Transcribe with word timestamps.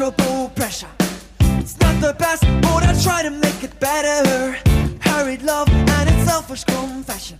unmeasurable 0.00 0.48
pressure. 0.54 0.88
It's 1.58 1.78
not 1.78 2.00
the 2.00 2.14
best, 2.18 2.42
but 2.62 2.82
I 2.82 2.94
try 3.02 3.22
to 3.22 3.30
make 3.30 3.62
it 3.62 3.78
better. 3.80 4.56
Hurried 5.00 5.42
love 5.42 5.68
and 5.68 6.08
its 6.08 6.24
selfish 6.30 6.64
confession. 6.64 7.38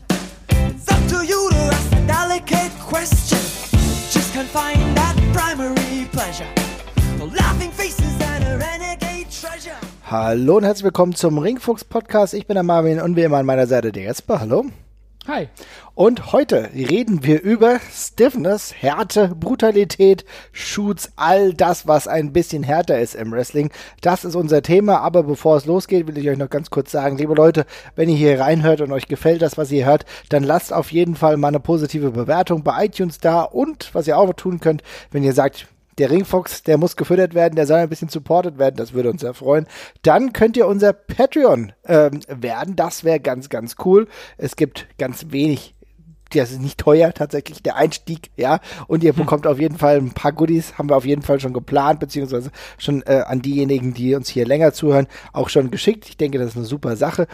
It's 0.51 0.89
up 0.89 1.03
to 1.09 1.25
you 1.25 1.51
to 1.51 1.57
ask 1.57 1.93
a 1.93 2.07
delicate 2.07 2.73
question. 2.81 3.39
Just 4.11 4.33
can't 4.33 4.49
find 4.49 4.79
that 4.97 5.17
primary 5.33 6.07
pleasure. 6.13 6.49
No 7.19 7.27
laughing 7.27 7.71
faces 7.71 8.21
and 8.21 8.45
a 8.45 8.59
renegade 8.59 9.31
treasure. 9.31 9.77
Hallo 10.11 10.57
und 10.57 10.65
herzlich 10.65 10.85
willkommen 10.85 11.15
zum 11.15 11.39
Ringfuchs 11.39 11.85
Podcast. 11.85 12.35
Ich 12.35 12.47
bin 12.47 12.55
der 12.55 12.65
Marvin 12.65 13.01
und 13.01 13.17
wie 13.17 13.23
immer 13.23 13.39
an 13.39 13.47
meiner 13.47 13.67
Seite 13.67 13.93
der 13.93 14.03
Jesper. 14.05 14.41
Hallo. 14.41 14.67
Hi. 15.27 15.49
Und 15.95 16.33
heute 16.33 16.71
reden 16.75 17.25
wir 17.25 17.43
über 17.43 17.79
Stiffness, 17.93 18.73
Härte, 18.73 19.29
Brutalität, 19.29 20.25
Shoots, 20.51 21.13
all 21.17 21.53
das, 21.53 21.87
was 21.87 22.09
ein 22.09 22.33
bisschen 22.33 22.63
härter 22.63 22.99
ist 22.99 23.15
im 23.15 23.31
Wrestling. 23.31 23.71
Das 24.01 24.25
ist 24.25 24.35
unser 24.35 24.63
Thema. 24.63 25.01
Aber 25.01 25.23
bevor 25.23 25.59
es 25.59 25.67
losgeht, 25.67 26.07
will 26.07 26.17
ich 26.17 26.29
euch 26.31 26.39
noch 26.39 26.49
ganz 26.49 26.71
kurz 26.71 26.91
sagen, 26.91 27.19
liebe 27.19 27.35
Leute, 27.35 27.67
wenn 27.97 28.09
ihr 28.09 28.17
hier 28.17 28.41
reinhört 28.41 28.81
und 28.81 28.93
euch 28.93 29.09
gefällt 29.09 29.43
das, 29.43 29.59
was 29.59 29.71
ihr 29.71 29.85
hört, 29.85 30.07
dann 30.31 30.43
lasst 30.43 30.73
auf 30.73 30.91
jeden 30.91 31.17
Fall 31.17 31.37
mal 31.37 31.49
eine 31.49 31.61
positive 31.61 32.13
Bewertung 32.13 32.63
bei 32.63 32.87
iTunes 32.87 33.19
da. 33.19 33.43
Und 33.43 33.95
was 33.95 34.07
ihr 34.07 34.17
auch 34.17 34.33
tun 34.33 34.59
könnt, 34.59 34.83
wenn 35.11 35.23
ihr 35.23 35.35
sagt, 35.35 35.67
der 35.99 36.11
Ringfox, 36.11 36.63
der 36.63 36.79
muss 36.79 36.97
gefüttert 36.97 37.35
werden, 37.35 37.57
der 37.57 37.67
soll 37.67 37.79
ein 37.79 37.89
bisschen 37.89 38.09
supported 38.09 38.59
werden, 38.59 38.77
das 38.77 38.93
würde 38.93 39.11
uns 39.11 39.21
sehr 39.21 39.35
freuen. 39.35 39.67
Dann 40.03 40.33
könnt 40.33 40.57
ihr 40.57 40.67
unser 40.67 40.93
Patreon 40.93 41.73
ähm, 41.87 42.21
werden, 42.29 42.77
das 42.77 43.05
wäre 43.05 43.21
ganz, 43.21 43.49
ganz 43.49 43.77
cool. 43.85 44.09
Es 44.37 44.57
gibt 44.57 44.87
ganz 44.99 45.27
wenig 45.31 45.75
das 46.35 46.53
ist 46.53 46.61
nicht 46.61 46.79
teuer 46.79 47.13
tatsächlich, 47.13 47.63
der 47.63 47.77
Einstieg, 47.77 48.31
ja. 48.37 48.61
Und 48.87 49.03
ihr 49.03 49.13
bekommt 49.13 49.47
auf 49.47 49.59
jeden 49.59 49.77
Fall 49.77 49.97
ein 49.97 50.13
paar 50.13 50.33
Goodies, 50.33 50.79
haben 50.79 50.89
wir 50.89 50.97
auf 50.97 51.05
jeden 51.05 51.23
Fall 51.23 51.41
schon 51.41 51.53
geplant, 51.53 52.01
beziehungsweise 52.01 52.51
schon 52.79 53.03
äh, 53.03 53.25
an 53.27 53.43
diejenigen, 53.43 53.95
die 53.95 54.15
uns 54.15 54.29
hier 54.29 54.47
länger 54.47 54.73
zuhören, 54.73 55.07
auch 55.33 55.49
schon 55.49 55.71
geschickt. 55.71 56.09
Ich 56.09 56.17
denke, 56.17 56.39
das 56.39 56.51
ist 56.51 56.57
eine 56.57 56.67
super 56.67 56.97
Sache. 56.97 57.27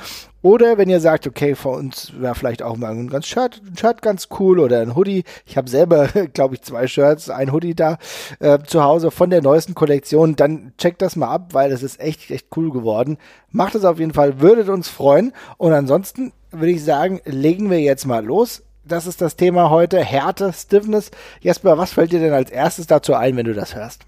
Oder 0.46 0.78
wenn 0.78 0.88
ihr 0.88 1.00
sagt, 1.00 1.26
okay, 1.26 1.56
für 1.56 1.70
uns 1.70 2.12
wäre 2.20 2.36
vielleicht 2.36 2.62
auch 2.62 2.76
mal 2.76 2.92
ein 2.92 3.08
ganz 3.08 3.26
Shirt, 3.26 3.60
ein 3.66 3.76
Shirt 3.76 4.00
ganz 4.00 4.28
cool 4.38 4.60
oder 4.60 4.80
ein 4.80 4.94
Hoodie. 4.94 5.24
Ich 5.44 5.56
habe 5.56 5.68
selber, 5.68 6.06
glaube 6.34 6.54
ich, 6.54 6.62
zwei 6.62 6.86
Shirts, 6.86 7.30
ein 7.30 7.52
Hoodie 7.52 7.74
da 7.74 7.98
äh, 8.38 8.60
zu 8.64 8.84
Hause 8.84 9.10
von 9.10 9.30
der 9.30 9.42
neuesten 9.42 9.74
Kollektion. 9.74 10.36
Dann 10.36 10.72
checkt 10.78 11.02
das 11.02 11.16
mal 11.16 11.30
ab, 11.30 11.48
weil 11.52 11.72
es 11.72 11.82
ist 11.82 11.98
echt, 11.98 12.30
echt 12.30 12.46
cool 12.56 12.70
geworden. 12.70 13.18
Macht 13.50 13.74
es 13.74 13.84
auf 13.84 13.98
jeden 13.98 14.14
Fall, 14.14 14.40
würdet 14.40 14.68
uns 14.68 14.88
freuen. 14.88 15.32
Und 15.56 15.72
ansonsten 15.72 16.32
würde 16.52 16.70
ich 16.70 16.84
sagen, 16.84 17.20
legen 17.24 17.68
wir 17.68 17.80
jetzt 17.80 18.06
mal 18.06 18.24
los 18.24 18.62
das 18.86 19.06
ist 19.06 19.20
das 19.20 19.36
Thema 19.36 19.70
heute, 19.70 20.02
Härte, 20.02 20.52
Stiffness. 20.52 21.10
Jesper, 21.40 21.76
was 21.78 21.92
fällt 21.92 22.12
dir 22.12 22.20
denn 22.20 22.32
als 22.32 22.50
erstes 22.50 22.86
dazu 22.86 23.14
ein, 23.14 23.36
wenn 23.36 23.46
du 23.46 23.54
das 23.54 23.74
hörst? 23.74 24.05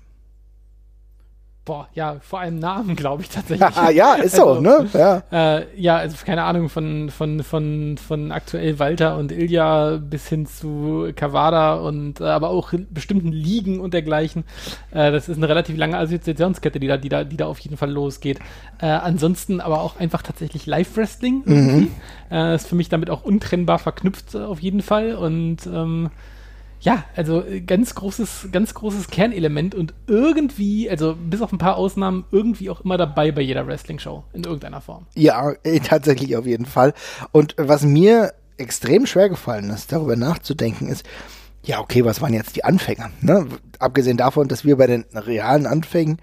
Boah, 1.69 1.86
ja, 1.92 2.16
vor 2.22 2.41
allem 2.41 2.58
Namen, 2.58 2.97
glaube 2.97 3.22
ich 3.22 3.28
tatsächlich. 3.28 3.69
Ja, 3.92 4.14
ist 4.14 4.36
so, 4.36 4.48
also, 4.48 4.61
ne? 4.62 4.88
Ja. 4.94 5.22
Äh, 5.30 5.66
ja, 5.78 5.97
also 5.98 6.16
keine 6.25 6.44
Ahnung, 6.44 6.70
von, 6.70 7.10
von, 7.10 7.42
von, 7.42 7.98
von 7.98 8.33
aktuell 8.33 8.78
Walter 8.78 9.19
und 9.19 9.33
Ilja 9.33 9.98
bis 9.98 10.28
hin 10.28 10.47
zu 10.47 11.10
Kawada 11.14 11.75
und 11.75 12.22
äh, 12.22 12.25
aber 12.25 12.48
auch 12.48 12.72
bestimmten 12.88 13.33
Ligen 13.33 13.80
und 13.80 13.92
dergleichen. 13.92 14.44
Äh, 14.92 15.12
das 15.12 15.28
ist 15.28 15.36
eine 15.36 15.47
relativ 15.47 15.77
lange 15.77 15.98
Assoziationskette, 15.98 16.80
die 16.80 16.86
da, 16.86 16.97
die 16.97 17.10
da, 17.10 17.25
die 17.25 17.36
da 17.36 17.44
auf 17.44 17.58
jeden 17.58 17.77
Fall 17.77 17.91
losgeht. 17.91 18.38
Äh, 18.80 18.86
ansonsten 18.86 19.60
aber 19.60 19.82
auch 19.82 20.00
einfach 20.00 20.22
tatsächlich 20.22 20.64
Live-Wrestling. 20.64 21.42
Mhm. 21.44 21.91
Äh, 22.30 22.55
ist 22.55 22.66
für 22.66 22.77
mich 22.77 22.88
damit 22.88 23.10
auch 23.10 23.25
untrennbar 23.25 23.78
verknüpft 23.78 24.34
äh, 24.34 24.38
auf 24.38 24.60
jeden 24.60 24.80
Fall. 24.80 25.16
Und 25.16 25.66
ähm, 25.66 26.08
ja, 26.80 27.04
also 27.16 27.44
äh, 27.44 27.60
ganz 27.60 27.94
großes, 27.94 28.48
ganz 28.52 28.74
großes 28.74 29.08
Kernelement 29.08 29.74
und 29.74 29.94
irgendwie, 30.06 30.88
also 30.88 31.16
bis 31.16 31.42
auf 31.42 31.52
ein 31.52 31.58
paar 31.58 31.76
Ausnahmen, 31.76 32.24
irgendwie 32.30 32.70
auch 32.70 32.80
immer 32.82 32.96
dabei 32.96 33.32
bei 33.32 33.42
jeder 33.42 33.66
Wrestling-Show 33.66 34.24
in 34.32 34.44
irgendeiner 34.44 34.80
Form. 34.80 35.06
Ja, 35.14 35.52
äh, 35.62 35.80
tatsächlich 35.80 36.36
auf 36.36 36.46
jeden 36.46 36.66
Fall. 36.66 36.94
Und 37.32 37.54
was 37.58 37.82
mir 37.82 38.32
extrem 38.56 39.06
schwer 39.06 39.28
gefallen 39.28 39.70
ist, 39.70 39.92
darüber 39.92 40.16
nachzudenken, 40.16 40.88
ist, 40.88 41.04
ja, 41.64 41.80
okay, 41.80 42.04
was 42.04 42.20
waren 42.20 42.32
jetzt 42.32 42.56
die 42.56 42.64
Anfänger? 42.64 43.10
Ne? 43.20 43.47
Abgesehen 43.78 44.16
davon, 44.16 44.48
dass 44.48 44.64
wir 44.64 44.76
bei 44.76 44.86
den 44.86 45.04
realen 45.12 45.66
Anfängen 45.66 46.19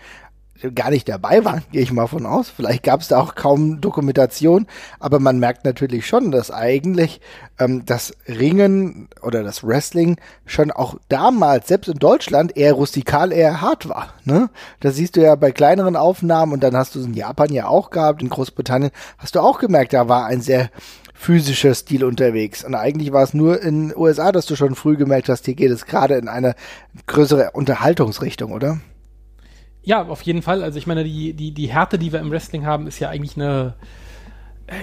gar 0.73 0.89
nicht 0.89 1.07
dabei 1.09 1.43
waren, 1.43 1.63
gehe 1.71 1.81
ich 1.81 1.91
mal 1.91 2.07
von 2.07 2.25
aus. 2.25 2.49
Vielleicht 2.49 2.83
gab 2.83 3.01
es 3.01 3.09
da 3.09 3.19
auch 3.19 3.35
kaum 3.35 3.81
Dokumentation, 3.81 4.67
aber 4.99 5.19
man 5.19 5.39
merkt 5.39 5.65
natürlich 5.65 6.07
schon, 6.07 6.31
dass 6.31 6.51
eigentlich 6.51 7.21
ähm, 7.59 7.85
das 7.85 8.13
Ringen 8.27 9.09
oder 9.21 9.43
das 9.43 9.63
Wrestling 9.63 10.17
schon 10.45 10.71
auch 10.71 10.95
damals, 11.09 11.67
selbst 11.67 11.87
in 11.87 11.99
Deutschland, 11.99 12.55
eher 12.57 12.73
rustikal, 12.73 13.31
eher 13.31 13.61
hart 13.61 13.89
war. 13.89 14.13
Ne? 14.23 14.49
Das 14.79 14.95
siehst 14.95 15.15
du 15.15 15.21
ja 15.21 15.35
bei 15.35 15.51
kleineren 15.51 15.95
Aufnahmen 15.95 16.53
und 16.53 16.63
dann 16.63 16.75
hast 16.75 16.95
du 16.95 16.99
es 16.99 17.05
in 17.05 17.13
Japan 17.13 17.51
ja 17.51 17.67
auch 17.67 17.89
gehabt, 17.89 18.21
in 18.21 18.29
Großbritannien 18.29 18.91
hast 19.17 19.35
du 19.35 19.39
auch 19.39 19.59
gemerkt, 19.59 19.93
da 19.93 20.07
war 20.07 20.25
ein 20.25 20.41
sehr 20.41 20.69
physischer 21.13 21.73
Stil 21.73 22.03
unterwegs. 22.03 22.63
Und 22.63 22.75
eigentlich 22.75 23.13
war 23.13 23.23
es 23.23 23.33
nur 23.33 23.61
in 23.61 23.95
USA, 23.95 24.31
dass 24.31 24.45
du 24.45 24.55
schon 24.55 24.75
früh 24.75 24.97
gemerkt 24.97 25.29
hast, 25.29 25.45
hier 25.45 25.55
geht 25.55 25.71
es 25.71 25.85
gerade 25.85 26.15
in 26.15 26.27
eine 26.27 26.55
größere 27.07 27.51
Unterhaltungsrichtung, 27.51 28.51
oder? 28.51 28.79
Ja, 29.85 30.03
auf 30.03 30.23
jeden 30.23 30.41
Fall. 30.41 30.63
Also 30.63 30.77
ich 30.77 30.87
meine, 30.87 31.03
die, 31.03 31.33
die, 31.33 31.51
die 31.51 31.67
Härte, 31.67 31.97
die 31.97 32.11
wir 32.11 32.19
im 32.19 32.31
Wrestling 32.31 32.65
haben, 32.65 32.87
ist 32.87 32.99
ja 32.99 33.09
eigentlich 33.09 33.37
eine, 33.37 33.75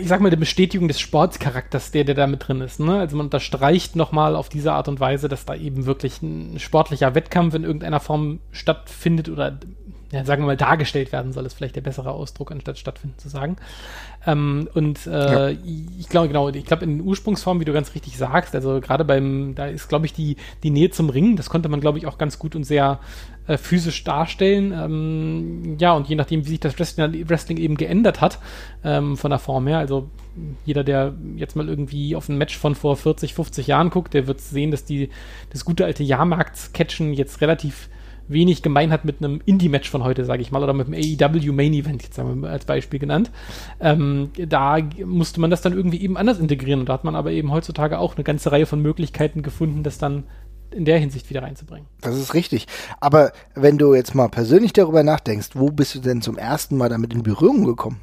ich 0.00 0.06
sag 0.06 0.20
mal, 0.20 0.28
eine 0.28 0.36
Bestätigung 0.36 0.86
des 0.86 1.00
Sportscharakters, 1.00 1.90
der, 1.90 2.04
der 2.04 2.14
da 2.14 2.28
mit 2.28 2.46
drin 2.46 2.60
ist. 2.60 2.78
Ne? 2.78 3.00
Also 3.00 3.16
man 3.16 3.26
unterstreicht 3.26 3.96
nochmal 3.96 4.36
auf 4.36 4.48
diese 4.48 4.72
Art 4.72 4.86
und 4.86 5.00
Weise, 5.00 5.28
dass 5.28 5.44
da 5.44 5.56
eben 5.56 5.86
wirklich 5.86 6.22
ein 6.22 6.60
sportlicher 6.60 7.16
Wettkampf 7.16 7.54
in 7.54 7.64
irgendeiner 7.64 7.98
Form 7.98 8.38
stattfindet 8.52 9.28
oder 9.28 9.58
ja, 10.12 10.26
sagen 10.26 10.42
wir 10.42 10.48
mal, 10.48 10.56
dargestellt 10.58 11.10
werden 11.10 11.32
soll, 11.32 11.46
ist 11.46 11.54
vielleicht 11.54 11.74
der 11.74 11.80
bessere 11.80 12.10
Ausdruck, 12.10 12.52
anstatt 12.52 12.78
stattfinden 12.78 13.18
zu 13.18 13.30
sagen. 13.30 13.56
Ähm, 14.26 14.68
und 14.74 15.06
äh, 15.06 15.52
ja. 15.52 15.58
ich 15.98 16.08
glaube, 16.10 16.28
genau, 16.28 16.50
ich 16.50 16.66
glaube, 16.66 16.84
in 16.84 16.98
den 16.98 17.00
Ursprungsformen, 17.00 17.62
wie 17.62 17.64
du 17.64 17.72
ganz 17.72 17.94
richtig 17.94 18.18
sagst, 18.18 18.54
also 18.54 18.80
gerade 18.80 19.06
beim, 19.06 19.54
da 19.54 19.66
ist, 19.66 19.88
glaube 19.88 20.04
ich, 20.04 20.12
die, 20.12 20.36
die 20.62 20.70
Nähe 20.70 20.90
zum 20.90 21.08
Ring, 21.08 21.36
das 21.36 21.48
konnte 21.48 21.70
man, 21.70 21.80
glaube 21.80 21.96
ich, 21.96 22.06
auch 22.06 22.18
ganz 22.18 22.38
gut 22.38 22.54
und 22.54 22.64
sehr 22.64 23.00
äh, 23.46 23.56
physisch 23.56 24.04
darstellen. 24.04 24.72
Ähm, 24.72 25.76
ja, 25.78 25.92
und 25.94 26.08
je 26.08 26.14
nachdem, 26.14 26.44
wie 26.44 26.50
sich 26.50 26.60
das 26.60 26.78
Wrestling, 26.78 27.28
Wrestling 27.30 27.56
eben 27.56 27.78
geändert 27.78 28.20
hat, 28.20 28.38
ähm, 28.84 29.16
von 29.16 29.30
der 29.30 29.38
Form 29.38 29.66
her, 29.66 29.78
also 29.78 30.10
jeder, 30.66 30.84
der 30.84 31.14
jetzt 31.36 31.56
mal 31.56 31.70
irgendwie 31.70 32.16
auf 32.16 32.28
ein 32.28 32.36
Match 32.36 32.58
von 32.58 32.74
vor 32.74 32.96
40, 32.98 33.32
50 33.32 33.66
Jahren 33.66 33.88
guckt, 33.88 34.12
der 34.12 34.26
wird 34.26 34.42
sehen, 34.42 34.70
dass 34.70 34.84
die, 34.84 35.08
das 35.50 35.64
gute 35.64 35.86
alte 35.86 36.02
Jahrmarkts-Catchen 36.02 37.14
jetzt 37.14 37.40
relativ 37.40 37.88
wenig 38.28 38.62
gemein 38.62 38.92
hat 38.92 39.04
mit 39.04 39.18
einem 39.18 39.40
Indie-Match 39.44 39.90
von 39.90 40.04
heute, 40.04 40.24
sage 40.24 40.42
ich 40.42 40.52
mal, 40.52 40.62
oder 40.62 40.72
mit 40.72 40.86
einem 40.86 40.94
AEW 40.94 41.52
Main 41.52 41.72
Event, 41.72 42.02
jetzt 42.02 42.18
haben 42.18 42.42
wir 42.42 42.50
als 42.50 42.64
Beispiel 42.64 42.98
genannt. 42.98 43.30
Ähm, 43.80 44.30
da 44.36 44.78
musste 45.04 45.40
man 45.40 45.50
das 45.50 45.62
dann 45.62 45.72
irgendwie 45.72 46.02
eben 46.02 46.16
anders 46.16 46.38
integrieren 46.38 46.80
und 46.80 46.88
da 46.88 46.94
hat 46.94 47.04
man 47.04 47.16
aber 47.16 47.30
eben 47.30 47.50
heutzutage 47.52 47.98
auch 47.98 48.16
eine 48.16 48.24
ganze 48.24 48.52
Reihe 48.52 48.66
von 48.66 48.80
Möglichkeiten 48.80 49.42
gefunden, 49.42 49.82
das 49.82 49.98
dann 49.98 50.24
in 50.70 50.84
der 50.84 50.98
Hinsicht 50.98 51.28
wieder 51.30 51.42
reinzubringen. 51.42 51.86
Das 52.00 52.16
ist 52.16 52.34
richtig. 52.34 52.66
Aber 53.00 53.32
wenn 53.54 53.78
du 53.78 53.94
jetzt 53.94 54.14
mal 54.14 54.28
persönlich 54.28 54.72
darüber 54.72 55.02
nachdenkst, 55.02 55.50
wo 55.54 55.70
bist 55.70 55.94
du 55.94 56.00
denn 56.00 56.22
zum 56.22 56.38
ersten 56.38 56.76
Mal 56.76 56.88
damit 56.88 57.12
in 57.12 57.22
Berührung 57.22 57.64
gekommen? 57.64 58.00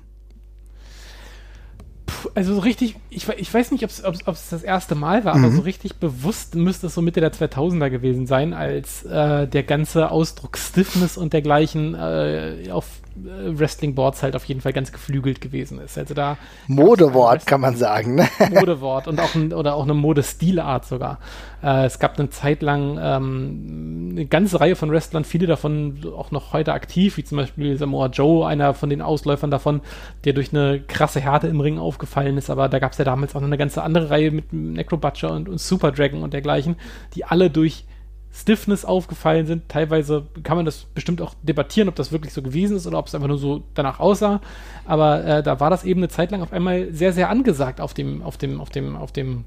Also 2.35 2.55
so 2.55 2.59
richtig, 2.59 2.95
ich, 3.09 3.27
ich 3.29 3.53
weiß 3.53 3.71
nicht, 3.71 3.83
ob 3.83 3.89
es 3.89 4.49
das 4.49 4.63
erste 4.63 4.95
Mal 4.95 5.25
war, 5.25 5.37
mhm. 5.37 5.45
aber 5.45 5.53
so 5.53 5.61
richtig 5.61 5.95
bewusst 5.97 6.55
müsste 6.55 6.87
es 6.87 6.95
so 6.95 7.01
Mitte 7.01 7.21
der 7.21 7.33
2000er 7.33 7.89
gewesen 7.89 8.27
sein, 8.27 8.53
als 8.53 9.03
äh, 9.03 9.47
der 9.47 9.63
ganze 9.63 10.11
Ausdruck 10.11 10.57
Stiffness 10.57 11.17
und 11.17 11.33
dergleichen 11.33 11.95
äh, 11.95 12.69
auf 12.71 12.85
Wrestling-Boards 13.15 14.23
halt 14.23 14.35
auf 14.35 14.45
jeden 14.45 14.61
Fall 14.61 14.73
ganz 14.73 14.91
geflügelt 14.91 15.41
gewesen 15.41 15.79
ist. 15.79 15.97
Also 15.97 16.13
da 16.13 16.37
Modewort 16.67 17.45
kann 17.45 17.61
man 17.61 17.75
sagen. 17.75 18.15
Ne? 18.15 18.27
Modewort 18.51 19.07
und 19.07 19.19
auch 19.19 19.35
ein, 19.35 19.53
oder 19.53 19.75
auch 19.75 19.83
eine 19.83 19.93
Modestilart 19.93 20.85
sogar. 20.85 21.19
Äh, 21.63 21.85
es 21.85 21.99
gab 21.99 22.17
eine 22.17 22.29
Zeit 22.29 22.61
lang 22.61 22.97
ähm, 23.01 24.09
eine 24.11 24.25
ganze 24.25 24.59
Reihe 24.59 24.75
von 24.75 24.91
Wrestlern, 24.91 25.25
viele 25.25 25.47
davon 25.47 25.99
auch 26.15 26.31
noch 26.31 26.53
heute 26.53 26.73
aktiv, 26.73 27.17
wie 27.17 27.23
zum 27.23 27.37
Beispiel 27.37 27.77
Samoa 27.77 28.07
Joe, 28.07 28.47
einer 28.47 28.73
von 28.73 28.89
den 28.89 29.01
Ausläufern 29.01 29.51
davon, 29.51 29.81
der 30.23 30.33
durch 30.33 30.53
eine 30.53 30.79
krasse 30.79 31.19
Härte 31.19 31.47
im 31.47 31.59
Ring 31.59 31.77
aufgefallen 31.77 32.37
ist. 32.37 32.49
Aber 32.49 32.69
da 32.69 32.79
gab 32.79 32.93
es 32.93 32.97
ja 32.97 33.05
damals 33.05 33.35
auch 33.35 33.41
noch 33.41 33.47
eine 33.47 33.57
ganze 33.57 33.83
andere 33.83 34.09
Reihe 34.09 34.31
mit 34.31 34.53
Necro 34.53 34.97
Butcher 34.97 35.31
und, 35.31 35.49
und 35.49 35.59
Super 35.59 35.91
Dragon 35.91 36.23
und 36.23 36.33
dergleichen, 36.33 36.75
die 37.15 37.25
alle 37.25 37.49
durch 37.49 37.85
Stiffness 38.31 38.85
aufgefallen 38.85 39.47
sind. 39.47 39.69
Teilweise 39.69 40.27
kann 40.43 40.55
man 40.55 40.65
das 40.65 40.85
bestimmt 40.93 41.21
auch 41.21 41.33
debattieren, 41.41 41.89
ob 41.89 41.95
das 41.95 42.11
wirklich 42.11 42.33
so 42.33 42.41
gewesen 42.41 42.77
ist 42.77 42.85
oder 42.85 42.99
ob 42.99 43.07
es 43.07 43.15
einfach 43.15 43.27
nur 43.27 43.39
so 43.39 43.63
danach 43.73 43.99
aussah. 43.99 44.41
Aber 44.85 45.25
äh, 45.25 45.43
da 45.43 45.59
war 45.59 45.69
das 45.69 45.83
eben 45.83 45.99
eine 45.99 46.09
Zeit 46.09 46.31
lang 46.31 46.41
auf 46.41 46.53
einmal 46.53 46.93
sehr, 46.93 47.11
sehr 47.11 47.29
angesagt 47.29 47.81
auf 47.81 47.93
dem, 47.93 48.21
auf 48.21 48.37
dem, 48.37 48.61
auf 48.61 48.69
dem, 48.69 48.95
auf 48.95 49.11
dem 49.11 49.45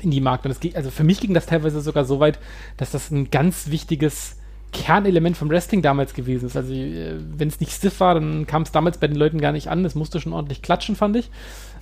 Indie-Markt. 0.00 0.46
Und 0.46 0.50
es 0.50 0.60
ging, 0.60 0.74
also 0.74 0.90
für 0.90 1.04
mich 1.04 1.20
ging 1.20 1.34
das 1.34 1.46
teilweise 1.46 1.80
sogar 1.80 2.04
so 2.04 2.18
weit, 2.20 2.38
dass 2.78 2.90
das 2.90 3.10
ein 3.10 3.30
ganz 3.30 3.70
wichtiges 3.70 4.36
Kernelement 4.72 5.36
vom 5.36 5.48
Wrestling 5.48 5.82
damals 5.82 6.14
gewesen 6.14 6.46
ist. 6.46 6.56
Also 6.56 6.72
äh, 6.72 7.16
wenn 7.18 7.48
es 7.48 7.60
nicht 7.60 7.72
stiff 7.72 8.00
war, 8.00 8.14
dann 8.14 8.46
kam 8.46 8.62
es 8.62 8.72
damals 8.72 8.98
bei 8.98 9.08
den 9.08 9.16
Leuten 9.16 9.40
gar 9.40 9.52
nicht 9.52 9.68
an. 9.68 9.84
Es 9.84 9.94
musste 9.94 10.20
schon 10.20 10.32
ordentlich 10.32 10.62
klatschen, 10.62 10.96
fand 10.96 11.16
ich. 11.16 11.30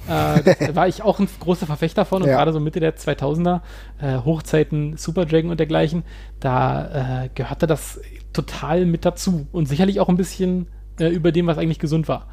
Äh, 0.09 0.75
war 0.75 0.89
ich 0.89 1.03
auch 1.03 1.19
ein 1.19 1.29
großer 1.41 1.67
Verfechter 1.67 2.05
von 2.05 2.23
und 2.23 2.29
ja. 2.29 2.37
gerade 2.37 2.53
so 2.53 2.61
Mitte 2.61 2.81
der 2.81 2.97
2000er, 2.97 3.61
äh, 4.01 4.19
Hochzeiten 4.25 4.97
Super 4.97 5.25
Dragon 5.25 5.51
und 5.51 5.59
dergleichen, 5.59 6.05
da 6.41 7.25
äh, 7.25 7.29
gehörte 7.35 7.67
das 7.67 8.01
total 8.33 8.85
mit 8.85 9.05
dazu 9.05 9.47
und 9.53 9.67
sicherlich 9.67 10.01
auch 10.01 10.09
ein 10.09 10.17
bisschen 10.17 10.67
äh, 10.99 11.09
über 11.09 11.33
dem, 11.33 11.47
was 11.47 11.59
eigentlich 11.59 11.79
gesund 11.79 12.09
war 12.09 12.27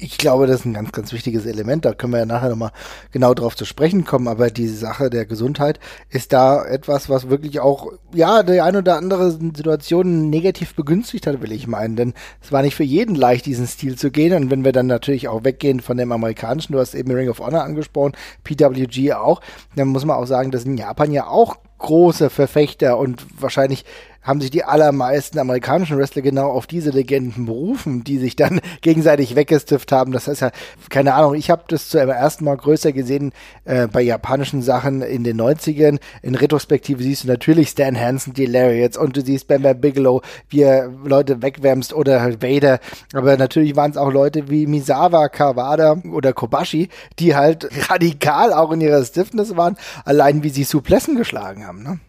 ich 0.00 0.18
glaube, 0.18 0.46
das 0.46 0.60
ist 0.60 0.66
ein 0.66 0.74
ganz, 0.74 0.92
ganz 0.92 1.12
wichtiges 1.12 1.46
Element. 1.46 1.84
Da 1.84 1.92
können 1.92 2.12
wir 2.12 2.20
ja 2.20 2.26
nachher 2.26 2.48
nochmal 2.48 2.72
genau 3.12 3.34
drauf 3.34 3.54
zu 3.54 3.64
sprechen 3.64 4.04
kommen. 4.04 4.28
Aber 4.28 4.50
die 4.50 4.68
Sache 4.68 5.10
der 5.10 5.26
Gesundheit 5.26 5.78
ist 6.08 6.32
da 6.32 6.64
etwas, 6.64 7.08
was 7.08 7.28
wirklich 7.28 7.60
auch, 7.60 7.92
ja, 8.14 8.42
die 8.42 8.60
ein 8.60 8.76
oder 8.76 8.96
andere 8.96 9.30
Situation 9.30 10.30
negativ 10.30 10.74
begünstigt 10.74 11.26
hat, 11.26 11.42
will 11.42 11.52
ich 11.52 11.66
meinen. 11.66 11.96
Denn 11.96 12.14
es 12.42 12.50
war 12.50 12.62
nicht 12.62 12.74
für 12.74 12.84
jeden 12.84 13.14
leicht, 13.14 13.46
diesen 13.46 13.66
Stil 13.66 13.96
zu 13.96 14.10
gehen. 14.10 14.34
Und 14.34 14.50
wenn 14.50 14.64
wir 14.64 14.72
dann 14.72 14.86
natürlich 14.86 15.28
auch 15.28 15.44
weggehen 15.44 15.80
von 15.80 15.98
dem 15.98 16.12
amerikanischen, 16.12 16.72
du 16.72 16.78
hast 16.78 16.94
eben 16.94 17.12
Ring 17.12 17.28
of 17.28 17.40
Honor 17.40 17.62
angesprochen, 17.62 18.12
PWG 18.44 19.12
auch, 19.12 19.40
dann 19.76 19.88
muss 19.88 20.04
man 20.04 20.16
auch 20.16 20.26
sagen, 20.26 20.50
dass 20.50 20.64
in 20.64 20.78
Japan 20.78 21.12
ja 21.12 21.26
auch 21.26 21.56
große 21.78 22.30
Verfechter 22.30 22.98
und 22.98 23.26
wahrscheinlich 23.40 23.84
haben 24.22 24.40
sich 24.40 24.50
die 24.50 24.64
allermeisten 24.64 25.38
amerikanischen 25.38 25.98
Wrestler 25.98 26.22
genau 26.22 26.50
auf 26.50 26.66
diese 26.66 26.90
Legenden 26.90 27.46
berufen, 27.46 28.04
die 28.04 28.18
sich 28.18 28.36
dann 28.36 28.60
gegenseitig 28.82 29.36
weggestifft 29.36 29.92
haben. 29.92 30.12
Das 30.12 30.28
heißt 30.28 30.42
ja, 30.42 30.50
keine 30.88 31.14
Ahnung, 31.14 31.34
ich 31.34 31.50
habe 31.50 31.64
das 31.68 31.88
zum 31.88 32.08
ersten 32.08 32.44
Mal 32.44 32.56
größer 32.56 32.92
gesehen 32.92 33.32
äh, 33.64 33.86
bei 33.86 34.02
japanischen 34.02 34.62
Sachen 34.62 35.02
in 35.02 35.24
den 35.24 35.40
90ern. 35.40 35.98
In 36.22 36.34
Retrospektive 36.34 37.02
siehst 37.02 37.24
du 37.24 37.28
natürlich 37.28 37.70
Stan 37.70 37.98
Hansen, 37.98 38.34
die 38.34 38.46
Lariats 38.46 38.96
und 38.96 39.16
du 39.16 39.22
siehst 39.22 39.48
Bam 39.48 39.62
Bam 39.62 39.80
Bigelow, 39.80 40.22
wie 40.48 40.62
er 40.62 40.88
Leute 41.04 41.42
wegwärmst 41.42 41.92
oder 41.92 42.20
halt 42.20 42.42
Vader. 42.42 42.80
Aber 43.14 43.36
natürlich 43.36 43.76
waren 43.76 43.90
es 43.90 43.96
auch 43.96 44.12
Leute 44.12 44.50
wie 44.50 44.66
Misawa, 44.66 45.28
Kawada 45.28 46.02
oder 46.12 46.32
Kobashi, 46.32 46.88
die 47.18 47.34
halt 47.34 47.68
radikal 47.90 48.52
auch 48.52 48.72
in 48.72 48.80
ihrer 48.80 49.04
Stiffness 49.04 49.56
waren, 49.56 49.76
allein 50.04 50.42
wie 50.42 50.50
sie 50.50 50.64
Suplessen 50.64 51.16
geschlagen 51.16 51.66
haben. 51.66 51.82
Ne? 51.82 52.00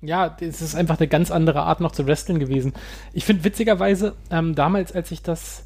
Ja, 0.00 0.36
es 0.40 0.62
ist 0.62 0.76
einfach 0.76 0.98
eine 0.98 1.08
ganz 1.08 1.30
andere 1.30 1.62
Art 1.62 1.80
noch 1.80 1.90
zu 1.90 2.06
wresteln 2.06 2.38
gewesen. 2.38 2.72
Ich 3.12 3.24
finde 3.24 3.42
witzigerweise, 3.44 4.14
ähm, 4.30 4.54
damals, 4.54 4.92
als 4.92 5.10
ich 5.10 5.22
das, 5.22 5.64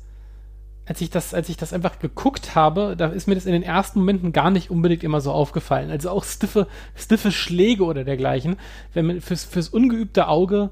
als 0.86 1.02
ich 1.02 1.10
das, 1.10 1.34
als 1.34 1.50
ich 1.50 1.58
das 1.58 1.74
einfach 1.74 1.98
geguckt 1.98 2.54
habe, 2.54 2.96
da 2.96 3.08
ist 3.08 3.28
mir 3.28 3.34
das 3.34 3.44
in 3.44 3.52
den 3.52 3.62
ersten 3.62 4.00
Momenten 4.00 4.32
gar 4.32 4.50
nicht 4.50 4.70
unbedingt 4.70 5.04
immer 5.04 5.20
so 5.20 5.32
aufgefallen. 5.32 5.90
Also 5.90 6.10
auch 6.10 6.24
stiffe, 6.24 6.66
stiffe 6.96 7.30
Schläge 7.30 7.84
oder 7.84 8.04
dergleichen, 8.04 8.56
wenn 8.94 9.06
man 9.06 9.20
fürs, 9.20 9.44
fürs 9.44 9.68
ungeübte 9.68 10.28
Auge 10.28 10.70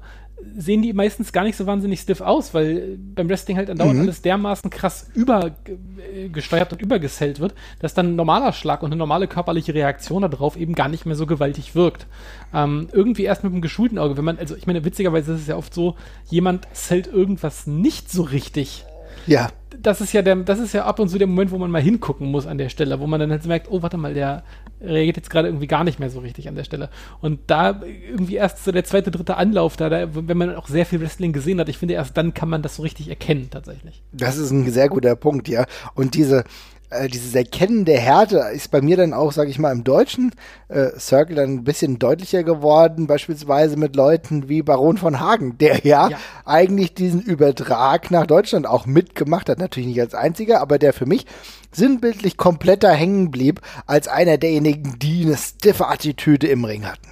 sehen 0.57 0.81
die 0.81 0.93
meistens 0.93 1.31
gar 1.31 1.43
nicht 1.43 1.55
so 1.55 1.65
wahnsinnig 1.65 2.01
stiff 2.01 2.21
aus, 2.21 2.53
weil 2.53 2.97
beim 3.15 3.29
Wrestling 3.29 3.57
halt 3.57 3.69
andauernd 3.69 3.95
mhm. 3.95 4.01
alles 4.01 4.21
dermaßen 4.21 4.69
krass 4.69 5.09
übergesteuert 5.13 6.73
und 6.73 6.81
übergesellt 6.81 7.39
wird, 7.39 7.53
dass 7.79 7.93
dann 7.93 8.13
ein 8.13 8.15
normaler 8.15 8.53
Schlag 8.53 8.83
und 8.83 8.87
eine 8.87 8.97
normale 8.97 9.27
körperliche 9.27 9.73
Reaktion 9.73 10.21
darauf 10.23 10.57
eben 10.57 10.75
gar 10.75 10.87
nicht 10.87 11.05
mehr 11.05 11.15
so 11.15 11.25
gewaltig 11.25 11.75
wirkt. 11.75 12.07
Ähm, 12.53 12.87
irgendwie 12.91 13.23
erst 13.23 13.43
mit 13.43 13.53
einem 13.53 13.61
geschulten 13.61 13.97
Auge, 13.97 14.17
wenn 14.17 14.25
man, 14.25 14.37
also 14.37 14.55
ich 14.55 14.67
meine, 14.67 14.83
witzigerweise 14.85 15.33
ist 15.33 15.41
es 15.41 15.47
ja 15.47 15.57
oft 15.57 15.73
so, 15.73 15.95
jemand 16.29 16.67
zählt 16.73 17.07
irgendwas 17.07 17.67
nicht 17.67 18.11
so 18.11 18.23
richtig. 18.23 18.85
Ja 19.27 19.49
das 19.81 20.01
ist 20.01 20.13
ja 20.13 20.21
der, 20.21 20.35
das 20.37 20.59
ist 20.59 20.73
ja 20.73 20.85
ab 20.85 20.99
und 20.99 21.09
zu 21.09 21.17
der 21.17 21.27
Moment, 21.27 21.51
wo 21.51 21.57
man 21.57 21.71
mal 21.71 21.81
hingucken 21.81 22.29
muss 22.29 22.45
an 22.45 22.57
der 22.57 22.69
Stelle, 22.69 22.99
wo 22.99 23.07
man 23.07 23.19
dann 23.19 23.31
halt 23.31 23.45
merkt, 23.45 23.71
oh, 23.71 23.81
warte 23.81 23.97
mal, 23.97 24.13
der 24.13 24.43
reagiert 24.81 25.17
jetzt 25.17 25.29
gerade 25.29 25.47
irgendwie 25.47 25.67
gar 25.67 25.83
nicht 25.83 25.99
mehr 25.99 26.09
so 26.09 26.19
richtig 26.19 26.47
an 26.47 26.55
der 26.55 26.63
Stelle. 26.63 26.89
Und 27.19 27.39
da 27.47 27.81
irgendwie 27.83 28.35
erst 28.35 28.63
so 28.63 28.71
der 28.71 28.83
zweite, 28.83 29.11
dritte 29.11 29.37
Anlauf, 29.37 29.77
da, 29.77 29.89
da, 29.89 30.07
wenn 30.13 30.37
man 30.37 30.55
auch 30.55 30.67
sehr 30.67 30.85
viel 30.85 31.01
Wrestling 31.01 31.33
gesehen 31.33 31.59
hat, 31.59 31.69
ich 31.69 31.77
finde, 31.77 31.93
erst 31.93 32.17
dann 32.17 32.33
kann 32.33 32.49
man 32.49 32.61
das 32.61 32.75
so 32.75 32.81
richtig 32.81 33.09
erkennen, 33.09 33.49
tatsächlich. 33.51 34.03
Das 34.11 34.37
ist 34.37 34.51
ein 34.51 34.69
sehr 34.71 34.89
guter 34.89 35.15
Punkt, 35.15 35.47
ja. 35.47 35.65
Und 35.93 36.15
diese, 36.15 36.43
äh, 36.91 37.07
dieses 37.07 37.33
Erkennen 37.33 37.85
der 37.85 37.99
Härte 37.99 38.37
ist 38.53 38.69
bei 38.69 38.81
mir 38.81 38.97
dann 38.97 39.13
auch, 39.13 39.31
sage 39.31 39.49
ich 39.49 39.57
mal, 39.57 39.71
im 39.71 39.83
deutschen 39.83 40.31
äh, 40.67 40.89
Circle 40.99 41.37
dann 41.37 41.53
ein 41.53 41.63
bisschen 41.63 41.99
deutlicher 41.99 42.43
geworden, 42.43 43.07
beispielsweise 43.07 43.77
mit 43.77 43.95
Leuten 43.95 44.49
wie 44.49 44.61
Baron 44.61 44.97
von 44.97 45.19
Hagen, 45.19 45.57
der 45.57 45.85
ja, 45.85 46.09
ja, 46.09 46.17
eigentlich 46.45 46.93
diesen 46.93 47.21
Übertrag 47.21 48.11
nach 48.11 48.27
Deutschland 48.27 48.67
auch 48.67 48.85
mitgemacht 48.85 49.49
hat, 49.49 49.59
natürlich 49.59 49.87
nicht 49.87 50.01
als 50.01 50.13
einziger, 50.13 50.61
aber 50.61 50.77
der 50.77 50.91
für 50.91 51.05
mich 51.05 51.25
sinnbildlich 51.71 52.35
kompletter 52.35 52.91
hängen 52.91 53.31
blieb, 53.31 53.61
als 53.85 54.07
einer 54.07 54.37
derjenigen, 54.37 54.99
die 54.99 55.25
eine 55.25 55.37
stiffe 55.37 55.87
Attitüde 55.87 56.47
im 56.47 56.65
Ring 56.65 56.85
hatten. 56.85 57.07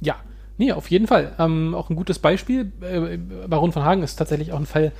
Ja, 0.00 0.16
nee, 0.56 0.70
auf 0.70 0.88
jeden 0.90 1.08
Fall. 1.08 1.32
Ähm, 1.40 1.74
auch 1.74 1.90
ein 1.90 1.96
gutes 1.96 2.20
Beispiel. 2.20 2.72
Äh, 2.80 3.18
Baron 3.48 3.72
von 3.72 3.84
Hagen 3.84 4.04
ist 4.04 4.16
tatsächlich 4.16 4.52
auch 4.52 4.60
ein 4.60 4.66
Fall, 4.66 4.92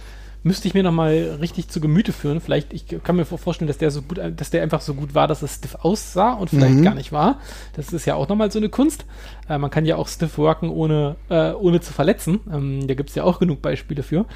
müsste 0.45 0.69
ich 0.69 0.75
mir 0.75 0.83
nochmal 0.83 1.39
richtig 1.41 1.69
zu 1.69 1.81
Gemüte 1.81 2.13
führen. 2.13 2.41
Vielleicht, 2.41 2.73
ich 2.75 2.85
kann 3.03 3.17
mir 3.17 3.25
vorstellen, 3.25 3.67
dass 3.67 3.79
der 3.79 3.91
so 3.91 4.03
gut, 4.03 4.21
dass 4.37 4.51
der 4.51 4.63
einfach 4.63 4.83
so 4.83 4.95
gut 4.95 5.15
war, 5.15 5.27
dass 5.27 5.43
es 5.43 5.55
stiff 5.55 5.75
aussah 5.77 6.35
und 6.35 6.51
vielleicht 6.51 6.75
mhm. 6.75 6.85
gar 6.85 6.95
nicht 6.95 7.13
war. 7.13 7.41
Das 7.73 7.93
ist 7.93 8.05
ja 8.05 8.15
auch 8.15 8.29
nochmal 8.29 8.51
so 8.53 8.59
eine 8.59 8.69
Kunst. 8.69 9.07
Äh, 9.49 9.57
man 9.57 9.71
kann 9.71 9.87
ja 9.87 9.97
auch 9.97 10.07
stiff 10.07 10.37
worken, 10.37 10.69
ohne, 10.69 11.17
äh, 11.31 11.53
ohne 11.53 11.81
zu 11.81 11.95
verletzen. 11.95 12.41
Ähm, 12.53 12.87
da 12.87 12.95
gibt 12.95 13.09
es 13.09 13.17
ja 13.17 13.25
auch 13.25 13.39
genug 13.39 13.63
Beispiele 13.63 14.03
für. 14.03 14.27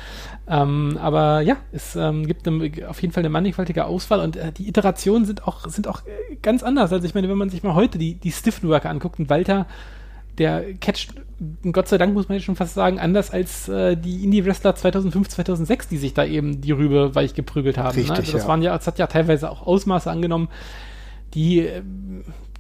Ähm, 0.48 0.98
aber 1.00 1.42
ja, 1.42 1.58
es 1.72 1.94
ähm, 1.94 2.26
gibt 2.26 2.48
eine, 2.48 2.72
auf 2.88 3.00
jeden 3.02 3.12
Fall 3.12 3.20
eine 3.20 3.30
mannigfaltige 3.30 3.84
Auswahl 3.84 4.20
und 4.20 4.36
äh, 4.36 4.50
die 4.50 4.66
Iterationen 4.66 5.26
sind 5.26 5.46
auch, 5.46 5.68
sind 5.68 5.88
auch 5.88 6.00
äh, 6.06 6.36
ganz 6.40 6.62
anders. 6.62 6.90
Also 6.90 7.06
ich 7.06 7.14
meine, 7.14 7.28
wenn 7.28 7.38
man 7.38 7.50
sich 7.50 7.62
mal 7.62 7.74
heute 7.74 7.98
die, 7.98 8.14
die 8.14 8.32
Stiffen 8.32 8.70
Worker 8.70 8.88
anguckt 8.88 9.18
und 9.18 9.28
Walter 9.28 9.66
der 10.38 10.74
catcht, 10.74 11.14
Gott 11.72 11.88
sei 11.88 11.98
Dank 11.98 12.14
muss 12.14 12.28
man 12.28 12.36
jetzt 12.36 12.44
schon 12.44 12.56
fast 12.56 12.74
sagen, 12.74 12.98
anders 12.98 13.30
als 13.30 13.68
äh, 13.68 13.96
die 13.96 14.24
Indie-Wrestler 14.24 14.74
2005, 14.74 15.28
2006, 15.28 15.88
die 15.88 15.98
sich 15.98 16.14
da 16.14 16.24
eben 16.24 16.60
die 16.60 16.72
Rübe 16.72 17.14
weich 17.14 17.34
geprügelt 17.34 17.78
haben. 17.78 17.94
Richtig, 17.94 18.08
ne? 18.08 18.16
also 18.16 18.32
das 18.32 18.42
ja. 18.42 18.48
waren 18.48 18.62
ja, 18.62 18.76
das 18.76 18.86
hat 18.86 18.98
ja 18.98 19.06
teilweise 19.06 19.50
auch 19.50 19.66
Ausmaße 19.66 20.10
angenommen, 20.10 20.48
die 21.34 21.60
äh, 21.60 21.82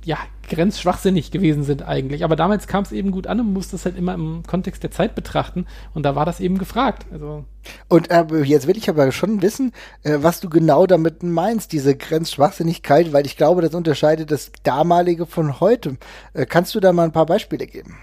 ja, 0.08 0.16
grenzschwachsinnig 0.48 1.30
gewesen 1.30 1.64
sind 1.64 1.86
eigentlich. 1.86 2.24
Aber 2.24 2.34
damals 2.34 2.66
kam 2.66 2.82
es 2.82 2.92
eben 2.92 3.10
gut 3.10 3.26
an 3.26 3.40
und 3.40 3.52
musste 3.52 3.76
es 3.76 3.84
halt 3.84 3.98
immer 3.98 4.14
im 4.14 4.42
Kontext 4.42 4.82
der 4.82 4.90
Zeit 4.90 5.14
betrachten. 5.14 5.66
Und 5.92 6.04
da 6.04 6.16
war 6.16 6.24
das 6.24 6.40
eben 6.40 6.56
gefragt. 6.56 7.04
Also. 7.12 7.44
Und 7.88 8.10
äh, 8.10 8.24
jetzt 8.42 8.66
will 8.66 8.78
ich 8.78 8.88
aber 8.88 9.12
schon 9.12 9.42
wissen, 9.42 9.72
äh, 10.04 10.16
was 10.22 10.40
du 10.40 10.48
genau 10.48 10.86
damit 10.86 11.22
meinst, 11.22 11.72
diese 11.72 11.94
Grenzschwachsinnigkeit, 11.94 13.12
weil 13.12 13.26
ich 13.26 13.36
glaube, 13.36 13.60
das 13.60 13.74
unterscheidet 13.74 14.30
das 14.30 14.50
damalige 14.62 15.26
von 15.26 15.60
heute. 15.60 15.98
Äh, 16.32 16.46
kannst 16.46 16.74
du 16.74 16.80
da 16.80 16.94
mal 16.94 17.04
ein 17.04 17.12
paar 17.12 17.26
Beispiele 17.26 17.66
geben? 17.66 17.98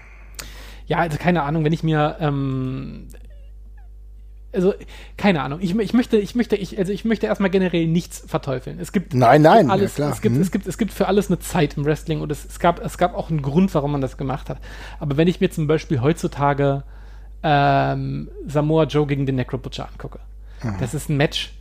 Ja, 0.86 0.98
also 0.98 1.18
keine 1.18 1.42
Ahnung, 1.42 1.64
wenn 1.64 1.72
ich 1.72 1.82
mir 1.82 2.18
ähm, 2.20 3.08
also 4.56 4.74
keine 5.16 5.42
Ahnung. 5.42 5.60
Ich, 5.60 5.76
ich 5.76 5.92
möchte, 5.92 6.16
ich 6.16 6.34
möchte, 6.34 6.56
ich, 6.56 6.78
also 6.78 6.92
ich 6.92 7.04
möchte 7.04 7.26
erstmal 7.26 7.50
generell 7.50 7.86
nichts 7.86 8.24
verteufeln. 8.26 8.80
Es 8.80 8.90
gibt 8.90 9.14
nein, 9.14 9.42
nein, 9.42 9.70
alles, 9.70 9.98
ja, 9.98 10.10
es 10.10 10.20
gibt, 10.20 10.34
mhm. 10.34 10.40
es 10.40 10.50
gibt, 10.50 10.66
es 10.66 10.78
gibt 10.78 10.92
für 10.92 11.06
alles 11.06 11.28
eine 11.28 11.38
Zeit 11.38 11.76
im 11.76 11.84
Wrestling 11.84 12.20
und 12.20 12.32
es, 12.32 12.44
es 12.44 12.58
gab, 12.58 12.84
es 12.84 12.98
gab 12.98 13.14
auch 13.14 13.30
einen 13.30 13.42
Grund, 13.42 13.74
warum 13.74 13.92
man 13.92 14.00
das 14.00 14.16
gemacht 14.16 14.50
hat. 14.50 14.58
Aber 14.98 15.16
wenn 15.16 15.28
ich 15.28 15.40
mir 15.40 15.50
zum 15.50 15.66
Beispiel 15.66 16.00
heutzutage 16.00 16.82
ähm, 17.42 18.28
Samoa 18.46 18.84
Joe 18.84 19.06
gegen 19.06 19.26
den 19.26 19.36
Necro 19.36 19.58
Butcher 19.58 19.88
angucke, 19.88 20.18
mhm. 20.62 20.76
das 20.80 20.94
ist 20.94 21.08
ein 21.08 21.16
Match. 21.16 21.52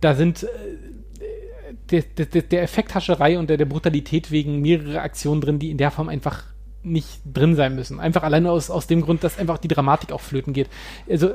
Da 0.00 0.14
sind 0.14 0.44
äh, 0.44 0.46
der, 1.90 2.02
der, 2.02 2.42
der 2.42 2.62
Effekthascherei 2.62 3.38
und 3.38 3.48
der, 3.48 3.56
der 3.56 3.64
Brutalität 3.64 4.30
wegen 4.30 4.60
mehrere 4.60 5.00
Aktionen 5.00 5.40
drin, 5.40 5.58
die 5.58 5.70
in 5.70 5.78
der 5.78 5.90
Form 5.90 6.08
einfach 6.08 6.44
nicht 6.84 7.20
drin 7.24 7.56
sein 7.56 7.74
müssen. 7.74 7.98
Einfach 7.98 8.22
alleine 8.22 8.50
aus, 8.50 8.70
aus 8.70 8.86
dem 8.86 9.00
Grund, 9.00 9.24
dass 9.24 9.38
einfach 9.38 9.58
die 9.58 9.68
Dramatik 9.68 10.12
auch 10.12 10.20
flöten 10.20 10.52
geht. 10.52 10.68
Also 11.08 11.32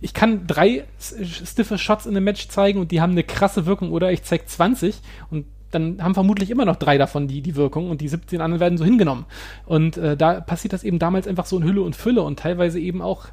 ich 0.00 0.14
kann 0.14 0.46
drei 0.46 0.84
stiffe 0.98 1.78
Shots 1.78 2.06
in 2.06 2.16
einem 2.16 2.24
Match 2.24 2.48
zeigen 2.48 2.80
und 2.80 2.92
die 2.92 3.00
haben 3.00 3.12
eine 3.12 3.24
krasse 3.24 3.66
Wirkung 3.66 3.92
oder 3.92 4.12
ich 4.12 4.22
zeige 4.22 4.46
20 4.46 5.00
und 5.30 5.46
dann 5.70 6.02
haben 6.02 6.14
vermutlich 6.14 6.50
immer 6.50 6.64
noch 6.64 6.76
drei 6.76 6.98
davon 6.98 7.28
die, 7.28 7.42
die 7.42 7.56
Wirkung 7.56 7.90
und 7.90 8.00
die 8.00 8.08
17 8.08 8.40
anderen 8.40 8.60
werden 8.60 8.78
so 8.78 8.84
hingenommen. 8.84 9.26
Und 9.66 9.98
äh, 9.98 10.16
da 10.16 10.40
passiert 10.40 10.72
das 10.72 10.82
eben 10.82 10.98
damals 10.98 11.26
einfach 11.26 11.44
so 11.44 11.58
in 11.58 11.64
Hülle 11.64 11.82
und 11.82 11.94
Fülle 11.94 12.22
und 12.22 12.38
teilweise 12.38 12.80
eben 12.80 13.02
auch 13.02 13.26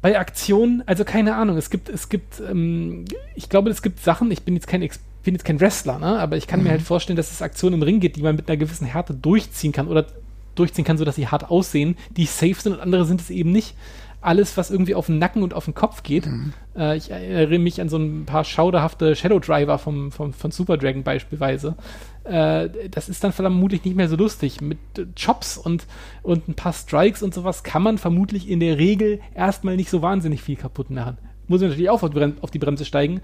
bei 0.00 0.18
Aktionen, 0.18 0.82
also 0.86 1.04
keine 1.04 1.34
Ahnung, 1.34 1.56
es 1.56 1.70
gibt, 1.70 1.88
es 1.88 2.08
gibt, 2.08 2.40
ähm, 2.40 3.04
ich 3.34 3.48
glaube, 3.48 3.68
es 3.68 3.82
gibt 3.82 4.00
Sachen, 4.00 4.30
ich 4.30 4.42
bin 4.42 4.54
jetzt 4.54 4.68
kein 4.68 4.82
Ex 4.82 5.00
bin 5.24 5.34
jetzt 5.34 5.44
kein 5.44 5.60
Wrestler, 5.60 5.98
ne? 5.98 6.18
aber 6.18 6.38
ich 6.38 6.46
kann 6.46 6.60
mhm. 6.60 6.66
mir 6.66 6.70
halt 6.70 6.80
vorstellen, 6.80 7.16
dass 7.16 7.30
es 7.30 7.42
Aktionen 7.42 7.74
im 7.74 7.82
Ring 7.82 8.00
gibt, 8.00 8.16
die 8.16 8.22
man 8.22 8.36
mit 8.36 8.48
einer 8.48 8.56
gewissen 8.56 8.86
Härte 8.86 9.12
durchziehen 9.12 9.72
kann 9.72 9.88
oder 9.88 10.06
durchziehen 10.54 10.84
kann, 10.86 10.96
sodass 10.96 11.16
sie 11.16 11.26
hart 11.26 11.50
aussehen, 11.50 11.96
die 12.16 12.24
safe 12.24 12.54
sind 12.54 12.72
und 12.72 12.80
andere 12.80 13.04
sind 13.04 13.20
es 13.20 13.28
eben 13.28 13.52
nicht 13.52 13.74
alles, 14.20 14.56
was 14.56 14.70
irgendwie 14.70 14.94
auf 14.94 15.06
den 15.06 15.18
Nacken 15.18 15.42
und 15.42 15.54
auf 15.54 15.64
den 15.64 15.74
Kopf 15.74 16.02
geht. 16.02 16.26
Mhm. 16.26 16.52
Äh, 16.76 16.96
ich 16.96 17.10
erinnere 17.10 17.58
mich 17.58 17.80
an 17.80 17.88
so 17.88 17.96
ein 17.98 18.24
paar 18.26 18.44
schauderhafte 18.44 19.14
Shadow 19.14 19.38
Driver 19.38 19.78
vom, 19.78 20.10
vom, 20.10 20.32
von 20.32 20.50
Super 20.50 20.76
Dragon 20.76 21.02
beispielsweise. 21.02 21.76
Äh, 22.24 22.68
das 22.90 23.08
ist 23.08 23.22
dann 23.22 23.32
vermutlich 23.32 23.84
nicht 23.84 23.96
mehr 23.96 24.08
so 24.08 24.16
lustig. 24.16 24.60
Mit 24.60 24.78
Chops 25.14 25.56
und, 25.56 25.86
und 26.22 26.48
ein 26.48 26.54
paar 26.54 26.72
Strikes 26.72 27.22
und 27.22 27.32
sowas 27.32 27.62
kann 27.62 27.82
man 27.82 27.98
vermutlich 27.98 28.48
in 28.48 28.60
der 28.60 28.78
Regel 28.78 29.20
erstmal 29.34 29.76
nicht 29.76 29.90
so 29.90 30.02
wahnsinnig 30.02 30.42
viel 30.42 30.56
kaputt 30.56 30.90
machen. 30.90 31.18
Muss 31.46 31.60
man 31.60 31.70
natürlich 31.70 31.90
auch 31.90 32.02
auf 32.02 32.50
die 32.50 32.58
Bremse 32.58 32.84
steigen, 32.84 33.22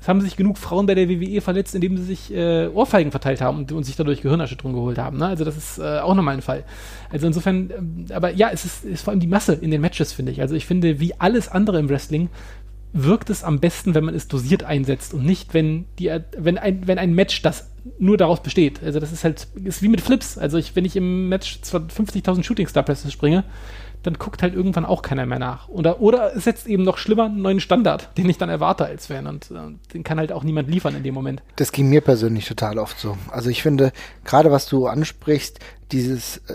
es 0.00 0.08
haben 0.08 0.20
sich 0.20 0.36
genug 0.36 0.58
Frauen 0.58 0.86
bei 0.86 0.94
der 0.94 1.08
WWE 1.08 1.40
verletzt, 1.40 1.74
indem 1.74 1.96
sie 1.96 2.04
sich 2.04 2.32
äh, 2.32 2.68
Ohrfeigen 2.68 3.10
verteilt 3.10 3.40
haben 3.40 3.58
und, 3.58 3.72
und, 3.72 3.84
sich 3.84 3.96
dadurch 3.96 4.22
Gehirnerschütterung 4.22 4.72
geholt 4.72 4.98
haben. 4.98 5.18
Ne? 5.18 5.26
Also 5.26 5.44
das 5.44 5.56
ist 5.56 5.78
äh, 5.78 5.98
auch 5.98 6.14
nochmal 6.14 6.34
ein 6.34 6.42
Fall. 6.42 6.64
Also 7.10 7.26
insofern, 7.26 7.70
ähm, 7.76 8.06
aber 8.12 8.30
ja, 8.32 8.50
es 8.52 8.64
ist, 8.64 8.84
ist 8.84 9.02
vor 9.02 9.12
allem 9.12 9.20
die 9.20 9.26
Masse 9.26 9.54
in 9.54 9.70
den 9.70 9.80
Matches, 9.80 10.12
finde 10.12 10.32
ich. 10.32 10.40
Also 10.40 10.54
ich 10.54 10.66
finde, 10.66 11.00
wie 11.00 11.14
alles 11.18 11.48
andere 11.48 11.78
im 11.78 11.88
Wrestling, 11.88 12.28
wirkt 12.92 13.28
es 13.30 13.44
am 13.44 13.60
besten, 13.60 13.94
wenn 13.94 14.04
man 14.04 14.14
es 14.14 14.28
dosiert 14.28 14.64
einsetzt 14.64 15.12
und 15.12 15.24
nicht, 15.24 15.52
wenn 15.52 15.84
die, 15.98 16.10
wenn 16.36 16.58
ein, 16.58 16.86
wenn 16.86 16.98
ein 16.98 17.14
Match 17.14 17.42
das 17.42 17.70
nur 17.98 18.16
daraus 18.16 18.42
besteht. 18.42 18.82
Also 18.82 19.00
das 19.00 19.12
ist 19.12 19.24
halt, 19.24 19.48
ist 19.62 19.82
wie 19.82 19.88
mit 19.88 20.00
Flips. 20.00 20.38
Also 20.38 20.58
ich, 20.58 20.74
wenn 20.76 20.84
ich 20.84 20.96
im 20.96 21.28
Match 21.28 21.60
50.000 21.62 22.42
Shooting 22.42 22.66
Star 22.66 22.82
Presses 22.82 23.12
springe, 23.12 23.44
dann 24.02 24.14
guckt 24.14 24.42
halt 24.42 24.54
irgendwann 24.54 24.84
auch 24.84 25.02
keiner 25.02 25.26
mehr 25.26 25.38
nach. 25.38 25.68
Oder, 25.68 26.00
oder 26.00 26.36
es 26.36 26.44
setzt 26.44 26.66
eben 26.66 26.82
noch 26.82 26.98
schlimmer 26.98 27.26
einen 27.26 27.42
neuen 27.42 27.60
Standard, 27.60 28.16
den 28.16 28.28
ich 28.28 28.38
dann 28.38 28.48
erwarte 28.48 28.84
als 28.84 29.06
Fan. 29.06 29.26
Und 29.26 29.50
äh, 29.50 29.74
den 29.92 30.04
kann 30.04 30.18
halt 30.18 30.32
auch 30.32 30.44
niemand 30.44 30.68
liefern 30.68 30.94
in 30.94 31.02
dem 31.02 31.14
Moment. 31.14 31.42
Das 31.56 31.72
ging 31.72 31.88
mir 31.88 32.00
persönlich 32.00 32.46
total 32.46 32.78
oft 32.78 32.98
so. 32.98 33.16
Also 33.30 33.50
ich 33.50 33.62
finde, 33.62 33.92
gerade 34.24 34.50
was 34.50 34.66
du 34.66 34.86
ansprichst, 34.86 35.58
dieses 35.92 36.38
äh, 36.38 36.54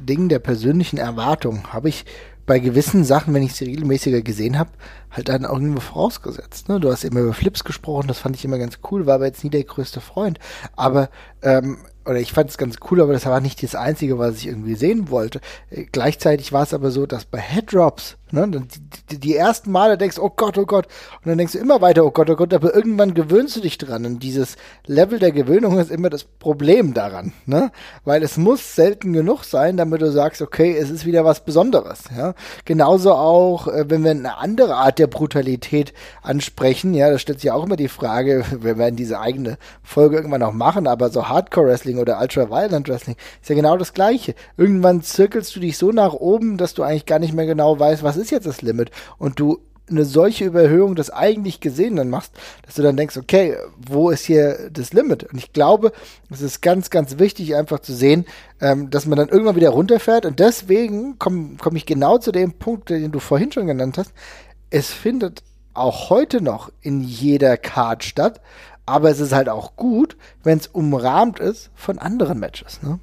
Ding 0.00 0.28
der 0.28 0.38
persönlichen 0.38 0.98
Erwartung, 0.98 1.72
habe 1.72 1.88
ich 1.88 2.04
bei 2.48 2.58
gewissen 2.58 3.04
Sachen, 3.04 3.34
wenn 3.34 3.42
ich 3.42 3.52
sie 3.52 3.66
regelmäßiger 3.66 4.22
gesehen 4.22 4.58
habe, 4.58 4.70
halt 5.10 5.28
dann 5.28 5.44
auch 5.44 5.54
irgendwo 5.54 5.80
vorausgesetzt. 5.80 6.68
Ne? 6.68 6.80
Du 6.80 6.90
hast 6.90 7.04
immer 7.04 7.20
über 7.20 7.34
Flips 7.34 7.62
gesprochen, 7.62 8.08
das 8.08 8.18
fand 8.18 8.36
ich 8.36 8.44
immer 8.44 8.58
ganz 8.58 8.78
cool, 8.90 9.06
war 9.06 9.16
aber 9.16 9.26
jetzt 9.26 9.44
nie 9.44 9.50
der 9.50 9.64
größte 9.64 10.00
Freund. 10.00 10.38
Aber 10.74 11.10
ähm, 11.42 11.78
oder 12.08 12.20
ich 12.20 12.32
fand 12.32 12.50
es 12.50 12.58
ganz 12.58 12.76
cool, 12.90 13.00
aber 13.00 13.12
das 13.12 13.26
war 13.26 13.40
nicht 13.40 13.62
das 13.62 13.74
Einzige, 13.74 14.18
was 14.18 14.36
ich 14.38 14.46
irgendwie 14.46 14.74
sehen 14.74 15.10
wollte. 15.10 15.40
Äh, 15.70 15.84
gleichzeitig 15.84 16.52
war 16.52 16.62
es 16.62 16.74
aber 16.74 16.90
so, 16.90 17.06
dass 17.06 17.24
bei 17.24 17.38
Headdrops, 17.38 18.16
ne, 18.32 18.48
die, 19.10 19.18
die, 19.18 19.36
ersten 19.36 19.70
Male 19.70 19.98
denkst, 19.98 20.18
oh 20.18 20.30
Gott, 20.34 20.58
oh 20.58 20.66
Gott, 20.66 20.86
und 21.22 21.28
dann 21.28 21.38
denkst 21.38 21.52
du 21.52 21.58
immer 21.58 21.80
weiter, 21.80 22.04
oh 22.04 22.10
Gott, 22.10 22.30
oh 22.30 22.36
Gott, 22.36 22.52
aber 22.52 22.74
irgendwann 22.74 23.14
gewöhnst 23.14 23.56
du 23.56 23.60
dich 23.60 23.78
dran. 23.78 24.04
Und 24.04 24.22
dieses 24.22 24.56
Level 24.86 25.18
der 25.18 25.32
Gewöhnung 25.32 25.78
ist 25.78 25.90
immer 25.90 26.10
das 26.10 26.24
Problem 26.24 26.94
daran, 26.94 27.32
ne, 27.46 27.70
weil 28.04 28.22
es 28.22 28.36
muss 28.36 28.74
selten 28.74 29.12
genug 29.12 29.44
sein, 29.44 29.76
damit 29.76 30.02
du 30.02 30.10
sagst, 30.10 30.42
okay, 30.42 30.76
es 30.76 30.90
ist 30.90 31.06
wieder 31.06 31.24
was 31.24 31.44
Besonderes, 31.44 32.04
ja. 32.16 32.34
Genauso 32.64 33.12
auch, 33.12 33.68
äh, 33.68 33.88
wenn 33.88 34.04
wir 34.04 34.10
eine 34.10 34.38
andere 34.38 34.76
Art 34.76 34.98
der 34.98 35.06
Brutalität 35.06 35.92
ansprechen, 36.22 36.94
ja, 36.94 37.10
da 37.10 37.18
stellt 37.18 37.40
sich 37.40 37.50
auch 37.50 37.64
immer 37.64 37.76
die 37.76 37.88
Frage, 37.88 38.44
wir 38.60 38.78
werden 38.78 38.96
diese 38.96 39.20
eigene 39.20 39.58
Folge 39.82 40.16
irgendwann 40.16 40.40
noch 40.40 40.52
machen, 40.52 40.86
aber 40.86 41.10
so 41.10 41.28
Hardcore 41.28 41.68
Wrestling 41.68 41.98
oder 41.98 42.20
Ultra 42.20 42.50
Violent 42.50 42.88
Wrestling 42.88 43.16
ist 43.40 43.48
ja 43.48 43.54
genau 43.54 43.76
das 43.76 43.94
Gleiche. 43.94 44.34
Irgendwann 44.56 45.02
zirkelst 45.02 45.54
du 45.56 45.60
dich 45.60 45.78
so 45.78 45.92
nach 45.92 46.12
oben, 46.12 46.56
dass 46.56 46.74
du 46.74 46.82
eigentlich 46.82 47.06
gar 47.06 47.18
nicht 47.18 47.32
mehr 47.32 47.46
genau 47.46 47.78
weißt, 47.78 48.02
was 48.02 48.16
ist 48.18 48.30
jetzt 48.30 48.46
das 48.46 48.62
Limit 48.62 48.90
und 49.18 49.40
du 49.40 49.60
eine 49.90 50.04
solche 50.04 50.44
Überhöhung 50.44 50.94
des 50.94 51.10
eigentlich 51.10 51.60
Gesehenen 51.60 52.10
machst, 52.10 52.32
dass 52.64 52.74
du 52.74 52.82
dann 52.82 52.96
denkst, 52.96 53.16
okay, 53.16 53.56
wo 53.76 54.10
ist 54.10 54.24
hier 54.24 54.70
das 54.70 54.92
Limit? 54.92 55.24
Und 55.24 55.38
ich 55.38 55.52
glaube, 55.52 55.92
es 56.30 56.40
ist 56.40 56.60
ganz, 56.60 56.90
ganz 56.90 57.18
wichtig, 57.18 57.56
einfach 57.56 57.80
zu 57.80 57.94
sehen, 57.94 58.26
ähm, 58.60 58.90
dass 58.90 59.06
man 59.06 59.18
dann 59.18 59.28
irgendwann 59.28 59.56
wieder 59.56 59.70
runterfährt. 59.70 60.26
Und 60.26 60.40
deswegen 60.40 61.18
komme 61.18 61.56
komm 61.58 61.76
ich 61.76 61.86
genau 61.86 62.18
zu 62.18 62.32
dem 62.32 62.52
Punkt, 62.52 62.90
den 62.90 63.12
du 63.12 63.18
vorhin 63.18 63.52
schon 63.52 63.66
genannt 63.66 63.98
hast. 63.98 64.12
Es 64.70 64.90
findet 64.90 65.42
auch 65.74 66.10
heute 66.10 66.42
noch 66.42 66.70
in 66.80 67.00
jeder 67.02 67.56
Card 67.56 68.04
statt, 68.04 68.40
aber 68.84 69.10
es 69.10 69.20
ist 69.20 69.32
halt 69.32 69.48
auch 69.48 69.76
gut, 69.76 70.16
wenn 70.42 70.58
es 70.58 70.66
umrahmt 70.66 71.40
ist 71.40 71.70
von 71.74 71.98
anderen 71.98 72.38
Matches. 72.40 72.82
Ne? 72.82 72.98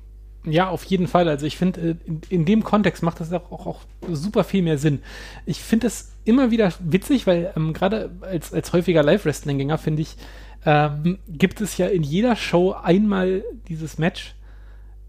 Ja, 0.45 0.69
auf 0.69 0.83
jeden 0.83 1.07
Fall. 1.07 1.27
Also 1.27 1.45
ich 1.45 1.57
finde, 1.57 1.81
äh, 1.81 1.95
in, 2.05 2.21
in, 2.29 2.45
dem 2.45 2.63
Kontext 2.63 3.03
macht 3.03 3.19
das 3.19 3.31
auch, 3.33 3.51
auch, 3.51 3.65
auch 3.65 3.81
super 4.09 4.43
viel 4.43 4.61
mehr 4.61 4.77
Sinn. 4.77 5.01
Ich 5.45 5.61
finde 5.61 5.87
es 5.87 6.11
immer 6.23 6.51
wieder 6.51 6.71
witzig, 6.79 7.27
weil 7.27 7.51
ähm, 7.55 7.73
gerade 7.73 8.11
als, 8.21 8.53
als 8.53 8.73
häufiger 8.73 9.03
Live-Wrestling-Gänger 9.03 9.77
finde 9.77 10.01
ich, 10.03 10.15
ähm, 10.65 11.19
gibt 11.27 11.61
es 11.61 11.77
ja 11.77 11.87
in 11.87 12.03
jeder 12.03 12.35
Show 12.35 12.71
einmal 12.71 13.43
dieses 13.67 13.97
Match. 13.97 14.35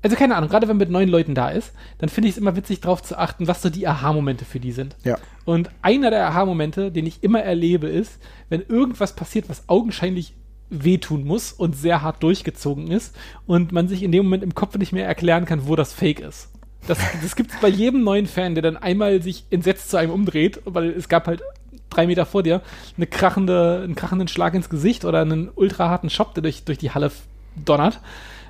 Also 0.03 0.17
keine 0.17 0.37
Ahnung, 0.37 0.51
gerade 0.51 0.69
wenn 0.69 0.77
man 0.77 0.87
mit 0.87 0.91
neuen 0.91 1.09
Leuten 1.09 1.35
da 1.35 1.49
ist, 1.49 1.73
dann 1.99 2.09
finde 2.09 2.29
ich 2.29 2.35
es 2.35 2.39
immer 2.39 2.55
witzig, 2.55 2.81
darauf 2.81 3.03
zu 3.03 3.19
achten, 3.19 3.49
was 3.49 3.63
so 3.63 3.71
die 3.71 3.89
Aha-Momente 3.89 4.45
für 4.45 4.61
die 4.61 4.73
sind. 4.73 4.95
Ja. 5.03 5.19
Und 5.45 5.71
einer 5.83 6.11
der 6.11 6.29
Aha-Momente, 6.29 6.93
den 6.93 7.07
ich 7.07 7.23
immer 7.25 7.43
erlebe, 7.43 7.89
ist, 7.89 8.21
wenn 8.49 8.63
irgendwas 8.69 9.17
passiert, 9.17 9.49
was 9.49 9.69
augenscheinlich 9.69 10.35
wehtun 10.71 11.25
muss 11.25 11.53
und 11.53 11.77
sehr 11.77 12.03
hart 12.03 12.23
durchgezogen 12.23 12.91
ist 12.91 13.15
und 13.47 13.73
man 13.73 13.89
sich 13.89 14.03
in 14.03 14.13
dem 14.13 14.25
Moment 14.25 14.43
im 14.43 14.55
Kopf 14.55 14.77
nicht 14.77 14.93
mehr 14.93 15.07
erklären 15.07 15.45
kann, 15.45 15.67
wo 15.67 15.77
das 15.77 15.93
Fake 15.93 16.21
ist. 16.21 16.51
Das, 16.87 16.99
das 17.23 17.37
gibt 17.37 17.53
es 17.53 17.61
bei 17.61 17.69
jedem 17.69 18.05
neuen 18.05 18.27
Fan, 18.27 18.55
der 18.55 18.63
dann 18.63 18.77
einmal 18.77 19.23
sich 19.23 19.45
entsetzt 19.51 19.91
zu 19.91 19.97
einem 19.97 20.13
umdreht, 20.13 20.61
weil 20.65 20.91
es 20.91 21.09
gab 21.09 21.27
halt 21.27 21.43
drei 21.91 22.07
Meter 22.07 22.27
vor 22.27 22.43
dir 22.43 22.63
eine 22.97 23.07
krachende, 23.07 23.81
einen 23.83 23.95
krachenden 23.95 24.29
Schlag 24.29 24.55
ins 24.55 24.69
Gesicht 24.69 25.05
oder 25.05 25.21
einen 25.21 25.51
ultra 25.55 25.89
harten 25.89 26.11
Shop, 26.11 26.35
der 26.35 26.43
durch, 26.43 26.65
durch 26.65 26.79
die 26.79 26.91
Halle 26.91 27.11
donnert. 27.57 28.01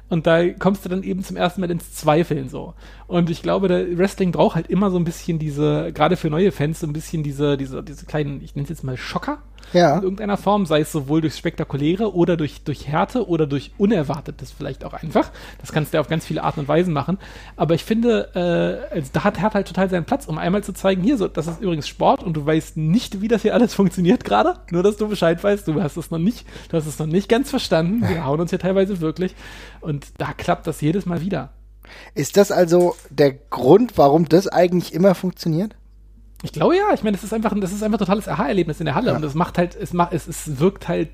Und 0.09 0.27
da 0.27 0.49
kommst 0.51 0.85
du 0.85 0.89
dann 0.89 1.03
eben 1.03 1.25
zum 1.25 1.37
ersten 1.37 1.61
Mal 1.61 1.71
ins 1.71 1.93
Zweifeln 1.95 2.49
so. 2.49 2.75
Und 3.09 3.29
ich 3.29 3.43
glaube, 3.43 3.67
der 3.67 3.99
Wrestling 3.99 4.31
braucht 4.31 4.55
halt 4.55 4.69
immer 4.69 4.91
so 4.91 4.99
ein 4.99 5.05
bisschen 5.05 5.39
diese, 5.39 5.93
gerade 5.93 6.17
für 6.17 6.31
neue 6.31 6.53
Fans, 6.53 6.81
so 6.81 6.87
ein 6.87 6.93
bisschen 6.93 7.23
diese, 7.25 7.57
diese, 7.57 7.83
diese 7.83 8.07
kleinen, 8.07 8.41
ich 8.43 8.55
nenne 8.55 8.65
es 8.65 8.71
jetzt 8.71 8.85
mal 8.85 8.97
Schocker, 8.97 9.39
ja. 9.73 9.97
in 9.97 10.03
irgendeiner 10.03 10.37
Form, 10.37 10.67
sei 10.67 10.81
es 10.81 10.93
sowohl 10.93 11.21
durch 11.21 11.35
Spektakuläre 11.35 12.15
oder 12.15 12.37
durch, 12.37 12.63
durch 12.63 12.89
Härte 12.89 13.29
oder 13.29 13.47
durch 13.47 13.73
Unerwartetes 13.79 14.53
vielleicht 14.53 14.85
auch 14.85 14.93
einfach. 14.93 15.31
Das 15.61 15.73
kannst 15.73 15.93
du 15.93 15.97
ja 15.97 16.01
auf 16.01 16.09
ganz 16.09 16.27
viele 16.27 16.43
Arten 16.43 16.61
und 16.61 16.69
Weisen 16.69 16.93
machen. 16.93 17.19
Aber 17.57 17.75
ich 17.75 17.85
finde, 17.85 18.31
äh, 18.91 18.95
also 18.95 19.11
da 19.13 19.25
hat 19.25 19.39
Härte 19.39 19.55
halt 19.55 19.69
total 19.69 19.91
seinen 19.91 20.05
Platz, 20.05 20.27
um 20.27 20.39
einmal 20.39 20.63
zu 20.63 20.73
zeigen, 20.73 21.03
hier, 21.03 21.17
so, 21.17 21.29
das 21.29 21.47
ist 21.47 21.61
übrigens 21.61 21.89
Sport 21.89 22.23
und 22.23 22.35
du 22.35 22.45
weißt 22.45 22.77
nicht, 22.77 23.21
wie 23.21 23.29
das 23.29 23.43
hier 23.43 23.55
alles 23.55 23.75
funktioniert 23.75 24.25
gerade. 24.25 24.57
Nur, 24.71 24.83
dass 24.83 24.97
du 24.97 25.09
Bescheid 25.09 25.43
weißt, 25.43 25.69
du 25.69 25.83
hast 25.83 25.97
es 25.97 26.11
noch 26.11 26.19
nicht, 26.19 26.47
du 26.71 26.77
hast 26.77 26.87
es 26.87 26.99
noch 26.99 27.07
nicht 27.07 27.29
ganz 27.29 27.51
verstanden. 27.51 28.09
Wir 28.09 28.25
hauen 28.25 28.41
uns 28.41 28.51
hier 28.51 28.59
teilweise 28.59 29.01
wirklich. 29.01 29.35
Und 29.81 30.07
da 30.19 30.33
klappt 30.33 30.67
das 30.67 30.81
jedes 30.81 31.07
Mal 31.07 31.21
wieder. 31.21 31.51
Ist 32.15 32.37
das 32.37 32.51
also 32.51 32.97
der 33.11 33.33
Grund, 33.33 33.97
warum 33.97 34.29
das 34.29 34.49
eigentlich 34.49 34.93
immer 34.93 35.15
funktioniert? 35.15 35.77
Ich 36.43 36.53
glaube 36.53 36.77
ja, 36.77 36.93
ich 36.93 37.03
meine, 37.03 37.17
das 37.17 37.25
ist 37.25 37.33
einfach, 37.33 37.53
das 37.59 37.73
ist 37.73 37.83
einfach 37.83 37.99
totales 37.99 38.29
Aha-Erlebnis 38.29 38.81
in 38.81 38.87
der 38.87 38.95
Halle 38.95 39.09
ja. 39.11 39.17
und 39.17 39.23
das 39.23 39.35
macht 39.35 39.59
halt, 39.59 39.75
es 39.75 39.93
macht, 39.93 40.13
es, 40.13 40.29
es 40.29 40.59
wirkt 40.59 40.87
halt, 40.87 41.09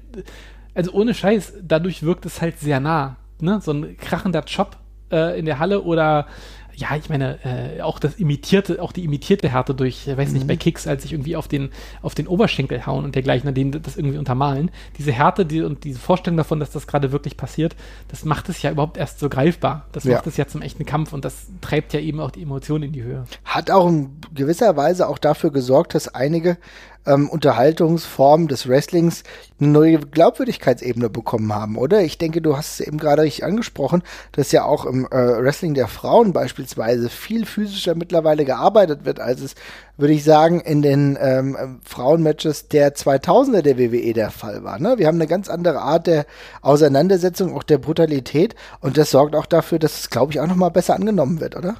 also 0.74 0.92
ohne 0.92 1.14
Scheiß, 1.14 1.54
dadurch 1.62 2.02
wirkt 2.02 2.26
es 2.26 2.42
halt 2.42 2.58
sehr 2.58 2.80
nah, 2.80 3.16
ne? 3.40 3.60
So 3.62 3.72
ein 3.72 3.96
krachender 3.96 4.42
Chop 4.42 4.76
äh, 5.12 5.38
in 5.38 5.44
der 5.44 5.58
Halle 5.58 5.82
oder 5.82 6.26
ja, 6.74 6.96
ich 6.96 7.08
meine, 7.08 7.38
äh, 7.44 7.82
auch 7.82 7.98
das 7.98 8.14
imitierte, 8.14 8.80
auch 8.82 8.92
die 8.92 9.04
imitierte 9.04 9.48
Härte 9.48 9.74
durch, 9.74 10.06
ich 10.06 10.16
weiß 10.16 10.32
nicht, 10.32 10.44
mhm. 10.44 10.48
bei 10.48 10.56
Kicks, 10.56 10.86
als 10.86 11.02
sich 11.02 11.12
irgendwie 11.12 11.36
auf 11.36 11.48
den, 11.48 11.70
auf 12.02 12.14
den 12.14 12.26
Oberschenkel 12.26 12.86
hauen 12.86 13.04
und 13.04 13.14
dergleichen, 13.14 13.52
den 13.54 13.70
das 13.72 13.96
irgendwie 13.96 14.18
untermalen. 14.18 14.70
Diese 14.98 15.12
Härte 15.12 15.46
die, 15.46 15.62
und 15.62 15.84
diese 15.84 15.98
Vorstellung 15.98 16.36
davon, 16.36 16.60
dass 16.60 16.70
das 16.70 16.86
gerade 16.86 17.12
wirklich 17.12 17.36
passiert, 17.36 17.76
das 18.08 18.24
macht 18.24 18.48
es 18.48 18.62
ja 18.62 18.70
überhaupt 18.70 18.96
erst 18.96 19.18
so 19.18 19.28
greifbar. 19.28 19.86
Das 19.92 20.04
ja. 20.04 20.14
macht 20.14 20.26
es 20.26 20.36
ja 20.36 20.46
zum 20.46 20.62
echten 20.62 20.86
Kampf 20.86 21.12
und 21.12 21.24
das 21.24 21.46
treibt 21.60 21.92
ja 21.92 22.00
eben 22.00 22.20
auch 22.20 22.30
die 22.30 22.42
Emotionen 22.42 22.84
in 22.84 22.92
die 22.92 23.02
Höhe. 23.02 23.24
Hat 23.44 23.70
auch 23.70 23.88
in 23.88 24.10
gewisser 24.34 24.76
Weise 24.76 25.08
auch 25.08 25.18
dafür 25.18 25.50
gesorgt, 25.50 25.94
dass 25.94 26.08
einige 26.08 26.56
ähm, 27.06 27.28
Unterhaltungsformen 27.28 28.48
des 28.48 28.68
Wrestlings 28.68 29.22
eine 29.60 29.70
neue 29.70 29.98
Glaubwürdigkeitsebene 29.98 31.10
bekommen 31.10 31.54
haben, 31.54 31.76
oder? 31.76 32.02
Ich 32.02 32.18
denke, 32.18 32.40
du 32.40 32.56
hast 32.56 32.80
es 32.80 32.86
eben 32.86 32.98
gerade 32.98 33.22
richtig 33.22 33.44
angesprochen, 33.44 34.02
dass 34.32 34.52
ja 34.52 34.64
auch 34.64 34.84
im 34.84 35.06
äh, 35.06 35.10
Wrestling 35.10 35.74
der 35.74 35.88
Frauen 35.88 36.32
beispielsweise 36.32 37.08
viel 37.08 37.46
physischer 37.46 37.94
mittlerweile 37.94 38.44
gearbeitet 38.44 39.04
wird, 39.04 39.20
als 39.20 39.40
es, 39.40 39.54
würde 39.96 40.14
ich 40.14 40.24
sagen, 40.24 40.60
in 40.60 40.82
den 40.82 41.18
ähm, 41.20 41.80
Frauenmatches 41.84 42.68
der 42.68 42.94
2000er 42.94 43.62
der 43.62 43.78
WWE 43.78 44.12
der 44.12 44.30
Fall 44.30 44.64
war. 44.64 44.78
Ne? 44.78 44.98
Wir 44.98 45.06
haben 45.06 45.16
eine 45.16 45.26
ganz 45.26 45.48
andere 45.48 45.80
Art 45.80 46.06
der 46.06 46.26
Auseinandersetzung, 46.60 47.54
auch 47.56 47.62
der 47.62 47.78
Brutalität 47.78 48.54
und 48.80 48.96
das 48.96 49.10
sorgt 49.10 49.36
auch 49.36 49.46
dafür, 49.46 49.78
dass 49.78 50.00
es, 50.00 50.10
glaube 50.10 50.32
ich, 50.32 50.40
auch 50.40 50.46
nochmal 50.46 50.70
besser 50.70 50.94
angenommen 50.94 51.40
wird, 51.40 51.56
oder? 51.56 51.76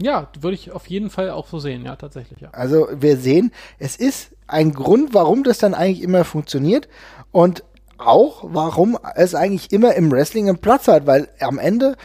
Ja, 0.00 0.28
würde 0.40 0.54
ich 0.54 0.72
auf 0.72 0.88
jeden 0.88 1.10
Fall 1.10 1.30
auch 1.30 1.46
so 1.46 1.58
sehen, 1.58 1.84
ja, 1.84 1.96
tatsächlich, 1.96 2.40
ja. 2.40 2.50
Also 2.50 2.88
wir 2.92 3.16
sehen, 3.16 3.52
es 3.78 3.96
ist 3.96 4.30
ein 4.46 4.72
Grund, 4.72 5.14
warum 5.14 5.44
das 5.44 5.58
dann 5.58 5.74
eigentlich 5.74 6.02
immer 6.02 6.24
funktioniert 6.24 6.88
und 7.30 7.62
auch, 7.96 8.44
warum 8.48 8.98
es 9.14 9.34
eigentlich 9.34 9.72
immer 9.72 9.94
im 9.94 10.10
Wrestling 10.10 10.48
einen 10.48 10.58
Platz 10.58 10.88
hat, 10.88 11.06
weil 11.06 11.28
am 11.40 11.58
Ende 11.58 11.96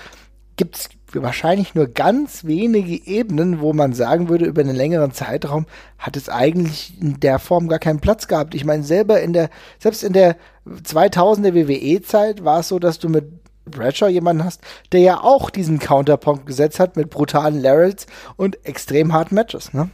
gibt 0.55 0.75
es 0.75 0.89
wahrscheinlich 1.13 1.73
nur 1.73 1.87
ganz 1.87 2.43
wenige 2.43 3.07
Ebenen, 3.07 3.61
wo 3.61 3.73
man 3.73 3.93
sagen 3.93 4.29
würde, 4.29 4.45
über 4.45 4.61
einen 4.61 4.75
längeren 4.75 5.11
Zeitraum 5.11 5.65
hat 5.97 6.15
es 6.15 6.29
eigentlich 6.29 6.93
in 7.01 7.19
der 7.19 7.39
Form 7.39 7.67
gar 7.67 7.79
keinen 7.79 8.01
Platz 8.01 8.27
gehabt. 8.27 8.53
Ich 8.53 8.65
meine, 8.65 8.83
selber 8.83 9.21
in 9.21 9.33
der, 9.33 9.49
selbst 9.79 10.03
in 10.03 10.13
der 10.13 10.35
2000er 10.67 11.55
WWE-Zeit 11.55 12.43
war 12.43 12.59
es 12.59 12.67
so, 12.67 12.77
dass 12.77 12.99
du 12.99 13.09
mit 13.09 13.25
Bradshaw 13.69 14.09
jemanden 14.09 14.43
hast, 14.43 14.61
der 14.91 15.01
ja 15.01 15.21
auch 15.21 15.49
diesen 15.49 15.79
Counterpunkt 15.79 16.45
gesetzt 16.45 16.79
hat 16.79 16.95
mit 16.95 17.09
brutalen 17.09 17.61
Larrys 17.61 18.07
und 18.35 18.65
extrem 18.65 19.13
harten 19.13 19.35
Matches, 19.35 19.73
ne? 19.73 19.89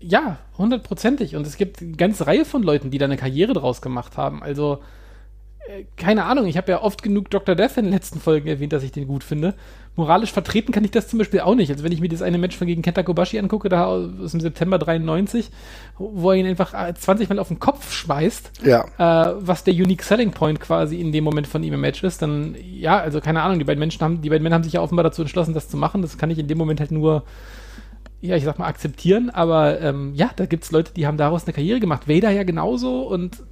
Ja, 0.00 0.38
hundertprozentig. 0.56 1.34
Und 1.34 1.46
es 1.46 1.56
gibt 1.56 1.82
eine 1.82 1.92
ganze 1.92 2.26
Reihe 2.26 2.44
von 2.44 2.62
Leuten, 2.62 2.90
die 2.90 2.98
da 2.98 3.06
eine 3.06 3.16
Karriere 3.16 3.52
draus 3.52 3.82
gemacht 3.82 4.16
haben. 4.16 4.42
Also, 4.42 4.80
keine 5.96 6.24
Ahnung, 6.24 6.46
ich 6.46 6.56
habe 6.56 6.70
ja 6.70 6.82
oft 6.82 7.02
genug 7.02 7.30
Dr. 7.30 7.54
Death 7.54 7.76
in 7.76 7.84
den 7.84 7.92
letzten 7.92 8.20
Folgen 8.20 8.48
erwähnt, 8.48 8.72
dass 8.72 8.82
ich 8.82 8.92
den 8.92 9.06
gut 9.06 9.24
finde 9.24 9.54
moralisch 9.98 10.32
vertreten 10.32 10.72
kann 10.72 10.84
ich 10.84 10.92
das 10.92 11.08
zum 11.08 11.18
Beispiel 11.18 11.40
auch 11.40 11.56
nicht. 11.56 11.72
Also 11.72 11.82
wenn 11.82 11.90
ich 11.90 12.00
mir 12.00 12.08
das 12.08 12.22
eine 12.22 12.38
Match 12.38 12.56
von 12.56 12.68
gegen 12.68 12.82
Kenta 12.82 13.02
Kobashi 13.02 13.36
angucke, 13.38 13.68
da 13.68 13.86
aus 13.86 14.30
dem 14.30 14.40
September 14.40 14.78
93, 14.78 15.50
wo 15.98 16.30
er 16.30 16.36
ihn 16.36 16.46
einfach 16.46 16.72
20 16.94 17.28
äh, 17.28 17.34
Mal 17.34 17.40
auf 17.40 17.48
den 17.48 17.58
Kopf 17.58 17.92
schmeißt, 17.92 18.64
ja. 18.64 18.84
äh, 18.96 19.34
was 19.40 19.64
der 19.64 19.74
Unique 19.74 20.04
Selling 20.04 20.30
Point 20.30 20.60
quasi 20.60 21.00
in 21.00 21.10
dem 21.10 21.24
Moment 21.24 21.48
von 21.48 21.64
ihm 21.64 21.74
im 21.74 21.80
Match 21.80 22.04
ist, 22.04 22.22
dann 22.22 22.54
ja, 22.62 22.98
also 23.00 23.20
keine 23.20 23.42
Ahnung, 23.42 23.58
die 23.58 23.64
beiden 23.64 23.80
Menschen 23.80 24.00
haben, 24.00 24.22
die 24.22 24.30
beiden 24.30 24.44
Männer 24.44 24.54
haben 24.54 24.62
sich 24.62 24.74
ja 24.74 24.80
offenbar 24.80 25.02
dazu 25.02 25.22
entschlossen, 25.22 25.52
das 25.52 25.68
zu 25.68 25.76
machen. 25.76 26.00
Das 26.00 26.16
kann 26.16 26.30
ich 26.30 26.38
in 26.38 26.46
dem 26.46 26.58
Moment 26.58 26.78
halt 26.78 26.92
nur 26.92 27.24
ja, 28.20 28.34
ich 28.34 28.44
sag 28.44 28.58
mal, 28.58 28.66
akzeptieren, 28.66 29.30
aber 29.30 29.80
ähm, 29.80 30.12
ja, 30.14 30.30
da 30.34 30.46
gibt 30.46 30.64
es 30.64 30.72
Leute, 30.72 30.92
die 30.92 31.06
haben 31.06 31.16
daraus 31.16 31.44
eine 31.44 31.52
Karriere 31.52 31.78
gemacht. 31.78 32.08
Vader 32.08 32.30
ja 32.30 32.42
genauso 32.42 33.02
und 33.02 33.44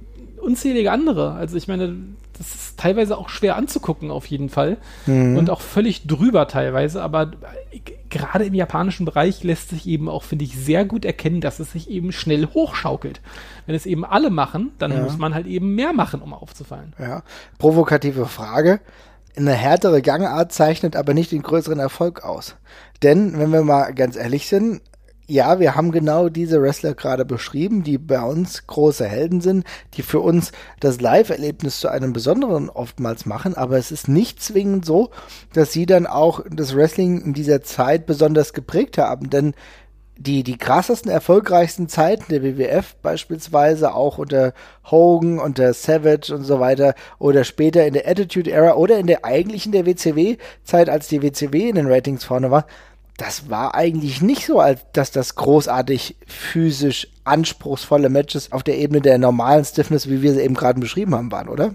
unzählige 0.47 0.91
andere. 0.93 1.33
Also 1.33 1.57
ich 1.57 1.67
meine, 1.67 1.93
das 2.37 2.55
ist 2.55 2.79
teilweise 2.79 3.17
auch 3.17 3.27
schwer 3.27 3.57
anzugucken 3.57 4.11
auf 4.11 4.25
jeden 4.27 4.49
Fall 4.49 4.77
mhm. 5.05 5.37
und 5.37 5.49
auch 5.49 5.59
völlig 5.59 6.07
drüber 6.07 6.47
teilweise, 6.47 7.03
aber 7.03 7.31
gerade 8.09 8.45
im 8.45 8.53
japanischen 8.53 9.05
Bereich 9.05 9.43
lässt 9.43 9.69
sich 9.69 9.85
eben 9.85 10.07
auch, 10.07 10.23
finde 10.23 10.45
ich, 10.45 10.57
sehr 10.57 10.85
gut 10.85 11.03
erkennen, 11.03 11.41
dass 11.41 11.59
es 11.59 11.73
sich 11.73 11.89
eben 11.89 12.13
schnell 12.13 12.47
hochschaukelt. 12.47 13.19
Wenn 13.65 13.75
es 13.75 13.85
eben 13.85 14.05
alle 14.05 14.29
machen, 14.29 14.71
dann 14.79 14.93
ja. 14.93 15.01
muss 15.01 15.17
man 15.17 15.35
halt 15.35 15.47
eben 15.47 15.75
mehr 15.75 15.91
machen, 15.91 16.21
um 16.21 16.33
aufzufallen. 16.33 16.93
Ja, 16.97 17.23
provokative 17.57 18.25
Frage. 18.25 18.79
Eine 19.35 19.53
härtere 19.53 20.01
Gangart 20.01 20.53
zeichnet 20.53 20.95
aber 20.95 21.13
nicht 21.13 21.33
den 21.33 21.43
größeren 21.43 21.79
Erfolg 21.79 22.23
aus. 22.23 22.55
Denn, 23.03 23.37
wenn 23.37 23.51
wir 23.51 23.63
mal 23.63 23.93
ganz 23.93 24.15
ehrlich 24.15 24.47
sind, 24.47 24.81
ja, 25.27 25.59
wir 25.59 25.75
haben 25.75 25.91
genau 25.91 26.29
diese 26.29 26.61
Wrestler 26.61 26.93
gerade 26.93 27.25
beschrieben, 27.25 27.83
die 27.83 27.97
bei 27.97 28.21
uns 28.21 28.65
große 28.65 29.05
Helden 29.05 29.41
sind, 29.41 29.65
die 29.95 30.01
für 30.01 30.21
uns 30.21 30.53
das 30.79 31.01
Live-Erlebnis 31.01 31.81
zu 31.81 31.89
einem 31.89 32.13
besonderen 32.13 32.69
oftmals 32.69 33.25
machen, 33.25 33.55
aber 33.55 33.77
es 33.77 33.91
ist 33.91 34.07
nicht 34.07 34.41
zwingend 34.41 34.85
so, 34.85 35.09
dass 35.53 35.73
sie 35.73 35.85
dann 35.85 36.07
auch 36.07 36.41
das 36.49 36.75
Wrestling 36.75 37.21
in 37.21 37.33
dieser 37.33 37.61
Zeit 37.61 38.05
besonders 38.05 38.53
geprägt 38.53 38.97
haben, 38.97 39.29
denn 39.29 39.53
die, 40.19 40.43
die 40.43 40.57
krassesten, 40.57 41.11
erfolgreichsten 41.11 41.89
Zeiten 41.89 42.25
der 42.29 42.41
WWF 42.41 42.95
beispielsweise 43.01 43.93
auch 43.93 44.17
unter 44.17 44.53
Hogan, 44.89 45.39
unter 45.39 45.73
Savage 45.73 46.33
und 46.33 46.43
so 46.43 46.59
weiter 46.59 46.95
oder 47.19 47.43
später 47.43 47.85
in 47.85 47.93
der 47.93 48.07
Attitude 48.07 48.49
Era 48.49 48.73
oder 48.75 48.97
in 48.97 49.07
der 49.07 49.25
eigentlichen 49.25 49.73
der 49.73 49.85
WCW-Zeit, 49.85 50.89
als 50.89 51.07
die 51.07 51.21
WCW 51.21 51.69
in 51.69 51.75
den 51.75 51.91
Ratings 51.91 52.23
vorne 52.23 52.49
war, 52.49 52.65
das 53.17 53.49
war 53.49 53.73
eigentlich 53.73 54.21
nicht 54.21 54.45
so, 54.45 54.59
als 54.59 54.81
dass 54.93 55.11
das 55.11 55.35
großartig 55.35 56.15
physisch 56.27 57.07
anspruchsvolle 57.23 58.09
Matches 58.09 58.51
auf 58.51 58.63
der 58.63 58.77
Ebene 58.77 59.01
der 59.01 59.17
normalen 59.17 59.65
Stiffness, 59.65 60.07
wie 60.07 60.21
wir 60.21 60.33
sie 60.33 60.41
eben 60.41 60.53
gerade 60.53 60.79
beschrieben 60.79 61.15
haben, 61.15 61.31
waren, 61.31 61.49
oder? 61.49 61.73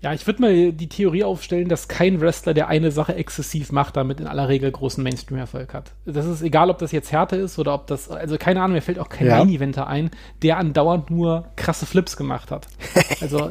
Ja, 0.00 0.12
ich 0.12 0.24
würde 0.28 0.42
mal 0.42 0.72
die 0.72 0.88
Theorie 0.88 1.24
aufstellen, 1.24 1.68
dass 1.68 1.88
kein 1.88 2.20
Wrestler, 2.20 2.54
der 2.54 2.68
eine 2.68 2.92
Sache 2.92 3.16
exzessiv 3.16 3.72
macht, 3.72 3.96
damit 3.96 4.20
in 4.20 4.28
aller 4.28 4.48
Regel 4.48 4.70
großen 4.70 5.02
Mainstream-Erfolg 5.02 5.74
hat. 5.74 5.90
Das 6.04 6.24
ist 6.24 6.40
egal, 6.42 6.70
ob 6.70 6.78
das 6.78 6.92
jetzt 6.92 7.10
Härte 7.10 7.34
ist 7.34 7.58
oder 7.58 7.74
ob 7.74 7.88
das, 7.88 8.08
also 8.08 8.38
keine 8.38 8.62
Ahnung, 8.62 8.74
mir 8.74 8.80
fällt 8.80 9.00
auch 9.00 9.08
kein 9.08 9.26
ja. 9.26 9.38
Main-Eventer 9.38 9.88
ein, 9.88 10.10
der 10.42 10.58
andauernd 10.58 11.10
nur 11.10 11.46
krasse 11.56 11.84
Flips 11.84 12.16
gemacht 12.16 12.50
hat. 12.50 12.68
Also 13.20 13.50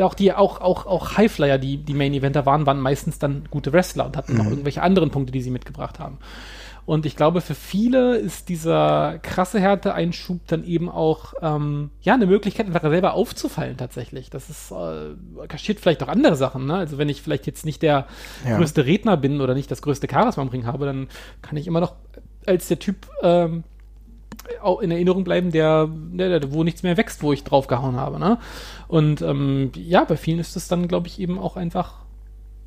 auch 0.00 0.14
die, 0.14 0.32
auch, 0.32 0.60
auch, 0.60 0.86
auch 0.86 1.16
Highflyer, 1.16 1.58
die 1.58 1.78
die 1.78 1.94
Main-Eventer 1.94 2.46
waren, 2.46 2.66
waren 2.66 2.78
meistens 2.78 3.18
dann 3.18 3.44
gute 3.50 3.72
Wrestler 3.72 4.06
und 4.06 4.16
hatten 4.16 4.32
mhm. 4.32 4.38
noch 4.38 4.46
irgendwelche 4.46 4.80
anderen 4.80 5.10
Punkte, 5.10 5.32
die 5.32 5.40
sie 5.40 5.50
mitgebracht 5.50 5.98
haben. 5.98 6.18
Und 6.88 7.04
ich 7.04 7.16
glaube, 7.16 7.42
für 7.42 7.54
viele 7.54 8.16
ist 8.16 8.48
dieser 8.48 9.18
krasse 9.18 9.60
Härteeinschub 9.60 10.40
dann 10.46 10.64
eben 10.64 10.88
auch 10.88 11.34
ähm, 11.42 11.90
ja 12.00 12.14
eine 12.14 12.24
Möglichkeit, 12.24 12.64
einfach 12.64 12.80
selber 12.80 13.12
aufzufallen 13.12 13.76
tatsächlich. 13.76 14.30
Das 14.30 14.48
ist 14.48 14.70
äh, 14.72 15.14
kaschiert 15.48 15.80
vielleicht 15.80 16.02
auch 16.02 16.08
andere 16.08 16.34
Sachen. 16.34 16.64
Ne? 16.64 16.76
Also 16.76 16.96
wenn 16.96 17.10
ich 17.10 17.20
vielleicht 17.20 17.46
jetzt 17.46 17.66
nicht 17.66 17.82
der 17.82 18.06
ja. 18.48 18.56
größte 18.56 18.86
Redner 18.86 19.18
bin 19.18 19.42
oder 19.42 19.52
nicht 19.52 19.70
das 19.70 19.82
größte 19.82 20.08
Charisma 20.10 20.42
im 20.42 20.48
Ring 20.48 20.64
habe, 20.64 20.86
dann 20.86 21.08
kann 21.42 21.58
ich 21.58 21.66
immer 21.66 21.80
noch 21.80 21.92
als 22.46 22.68
der 22.68 22.78
Typ 22.78 23.06
ähm, 23.22 23.64
auch 24.62 24.80
in 24.80 24.90
Erinnerung 24.90 25.24
bleiben, 25.24 25.52
der, 25.52 25.90
der, 25.92 26.52
wo 26.54 26.64
nichts 26.64 26.82
mehr 26.82 26.96
wächst, 26.96 27.22
wo 27.22 27.34
ich 27.34 27.44
draufgehauen 27.44 27.96
habe. 27.96 28.18
Ne? 28.18 28.38
Und 28.86 29.20
ähm, 29.20 29.72
ja, 29.76 30.04
bei 30.04 30.16
vielen 30.16 30.38
ist 30.38 30.56
es 30.56 30.68
dann, 30.68 30.88
glaube 30.88 31.08
ich, 31.08 31.20
eben 31.20 31.38
auch 31.38 31.58
einfach 31.58 32.07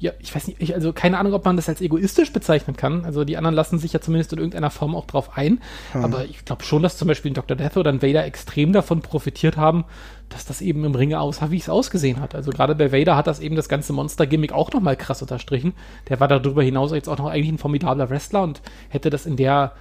ja, 0.01 0.13
ich 0.19 0.33
weiß 0.33 0.47
nicht, 0.47 0.59
ich, 0.59 0.73
also 0.73 0.93
keine 0.93 1.19
Ahnung, 1.19 1.33
ob 1.33 1.45
man 1.45 1.55
das 1.57 1.69
als 1.69 1.79
egoistisch 1.79 2.33
bezeichnen 2.33 2.75
kann. 2.75 3.05
Also 3.05 3.23
die 3.23 3.37
anderen 3.37 3.53
lassen 3.53 3.77
sich 3.77 3.93
ja 3.93 4.01
zumindest 4.01 4.33
in 4.33 4.39
irgendeiner 4.39 4.71
Form 4.71 4.95
auch 4.95 5.05
drauf 5.05 5.37
ein. 5.37 5.61
Hm. 5.91 6.03
Aber 6.03 6.25
ich 6.25 6.43
glaube 6.43 6.63
schon, 6.63 6.81
dass 6.81 6.97
zum 6.97 7.07
Beispiel 7.07 7.29
ein 7.29 7.35
Dr. 7.35 7.55
Death 7.55 7.77
oder 7.77 7.91
ein 7.91 8.01
Vader 8.01 8.25
extrem 8.25 8.73
davon 8.73 9.01
profitiert 9.01 9.57
haben, 9.57 9.85
dass 10.29 10.43
das 10.43 10.61
eben 10.61 10.83
im 10.85 10.95
Ringe 10.95 11.19
aussah, 11.19 11.51
wie 11.51 11.57
es 11.57 11.69
ausgesehen 11.69 12.19
hat. 12.19 12.33
Also 12.33 12.49
gerade 12.49 12.73
bei 12.73 12.91
Vader 12.91 13.15
hat 13.15 13.27
das 13.27 13.39
eben 13.39 13.55
das 13.55 13.69
ganze 13.69 13.93
Monster-Gimmick 13.93 14.53
auch 14.53 14.71
nochmal 14.73 14.95
krass 14.97 15.21
unterstrichen. 15.21 15.73
Der 16.09 16.19
war 16.19 16.27
darüber 16.27 16.63
hinaus 16.63 16.91
jetzt 16.93 17.07
auch 17.07 17.19
noch 17.19 17.27
eigentlich 17.27 17.51
ein 17.51 17.59
formidabler 17.59 18.09
Wrestler 18.09 18.41
und 18.41 18.59
hätte 18.89 19.11
das 19.11 19.27
in 19.27 19.35
der 19.35 19.73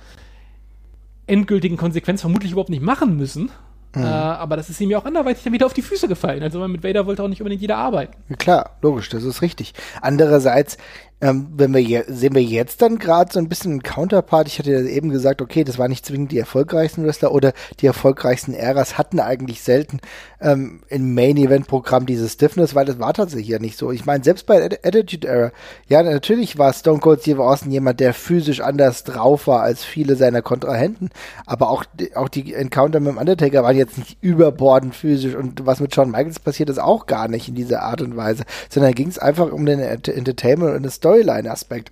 endgültigen 1.26 1.78
Konsequenz 1.78 2.20
vermutlich 2.20 2.52
überhaupt 2.52 2.68
nicht 2.68 2.82
machen 2.82 3.16
müssen. 3.16 3.50
Mhm. 3.94 4.04
Äh, 4.04 4.06
aber 4.06 4.56
das 4.56 4.70
ist 4.70 4.80
ihm 4.80 4.90
ja 4.90 4.98
auch 4.98 5.04
anderweitig 5.04 5.42
dann 5.42 5.52
wieder 5.52 5.66
auf 5.66 5.72
die 5.72 5.82
Füße 5.82 6.06
gefallen. 6.06 6.42
Also 6.42 6.66
mit 6.68 6.84
Vader 6.84 7.06
wollte 7.06 7.22
auch 7.22 7.28
nicht 7.28 7.40
unbedingt 7.40 7.60
jeder 7.62 7.76
arbeiten. 7.76 8.14
Klar, 8.38 8.76
logisch, 8.82 9.08
das 9.08 9.24
ist 9.24 9.42
richtig. 9.42 9.74
Andererseits 10.00 10.76
ähm, 11.20 11.48
wenn 11.56 11.74
wir 11.74 11.82
je, 11.82 12.04
sehen 12.08 12.34
wir 12.34 12.42
jetzt 12.42 12.80
dann 12.82 12.98
gerade 12.98 13.32
so 13.32 13.38
ein 13.38 13.48
bisschen 13.48 13.72
einen 13.72 13.82
Counterpart. 13.82 14.48
Ich 14.48 14.58
hatte 14.58 14.72
ja 14.72 14.80
eben 14.80 15.10
gesagt, 15.10 15.42
okay, 15.42 15.64
das 15.64 15.78
war 15.78 15.88
nicht 15.88 16.06
zwingend 16.06 16.32
die 16.32 16.38
erfolgreichsten 16.38 17.04
Wrestler 17.04 17.32
oder 17.32 17.52
die 17.80 17.86
erfolgreichsten 17.86 18.54
Äras 18.54 18.96
hatten 18.96 19.20
eigentlich 19.20 19.62
selten 19.62 20.00
ähm, 20.40 20.80
im 20.88 21.14
Main 21.14 21.36
Event 21.36 21.66
Programm 21.66 22.06
diese 22.06 22.28
Stiffness, 22.28 22.74
weil 22.74 22.86
das 22.86 22.98
war 22.98 23.12
tatsächlich 23.12 23.48
ja 23.48 23.58
nicht 23.58 23.76
so. 23.76 23.90
Ich 23.90 24.06
meine, 24.06 24.24
selbst 24.24 24.46
bei 24.46 24.64
Attitude 24.64 25.28
Era, 25.28 25.52
ja, 25.88 26.02
natürlich 26.02 26.58
war 26.58 26.72
Stone 26.72 27.00
Cold 27.00 27.20
Steve 27.20 27.44
Austin 27.44 27.70
jemand, 27.70 28.00
der 28.00 28.14
physisch 28.14 28.60
anders 28.60 29.04
drauf 29.04 29.46
war 29.46 29.62
als 29.62 29.84
viele 29.84 30.16
seiner 30.16 30.42
Kontrahenten, 30.42 31.10
aber 31.44 31.70
auch, 31.70 31.84
auch 32.14 32.28
die 32.28 32.54
Encounter 32.54 33.00
mit 33.00 33.12
dem 33.12 33.18
Undertaker 33.18 33.62
waren 33.62 33.76
jetzt 33.76 33.98
nicht 33.98 34.16
überbordend 34.22 34.94
physisch 34.94 35.34
und 35.34 35.66
was 35.66 35.80
mit 35.80 35.94
Shawn 35.94 36.10
Michaels 36.10 36.40
passiert 36.40 36.70
ist 36.70 36.80
auch 36.80 37.06
gar 37.06 37.28
nicht 37.28 37.48
in 37.48 37.54
dieser 37.54 37.82
Art 37.82 38.00
und 38.00 38.16
Weise, 38.16 38.44
sondern 38.70 38.92
ging 38.94 39.08
es 39.08 39.18
einfach 39.18 39.52
um 39.52 39.66
den 39.66 39.80
Entertainment 39.80 40.76
und 40.76 40.82
das 40.84 40.94
Story 40.94 41.09
Storyline-Aspekt 41.10 41.90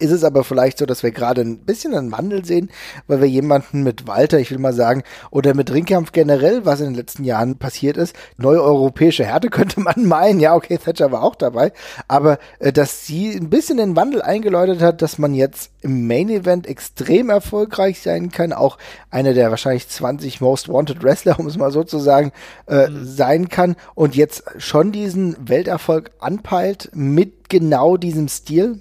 ist 0.00 0.10
es 0.10 0.24
aber 0.24 0.44
vielleicht 0.44 0.78
so, 0.78 0.86
dass 0.86 1.02
wir 1.02 1.10
gerade 1.10 1.42
ein 1.42 1.58
bisschen 1.58 1.94
einen 1.94 2.12
Wandel 2.12 2.44
sehen, 2.44 2.70
weil 3.06 3.20
wir 3.20 3.28
jemanden 3.28 3.82
mit 3.82 4.06
Walter, 4.06 4.38
ich 4.38 4.50
will 4.50 4.58
mal 4.58 4.72
sagen, 4.72 5.02
oder 5.30 5.54
mit 5.54 5.72
Ringkampf 5.72 6.12
generell, 6.12 6.64
was 6.64 6.80
in 6.80 6.86
den 6.86 6.94
letzten 6.94 7.24
Jahren 7.24 7.56
passiert 7.56 7.96
ist, 7.96 8.16
neue 8.36 8.62
europäische 8.62 9.24
Härte 9.24 9.50
könnte 9.50 9.80
man 9.80 10.06
meinen, 10.06 10.40
ja, 10.40 10.54
okay, 10.54 10.78
Thatcher 10.78 11.12
war 11.12 11.22
auch 11.22 11.34
dabei, 11.34 11.72
aber 12.08 12.38
äh, 12.58 12.72
dass 12.72 13.06
sie 13.06 13.34
ein 13.34 13.50
bisschen 13.50 13.76
den 13.76 13.96
Wandel 13.96 14.22
eingeläutet 14.22 14.80
hat, 14.80 15.02
dass 15.02 15.18
man 15.18 15.34
jetzt 15.34 15.70
im 15.82 16.06
Main 16.06 16.28
Event 16.28 16.66
extrem 16.66 17.30
erfolgreich 17.30 18.00
sein 18.00 18.30
kann, 18.30 18.52
auch 18.52 18.78
einer 19.10 19.34
der 19.34 19.50
wahrscheinlich 19.50 19.88
20 19.88 20.40
Most 20.40 20.68
Wanted 20.68 21.02
Wrestler, 21.02 21.38
um 21.38 21.46
es 21.46 21.58
mal 21.58 21.70
so 21.70 21.84
zu 21.84 21.98
sagen, 21.98 22.32
äh, 22.66 22.88
mhm. 22.88 23.04
sein 23.04 23.48
kann 23.48 23.76
und 23.94 24.16
jetzt 24.16 24.44
schon 24.58 24.92
diesen 24.92 25.36
Welterfolg 25.48 26.10
anpeilt 26.20 26.90
mit 26.94 27.50
genau 27.50 27.96
diesem 27.96 28.28
Stil. 28.28 28.80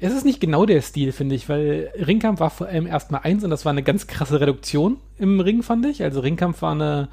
Es 0.00 0.14
ist 0.14 0.24
nicht 0.24 0.40
genau 0.40 0.66
der 0.66 0.80
Stil, 0.82 1.12
finde 1.12 1.34
ich, 1.34 1.48
weil 1.48 1.90
Ringkampf 1.94 2.40
war 2.40 2.50
vor 2.50 2.66
allem 2.68 2.86
erstmal 2.86 3.22
eins 3.22 3.44
und 3.44 3.50
das 3.50 3.64
war 3.64 3.70
eine 3.70 3.82
ganz 3.82 4.06
krasse 4.06 4.40
Reduktion 4.40 4.96
im 5.18 5.40
Ring, 5.40 5.62
fand 5.62 5.84
ich. 5.86 6.02
Also 6.02 6.20
Ringkampf 6.20 6.62
war 6.62 6.72
eine 6.72 7.08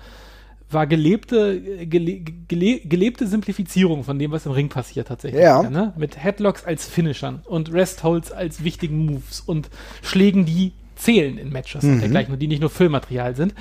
war 0.70 0.86
gelebte, 0.86 1.62
gele, 1.86 2.20
gele, 2.20 2.80
gelebte 2.80 3.26
Simplifizierung 3.26 4.04
von 4.04 4.20
dem, 4.20 4.32
was 4.32 4.46
im 4.46 4.52
Ring 4.52 4.70
passiert 4.70 5.08
tatsächlich. 5.08 5.42
Ja. 5.42 5.64
ja 5.64 5.70
ne? 5.70 5.94
Mit 5.96 6.22
Headlocks 6.22 6.66
als 6.66 6.86
Finishern 6.86 7.42
und 7.46 7.72
Restholds 7.72 8.32
als 8.32 8.64
wichtigen 8.64 9.06
Moves 9.06 9.40
und 9.40 9.70
Schlägen, 10.02 10.46
die 10.46 10.74
zählen 10.96 11.38
in 11.38 11.52
Matches 11.52 11.84
mhm. 11.84 11.94
und 11.94 12.00
dergleichen 12.02 12.34
und 12.34 12.40
die 12.40 12.48
nicht 12.48 12.60
nur 12.60 12.70
Füllmaterial 12.70 13.36
sind. 13.36 13.54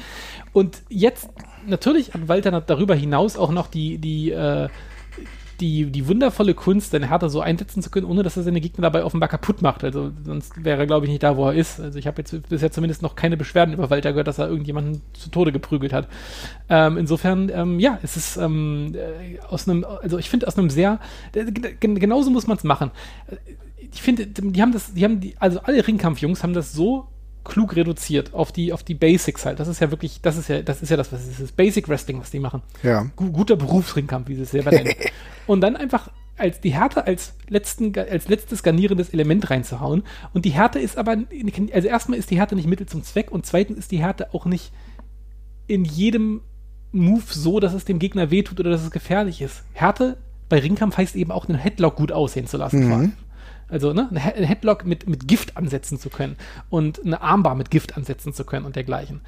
Und 0.53 0.83
jetzt, 0.89 1.29
natürlich 1.67 2.12
hat 2.12 2.29
Walter 2.29 2.61
darüber 2.61 2.95
hinaus 2.95 3.37
auch 3.37 3.53
noch 3.53 3.69
die, 3.69 3.99
die 3.99 4.33
äh, 4.33 4.69
die, 5.61 5.87
die 5.87 6.09
wundervolle 6.09 6.55
Kunst, 6.55 6.90
seine 6.90 7.09
Härte 7.09 7.29
so 7.29 7.40
einsetzen 7.40 7.83
zu 7.83 7.90
können, 7.90 8.07
ohne 8.07 8.23
dass 8.23 8.37
er 8.37 8.42
seine 8.42 8.61
Gegner 8.61 8.83
dabei 8.83 9.05
offenbar 9.05 9.29
kaputt 9.29 9.62
macht. 9.62 9.85
Also 9.85 10.12
sonst 10.25 10.64
wäre 10.64 10.81
er, 10.81 10.87
glaube 10.87 11.07
ich, 11.07 11.11
nicht 11.11 11.23
da, 11.23 11.37
wo 11.37 11.49
er 11.49 11.55
ist. 11.55 11.81
Also 11.81 11.99
ich 11.99 12.07
habe 12.07 12.19
jetzt 12.19 12.49
bisher 12.49 12.71
zumindest 12.73 13.03
noch 13.03 13.16
keine 13.16 13.37
Beschwerden 13.37 13.75
über 13.75 13.90
Walter 13.90 14.12
gehört, 14.12 14.29
dass 14.29 14.38
er 14.38 14.49
irgendjemanden 14.49 15.03
zu 15.12 15.31
Tode 15.31 15.53
geprügelt 15.53 15.92
hat. 15.92 16.09
Ähm, 16.69 16.97
insofern, 16.97 17.51
ähm, 17.55 17.79
ja, 17.81 17.99
es 18.03 18.16
ist 18.16 18.37
ähm, 18.37 18.95
äh, 18.95 19.38
aus 19.49 19.69
einem, 19.69 19.85
also 19.85 20.19
ich 20.19 20.31
finde 20.31 20.47
aus 20.47 20.59
einem 20.59 20.71
sehr, 20.71 21.01
äh, 21.35 21.45
genauso 21.81 22.31
muss 22.31 22.47
man 22.47 22.57
es 22.57 22.64
machen. 22.64 22.90
Ich 23.92 24.03
finde, 24.03 24.27
die 24.27 24.62
haben 24.62 24.73
das, 24.73 24.95
die 24.95 25.05
haben 25.05 25.21
die, 25.21 25.37
also 25.38 25.61
alle 25.61 25.87
Ringkampfjungs 25.87 26.42
haben 26.42 26.55
das 26.55 26.73
so 26.73 27.09
klug 27.46 27.76
reduziert 27.76 28.35
auf 28.35 28.52
die, 28.52 28.72
auf 28.72 28.82
die 28.82 28.94
Basics 28.94 29.46
halt. 29.46 29.61
Das 29.61 29.68
ist 29.68 29.80
ja 29.80 29.90
wirklich, 29.90 30.20
das 30.20 30.37
ist 30.37 30.48
ja, 30.48 30.62
das 30.62 30.82
ist 30.82 30.90
ja 30.90 30.96
das, 30.96 31.12
was 31.12 31.22
es 31.22 31.28
ist. 31.28 31.40
Das 31.40 31.52
Basic 31.52 31.88
Wrestling, 31.88 32.20
was 32.20 32.30
die 32.30 32.40
machen. 32.40 32.62
Ja. 32.82 33.11
guter 33.16 33.56
Berufsringkampf, 33.56 34.28
wie 34.28 34.35
sie 34.35 34.42
es 34.42 34.50
selber 34.50 34.70
nennen. 34.70 34.92
und 35.46 35.61
dann 35.61 35.76
einfach 35.76 36.11
als 36.38 36.61
die 36.61 36.74
Härte 36.74 37.06
als 37.06 37.35
letzten, 37.48 37.96
als 37.98 38.28
letztes 38.28 38.62
garnierendes 38.62 39.11
Element 39.11 39.48
reinzuhauen. 39.48 40.02
Und 40.35 40.44
die 40.44 40.50
Härte 40.50 40.78
ist 40.78 40.98
aber, 40.98 41.16
also 41.72 41.88
erstmal 41.88 42.18
ist 42.18 42.30
die 42.30 42.37
Härte 42.37 42.56
nicht 42.56 42.68
Mittel 42.68 42.87
zum 42.87 43.02
Zweck 43.02 43.30
und 43.30 43.46
zweitens 43.46 43.78
ist 43.78 43.90
die 43.90 43.98
Härte 43.98 44.35
auch 44.35 44.44
nicht 44.44 44.72
in 45.66 45.85
jedem 45.85 46.42
Move 46.92 47.22
so, 47.28 47.61
dass 47.61 47.74
es 47.74 47.85
dem 47.85 47.98
Gegner 47.98 48.30
wehtut 48.30 48.61
oder 48.61 48.70
dass 48.70 48.82
es 48.82 48.90
gefährlich 48.90 49.42
ist. 49.42 49.64
Härte 49.72 50.18
bei 50.48 50.59
Ringkampf 50.61 50.96
heißt 50.96 51.16
eben 51.16 51.32
auch, 51.32 51.48
einen 51.48 51.59
Headlock 51.59 51.96
gut 51.96 52.12
aussehen 52.12 52.46
zu 52.46 52.56
lassen. 52.56 52.88
Mhm. 52.88 53.12
Also 53.68 53.92
ne, 53.92 54.09
ein 54.11 54.16
Headlock 54.16 54.85
mit, 54.85 55.09
mit 55.09 55.26
Gift 55.26 55.57
ansetzen 55.57 55.98
zu 55.98 56.09
können 56.09 56.37
und 56.70 57.05
eine 57.05 57.20
Armbar 57.20 57.55
mit 57.55 57.70
Gift 57.70 57.96
ansetzen 57.96 58.33
zu 58.33 58.44
können 58.44 58.64
und 58.64 58.76
dergleichen. 58.76 59.20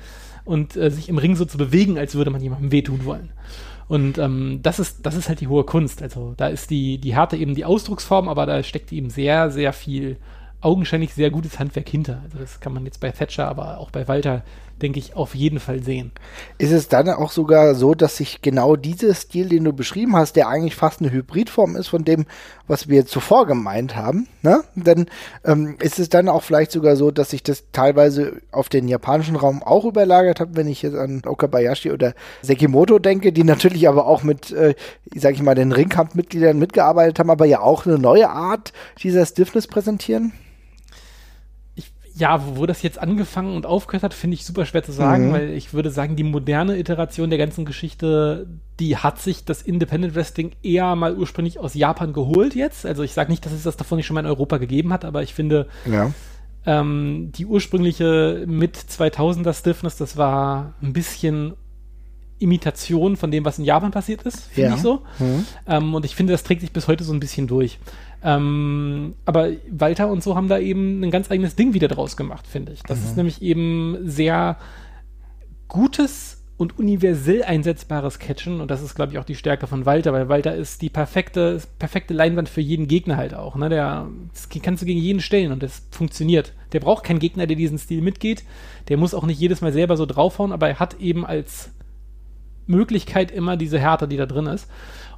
Und 0.45 0.77
äh, 0.77 0.91
sich 0.91 1.09
im 1.09 1.19
Ring 1.19 1.37
so 1.37 1.45
zu 1.45 1.59
bewegen, 1.59 1.99
als 1.99 2.15
würde 2.15 2.31
man 2.31 2.41
jemandem 2.41 2.73
wehtun 2.73 3.05
wollen. 3.05 3.31
Und 3.89 4.19
ähm, 4.19 4.61
das, 4.63 4.79
ist, 4.79 5.05
das 5.05 5.15
ist 5.15 5.29
halt 5.29 5.41
die 5.41 5.49
hohe 5.49 5.65
Kunst. 5.65 6.03
Also 6.03 6.35
da 6.37 6.49
ist 6.49 6.71
die, 6.71 6.99
die 6.99 7.15
Härte 7.15 7.37
eben 7.37 7.55
die 7.55 7.65
Ausdrucksform, 7.65 8.29
aber 8.29 8.47
da 8.47 8.63
steckt 8.63 8.93
eben 8.93 9.11
sehr, 9.11 9.51
sehr 9.51 9.73
viel 9.73 10.19
augenscheinlich 10.61 11.15
sehr 11.15 11.31
gutes 11.31 11.59
Handwerk 11.59 11.89
hinter. 11.89 12.21
Also 12.25 12.39
das 12.39 12.61
kann 12.61 12.75
man 12.75 12.85
jetzt 12.85 13.01
bei 13.01 13.11
Thatcher, 13.11 13.49
aber 13.49 13.79
auch 13.79 13.91
bei 13.91 14.09
Walter 14.09 14.43
denke 14.83 14.99
ich, 14.99 15.17
auf 15.17 15.35
jeden 15.35 15.61
Fall 15.61 15.83
sehen. 15.83 16.13
Ist 16.59 16.73
es 16.73 16.89
dann 16.89 17.09
auch 17.09 17.31
sogar 17.31 17.75
so, 17.75 17.95
dass 17.95 18.17
sich 18.17 18.43
genau 18.43 18.77
dieser 18.77 19.15
Stil, 19.15 19.49
den 19.49 19.65
du 19.65 19.73
beschrieben 19.73 20.17
hast, 20.17 20.37
der 20.37 20.49
eigentlich 20.49 20.77
fast 20.77 21.01
eine 21.01 21.11
Hybridform 21.11 21.77
ist 21.77 21.89
von 21.89 22.05
dem, 22.05 22.27
was 22.67 22.89
wir 22.89 23.07
zuvor 23.07 23.47
gemeint 23.47 23.97
haben, 23.97 24.29
ne? 24.43 24.63
Dann 24.77 25.07
ähm, 25.45 25.77
ist 25.81 25.99
es 25.99 26.09
dann 26.09 26.29
auch 26.29 26.43
vielleicht 26.43 26.71
sogar 26.71 26.97
so, 26.97 27.11
dass 27.11 27.31
sich 27.31 27.43
das 27.43 27.65
teilweise 27.73 28.41
auf 28.53 28.69
den 28.69 28.89
japanischen 28.89 29.37
Raum 29.37 29.63
auch 29.63 29.85
überlagert 29.85 30.41
hat, 30.41 30.51
wenn 30.53 30.69
ich 30.69 30.83
jetzt 30.83 30.97
an 30.97 31.23
Okabayashi 31.25 31.91
oder 31.91 32.15
Sekimoto 32.43 32.99
denke, 32.99 33.33
die 33.33 33.45
natürlich 33.45 33.89
aber 33.89 34.07
auch 34.07 34.23
mit, 34.23 34.53
äh, 34.53 34.75
sag 35.15 35.35
ich 35.35 35.43
mal, 35.43 35.55
den 35.55 35.73
Ringkampfmitgliedern 35.73 36.59
mitgearbeitet 36.59 37.19
haben, 37.19 37.31
aber 37.31 37.47
ja 37.47 37.61
auch 37.61 37.87
eine 37.87 37.99
neue 37.99 38.29
Art 38.29 38.73
dieser 39.03 39.25
Stiffness 39.25 39.67
präsentieren? 39.67 40.33
Ja, 42.19 42.45
wo, 42.45 42.57
wo 42.59 42.67
das 42.67 42.83
jetzt 42.83 42.99
angefangen 42.99 43.55
und 43.55 43.67
aufgehört 43.67 44.03
hat, 44.03 44.15
finde 44.15 44.35
ich 44.35 44.45
super 44.45 44.67
schwer 44.67 44.83
zu 44.83 44.93
sagen, 44.93 45.29
mhm. 45.29 45.33
weil 45.33 45.51
ich 45.51 45.73
würde 45.73 45.91
sagen, 45.91 46.17
die 46.17 46.25
moderne 46.25 46.79
Iteration 46.79 47.31
der 47.31 47.39
ganzen 47.39 47.65
Geschichte, 47.65 48.47
die 48.81 48.97
hat 48.97 49.21
sich 49.21 49.45
das 49.45 49.63
Independent 49.63 50.15
Wrestling 50.15 50.53
eher 50.63 50.95
mal 50.97 51.17
ursprünglich 51.17 51.59
aus 51.59 51.75
Japan 51.75 52.13
geholt 52.13 52.55
jetzt. 52.55 52.85
Also 52.85 53.03
ich 53.03 53.13
sage 53.13 53.31
nicht, 53.31 53.45
dass 53.47 53.53
es 53.53 53.63
das 53.63 53.77
davon 53.77 53.97
nicht 53.97 54.07
schon 54.07 54.15
mal 54.15 54.21
in 54.21 54.27
Europa 54.27 54.59
gegeben 54.59 54.93
hat, 54.93 55.05
aber 55.05 55.23
ich 55.23 55.35
finde, 55.35 55.69
ja. 55.87 56.13
ähm, 56.67 57.31
die 57.35 57.47
ursprüngliche 57.47 58.45
mit 58.47 58.77
2000er 58.77 59.53
Stiffness, 59.53 59.97
das 59.97 60.17
war 60.17 60.75
ein 60.83 60.93
bisschen 60.93 61.55
Imitation 62.39 63.17
von 63.17 63.31
dem, 63.31 63.45
was 63.45 63.59
in 63.59 63.65
Japan 63.65 63.91
passiert 63.91 64.23
ist, 64.23 64.47
finde 64.47 64.71
ja. 64.71 64.77
ich 64.77 64.83
so. 64.83 65.03
Mhm. 65.19 65.45
Ähm, 65.67 65.95
und 65.95 66.05
ich 66.05 66.15
finde, 66.15 66.33
das 66.33 66.45
trägt 66.45 66.61
sich 66.61 66.73
bis 66.73 66.89
heute 66.89 67.05
so 67.05 67.13
ein 67.13 67.21
bisschen 67.21 67.47
durch. 67.47 67.79
Ähm, 68.23 69.15
aber 69.25 69.51
Walter 69.71 70.09
und 70.09 70.23
so 70.23 70.35
haben 70.35 70.49
da 70.49 70.59
eben 70.59 71.03
ein 71.03 71.11
ganz 71.11 71.31
eigenes 71.31 71.57
Ding 71.57 71.75
wieder 71.75 71.89
draus 71.89 72.17
gemacht, 72.17 72.47
finde 72.47 72.73
ich. 72.73 72.83
Das 72.83 72.99
mhm. 72.99 73.05
ist 73.05 73.17
nämlich 73.17 73.43
eben 73.43 73.99
sehr 74.05 74.57
gutes 75.69 76.39
und 76.59 76.77
universell 76.77 77.45
einsetzbares 77.45 78.19
Catchen 78.19 78.61
und 78.61 78.69
das 78.69 78.83
ist, 78.83 78.97
glaube 78.97 79.13
ich, 79.13 79.19
auch 79.19 79.25
die 79.25 79.37
Stärke 79.37 79.69
von 79.69 79.87
Walter, 79.87 80.13
weil 80.13 80.29
Walter 80.29 80.57
ist 80.57 80.83
die 80.83 80.91
perfekte, 80.91 81.63
perfekte 81.79 82.15
Leinwand 82.15 82.49
für 82.49 82.61
jeden 82.61 82.89
Gegner 82.89 83.17
halt 83.17 83.33
auch. 83.33 83.55
Ne? 83.55 83.69
Der 83.69 84.09
das 84.33 84.49
kannst 84.49 84.83
du 84.83 84.87
gegen 84.87 84.99
jeden 84.99 85.21
stellen 85.21 85.53
und 85.53 85.63
das 85.63 85.85
funktioniert. 85.93 86.53
Der 86.73 86.81
braucht 86.81 87.05
keinen 87.05 87.21
Gegner, 87.21 87.47
der 87.47 87.57
diesen 87.57 87.79
Stil 87.79 88.03
mitgeht. 88.03 88.43
Der 88.89 88.97
muss 88.97 89.15
auch 89.15 89.25
nicht 89.25 89.39
jedes 89.39 89.61
Mal 89.61 89.73
selber 89.73 89.97
so 89.97 90.05
draufhauen, 90.05 90.51
aber 90.51 90.69
er 90.69 90.81
hat 90.81 90.99
eben 90.99 91.25
als 91.25 91.71
Möglichkeit 92.69 93.31
immer 93.31 93.57
diese 93.57 93.79
Härte, 93.79 94.07
die 94.07 94.17
da 94.17 94.27
drin 94.27 94.47
ist. 94.47 94.69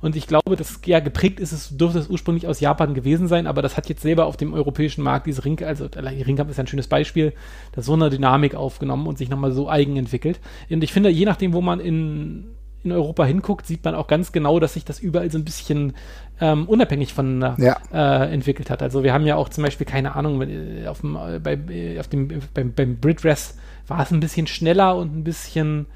Und 0.00 0.16
ich 0.16 0.26
glaube, 0.26 0.56
das 0.56 0.80
ja 0.86 1.00
geprägt 1.00 1.40
ist 1.40 1.52
es, 1.52 1.76
dürfte 1.76 1.98
es 1.98 2.08
ursprünglich 2.08 2.46
aus 2.46 2.60
Japan 2.60 2.94
gewesen 2.94 3.28
sein, 3.28 3.46
aber 3.46 3.60
das 3.60 3.76
hat 3.76 3.88
jetzt 3.88 4.02
selber 4.02 4.26
auf 4.26 4.36
dem 4.36 4.54
europäischen 4.54 5.02
Markt 5.02 5.26
diese 5.26 5.44
Ring, 5.44 5.62
also 5.62 5.88
die 5.88 6.22
Ringkampf 6.22 6.50
ist 6.50 6.58
ein 6.58 6.66
schönes 6.66 6.86
Beispiel, 6.86 7.34
das 7.72 7.84
so 7.84 7.92
eine 7.92 8.08
Dynamik 8.08 8.54
aufgenommen 8.54 9.06
und 9.06 9.18
sich 9.18 9.28
nochmal 9.28 9.52
so 9.52 9.68
eigen 9.68 9.96
entwickelt. 9.96 10.40
Und 10.70 10.82
ich 10.82 10.92
finde, 10.92 11.10
je 11.10 11.26
nachdem, 11.26 11.52
wo 11.52 11.60
man 11.60 11.80
in, 11.80 12.46
in 12.82 12.92
Europa 12.92 13.26
hinguckt, 13.26 13.66
sieht 13.66 13.84
man 13.84 13.94
auch 13.94 14.06
ganz 14.06 14.32
genau, 14.32 14.58
dass 14.58 14.72
sich 14.72 14.86
das 14.86 15.00
überall 15.00 15.30
so 15.30 15.36
ein 15.36 15.44
bisschen 15.44 15.92
ähm, 16.40 16.66
unabhängig 16.66 17.12
voneinander 17.12 17.56
ja. 17.58 17.76
äh, 17.92 18.32
entwickelt 18.32 18.70
hat. 18.70 18.82
Also 18.82 19.04
wir 19.04 19.12
haben 19.12 19.26
ja 19.26 19.36
auch 19.36 19.50
zum 19.50 19.64
Beispiel, 19.64 19.86
keine 19.86 20.14
Ahnung, 20.14 20.40
äh, 20.40 20.86
auf 20.86 21.02
dem, 21.02 21.16
äh, 21.16 21.38
bei, 21.38 22.00
auf 22.00 22.08
dem, 22.08 22.28
beim, 22.54 22.72
beim 22.72 22.96
Brit 22.96 23.22
Rest 23.24 23.58
war 23.86 24.00
es 24.00 24.10
ein 24.12 24.20
bisschen 24.20 24.46
schneller 24.46 24.96
und 24.96 25.14
ein 25.14 25.24
bisschen 25.24 25.86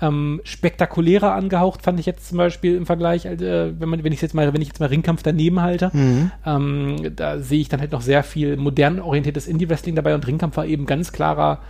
ähm, 0.00 0.40
spektakulärer 0.44 1.32
angehaucht, 1.32 1.82
fand 1.82 2.00
ich 2.00 2.06
jetzt 2.06 2.28
zum 2.28 2.38
Beispiel 2.38 2.76
im 2.76 2.86
Vergleich, 2.86 3.26
äh, 3.26 3.80
wenn 3.80 3.88
man, 3.88 4.04
wenn 4.04 4.12
ich 4.12 4.22
jetzt 4.22 4.34
mal, 4.34 4.52
wenn 4.52 4.62
ich 4.62 4.68
jetzt 4.68 4.80
mal 4.80 4.86
Ringkampf 4.86 5.22
daneben 5.22 5.60
halte, 5.60 5.90
mhm. 5.92 6.30
ähm, 6.44 7.12
da 7.16 7.38
sehe 7.38 7.60
ich 7.60 7.68
dann 7.68 7.80
halt 7.80 7.92
noch 7.92 8.00
sehr 8.00 8.22
viel 8.22 8.56
modern 8.56 9.00
orientiertes 9.00 9.46
Indie-Wrestling 9.46 9.94
dabei 9.94 10.14
und 10.14 10.26
Ringkampf 10.26 10.56
war 10.56 10.66
eben 10.66 10.86
ganz 10.86 11.12
klarer, 11.12 11.60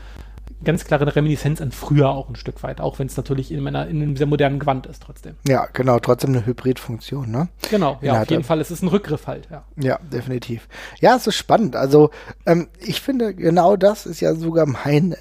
ganz 0.64 0.84
klare 0.84 1.14
Reminiszenz 1.14 1.60
an 1.60 1.72
früher 1.72 2.10
auch 2.10 2.28
ein 2.28 2.36
Stück 2.36 2.62
weit, 2.62 2.80
auch 2.80 2.98
wenn 2.98 3.06
es 3.06 3.16
natürlich 3.16 3.50
in, 3.50 3.62
meiner, 3.62 3.86
in 3.88 4.02
einem 4.02 4.16
sehr 4.16 4.26
modernen 4.26 4.58
Gewand 4.58 4.86
ist 4.86 5.02
trotzdem. 5.02 5.34
Ja, 5.46 5.66
genau, 5.72 5.98
trotzdem 5.98 6.30
eine 6.30 6.44
Hybridfunktion, 6.44 7.30
ne? 7.30 7.48
Genau, 7.70 7.98
ja, 8.02 8.22
auf 8.22 8.30
jeden 8.30 8.44
Fall, 8.44 8.60
es 8.60 8.70
ist 8.70 8.82
ein 8.82 8.88
Rückgriff 8.88 9.26
halt, 9.26 9.48
ja. 9.50 9.64
Ja, 9.76 9.98
definitiv. 10.12 10.68
Ja, 11.00 11.16
es 11.16 11.26
ist 11.26 11.36
spannend, 11.36 11.76
also 11.76 12.10
ähm, 12.46 12.68
ich 12.78 13.00
finde, 13.00 13.34
genau 13.34 13.76
das 13.76 14.06
ist 14.06 14.20
ja 14.20 14.34
sogar 14.34 14.66
mein 14.66 15.16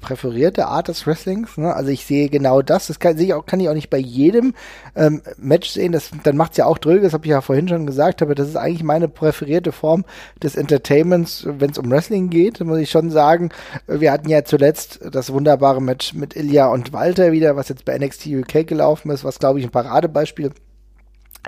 präferierte 0.00 0.66
Art 0.66 0.88
des 0.88 1.06
Wrestlings. 1.06 1.56
Ne? 1.56 1.74
Also 1.74 1.90
ich 1.90 2.04
sehe 2.04 2.28
genau 2.28 2.62
das. 2.62 2.86
Das 2.86 2.98
kann, 2.98 3.18
ich 3.18 3.34
auch, 3.34 3.46
kann 3.46 3.60
ich 3.60 3.68
auch 3.68 3.74
nicht 3.74 3.90
bei 3.90 3.98
jedem 3.98 4.54
ähm, 4.94 5.22
Match 5.38 5.70
sehen. 5.70 5.92
Das, 5.92 6.10
dann 6.22 6.36
macht 6.36 6.52
es 6.52 6.58
ja 6.58 6.66
auch 6.66 6.78
dröge, 6.78 7.02
das 7.02 7.12
habe 7.12 7.24
ich 7.24 7.30
ja 7.30 7.40
vorhin 7.40 7.68
schon 7.68 7.86
gesagt, 7.86 8.22
aber 8.22 8.34
das 8.34 8.48
ist 8.48 8.56
eigentlich 8.56 8.82
meine 8.82 9.08
präferierte 9.08 9.72
Form 9.72 10.04
des 10.42 10.56
Entertainments, 10.56 11.44
wenn 11.46 11.70
es 11.70 11.78
um 11.78 11.90
Wrestling 11.90 12.30
geht, 12.30 12.60
muss 12.60 12.78
ich 12.78 12.90
schon 12.90 13.10
sagen. 13.10 13.50
Wir 13.86 14.12
hatten 14.12 14.28
ja 14.28 14.44
zuletzt 14.44 15.00
das 15.10 15.32
wunderbare 15.32 15.82
Match 15.82 16.14
mit 16.14 16.36
Ilya 16.36 16.68
und 16.68 16.92
Walter 16.92 17.32
wieder, 17.32 17.56
was 17.56 17.68
jetzt 17.68 17.84
bei 17.84 17.98
NXT 17.98 18.26
UK 18.26 18.66
gelaufen 18.66 19.10
ist, 19.10 19.24
was 19.24 19.38
glaube 19.38 19.58
ich 19.58 19.64
ein 19.64 19.70
Paradebeispiel 19.70 20.52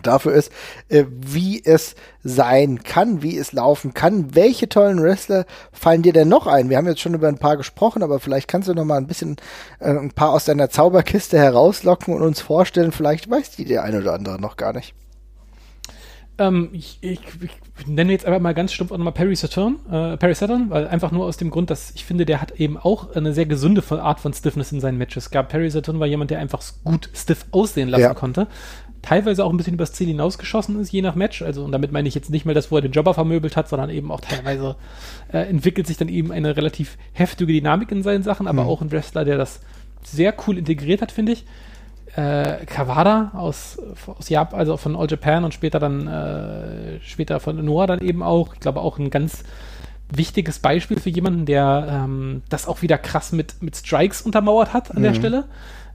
dafür 0.02 0.32
ist, 0.32 0.52
äh, 0.88 1.04
wie 1.08 1.62
es 1.64 1.94
sein 2.22 2.82
kann, 2.82 3.22
wie 3.22 3.36
es 3.36 3.52
laufen 3.52 3.94
kann. 3.94 4.34
Welche 4.34 4.68
tollen 4.68 5.02
Wrestler 5.02 5.44
fallen 5.72 6.02
dir 6.02 6.12
denn 6.12 6.28
noch 6.28 6.46
ein? 6.46 6.70
Wir 6.70 6.76
haben 6.76 6.86
jetzt 6.86 7.00
schon 7.00 7.14
über 7.14 7.28
ein 7.28 7.38
paar 7.38 7.56
gesprochen, 7.56 8.02
aber 8.02 8.20
vielleicht 8.20 8.48
kannst 8.48 8.68
du 8.68 8.74
noch 8.74 8.84
mal 8.84 8.98
ein 8.98 9.06
bisschen 9.06 9.36
äh, 9.80 9.90
ein 9.90 10.12
paar 10.12 10.30
aus 10.30 10.44
deiner 10.44 10.70
Zauberkiste 10.70 11.38
herauslocken 11.38 12.14
und 12.14 12.22
uns 12.22 12.40
vorstellen. 12.40 12.92
Vielleicht 12.92 13.30
weiß 13.30 13.56
die 13.56 13.64
der 13.64 13.82
eine 13.84 13.98
oder 13.98 14.14
andere 14.14 14.40
noch 14.40 14.56
gar 14.56 14.72
nicht. 14.72 14.94
Ähm, 16.38 16.70
ich, 16.72 16.98
ich, 17.02 17.20
ich, 17.40 17.86
nenne 17.86 18.12
jetzt 18.12 18.24
einfach 18.24 18.40
mal 18.40 18.54
ganz 18.54 18.72
stumpf 18.72 18.90
auch 18.90 18.96
nochmal 18.96 19.12
Perry 19.12 19.36
Saturn, 19.36 19.78
äh, 19.90 20.16
Perry 20.16 20.34
Saturn, 20.34 20.70
weil 20.70 20.88
einfach 20.88 21.10
nur 21.10 21.26
aus 21.26 21.36
dem 21.36 21.50
Grund, 21.50 21.68
dass 21.68 21.90
ich 21.94 22.04
finde, 22.04 22.24
der 22.24 22.40
hat 22.40 22.52
eben 22.52 22.78
auch 22.78 23.14
eine 23.14 23.34
sehr 23.34 23.44
gesunde 23.46 23.82
Art 23.90 24.20
von 24.20 24.32
Stiffness 24.32 24.72
in 24.72 24.80
seinen 24.80 24.98
Matches 24.98 25.30
gehabt. 25.30 25.50
Perry 25.50 25.70
Saturn 25.70 26.00
war 26.00 26.06
jemand, 26.06 26.30
der 26.30 26.38
einfach 26.38 26.62
gut 26.84 27.10
stiff 27.12 27.44
aussehen 27.50 27.88
lassen 27.88 28.02
ja. 28.02 28.14
konnte 28.14 28.46
teilweise 29.02 29.44
auch 29.44 29.50
ein 29.50 29.56
bisschen 29.56 29.74
übers 29.74 29.92
Ziel 29.92 30.06
hinausgeschossen 30.06 30.80
ist, 30.80 30.92
je 30.92 31.02
nach 31.02 31.16
Match. 31.16 31.42
Also, 31.42 31.64
und 31.64 31.72
damit 31.72 31.92
meine 31.92 32.08
ich 32.08 32.14
jetzt 32.14 32.30
nicht 32.30 32.46
mal 32.46 32.54
das, 32.54 32.70
wo 32.70 32.76
er 32.76 32.82
den 32.82 32.92
Jobber 32.92 33.14
vermöbelt 33.14 33.56
hat, 33.56 33.68
sondern 33.68 33.90
eben 33.90 34.10
auch 34.10 34.20
teilweise 34.20 34.76
äh, 35.32 35.38
entwickelt 35.38 35.86
sich 35.86 35.96
dann 35.96 36.08
eben 36.08 36.32
eine 36.32 36.56
relativ 36.56 36.96
heftige 37.12 37.52
Dynamik 37.52 37.90
in 37.90 38.02
seinen 38.02 38.22
Sachen, 38.22 38.46
aber 38.46 38.62
mhm. 38.62 38.68
auch 38.68 38.80
ein 38.80 38.92
Wrestler, 38.92 39.24
der 39.24 39.36
das 39.36 39.60
sehr 40.04 40.34
cool 40.46 40.56
integriert 40.56 41.02
hat, 41.02 41.12
finde 41.12 41.32
ich. 41.32 41.44
Äh, 42.14 42.66
Kawada 42.66 43.32
aus, 43.34 43.80
aus 44.06 44.28
Japan, 44.28 44.58
also 44.58 44.76
von 44.76 44.96
All 44.96 45.10
Japan 45.10 45.44
und 45.44 45.54
später 45.54 45.78
dann, 45.78 46.06
äh, 46.06 47.00
später 47.00 47.40
von 47.40 47.64
Noah 47.64 47.86
dann 47.86 48.00
eben 48.00 48.22
auch. 48.22 48.54
Ich 48.54 48.60
glaube 48.60 48.80
auch 48.80 48.98
ein 48.98 49.10
ganz 49.10 49.44
wichtiges 50.14 50.58
Beispiel 50.58 51.00
für 51.00 51.08
jemanden, 51.08 51.46
der 51.46 51.86
ähm, 51.90 52.42
das 52.50 52.68
auch 52.68 52.82
wieder 52.82 52.98
krass 52.98 53.32
mit, 53.32 53.62
mit 53.62 53.76
Strikes 53.76 54.20
untermauert 54.20 54.74
hat 54.74 54.90
an 54.90 54.98
mhm. 54.98 55.04
der 55.04 55.14
Stelle 55.14 55.44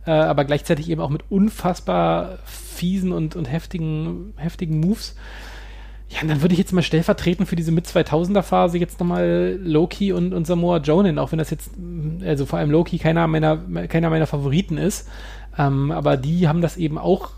äh, 0.08 0.12
aber 0.12 0.46
gleichzeitig 0.46 0.90
eben 0.90 1.02
auch 1.02 1.10
mit 1.10 1.24
unfassbar 1.30 2.40
fiesen 2.46 3.12
und, 3.12 3.36
und 3.36 3.46
heftigen, 3.46 4.34
heftigen 4.38 4.80
Moves. 4.80 5.16
Ja, 6.10 6.22
und 6.22 6.30
dann 6.30 6.42
würde 6.42 6.54
ich 6.54 6.60
jetzt 6.60 6.72
mal 6.72 6.82
stellvertretend 6.82 7.50
für 7.50 7.58
diese 7.58 7.74
Mit-2000er-Phase 7.74 8.78
jetzt 8.78 9.02
nochmal 9.02 9.60
Loki 9.62 10.14
und, 10.14 10.34
und 10.34 10.48
Samoa 10.48 10.80
nennen, 10.80 11.20
auch 11.20 11.34
wenn 11.34 11.40
das 11.40 11.50
jetzt, 11.50 11.72
also 12.24 12.46
vor 12.46 12.60
allem 12.60 12.72
Loki 12.72 12.98
keiner 12.98 13.28
meiner, 13.28 13.58
keiner 13.90 14.10
meiner 14.10 14.28
Favoriten 14.28 14.78
ist. 14.78 15.10
Ähm, 15.58 15.92
aber 15.92 16.16
die 16.16 16.48
haben 16.48 16.62
das 16.62 16.78
eben 16.78 16.98
auch 16.98 17.32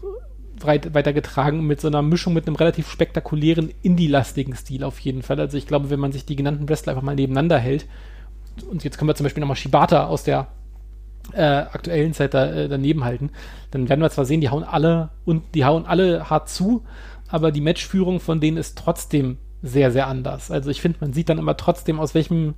weit, 0.59 0.93
weitergetragen 0.93 1.65
mit 1.65 1.81
so 1.81 1.87
einer 1.87 2.03
Mischung 2.03 2.35
mit 2.35 2.45
einem 2.45 2.57
relativ 2.57 2.87
spektakulären, 2.91 3.71
indie-lastigen 3.81 4.55
Stil 4.55 4.83
auf 4.83 4.99
jeden 4.99 5.23
Fall. 5.23 5.39
Also 5.39 5.57
ich 5.57 5.65
glaube, 5.65 5.89
wenn 5.89 5.99
man 5.99 6.11
sich 6.11 6.25
die 6.25 6.35
genannten 6.35 6.69
Wrestler 6.69 6.91
einfach 6.93 7.03
mal 7.03 7.15
nebeneinander 7.15 7.57
hält, 7.57 7.87
und 8.69 8.83
jetzt 8.83 8.99
können 8.99 9.09
wir 9.09 9.15
zum 9.15 9.23
Beispiel 9.23 9.41
nochmal 9.41 9.55
Shibata 9.55 10.05
aus 10.05 10.23
der 10.23 10.47
äh, 11.33 11.65
aktuellen 11.71 12.13
Zeit 12.13 12.33
da, 12.33 12.51
äh, 12.51 12.69
daneben 12.69 13.03
halten, 13.03 13.31
dann 13.71 13.89
werden 13.89 14.01
wir 14.01 14.09
zwar 14.09 14.25
sehen, 14.25 14.41
die 14.41 14.49
hauen 14.49 14.63
alle 14.63 15.09
und 15.25 15.43
die 15.55 15.65
hauen 15.65 15.85
alle 15.85 16.29
hart 16.29 16.49
zu, 16.49 16.83
aber 17.27 17.51
die 17.51 17.61
Matchführung 17.61 18.19
von 18.19 18.39
denen 18.39 18.57
ist 18.57 18.77
trotzdem 18.77 19.37
sehr, 19.61 19.91
sehr 19.91 20.07
anders. 20.07 20.51
Also 20.51 20.69
ich 20.69 20.81
finde, 20.81 20.99
man 21.01 21.13
sieht 21.13 21.29
dann 21.29 21.37
immer 21.37 21.57
trotzdem, 21.57 21.99
aus 21.99 22.15
welchem 22.15 22.55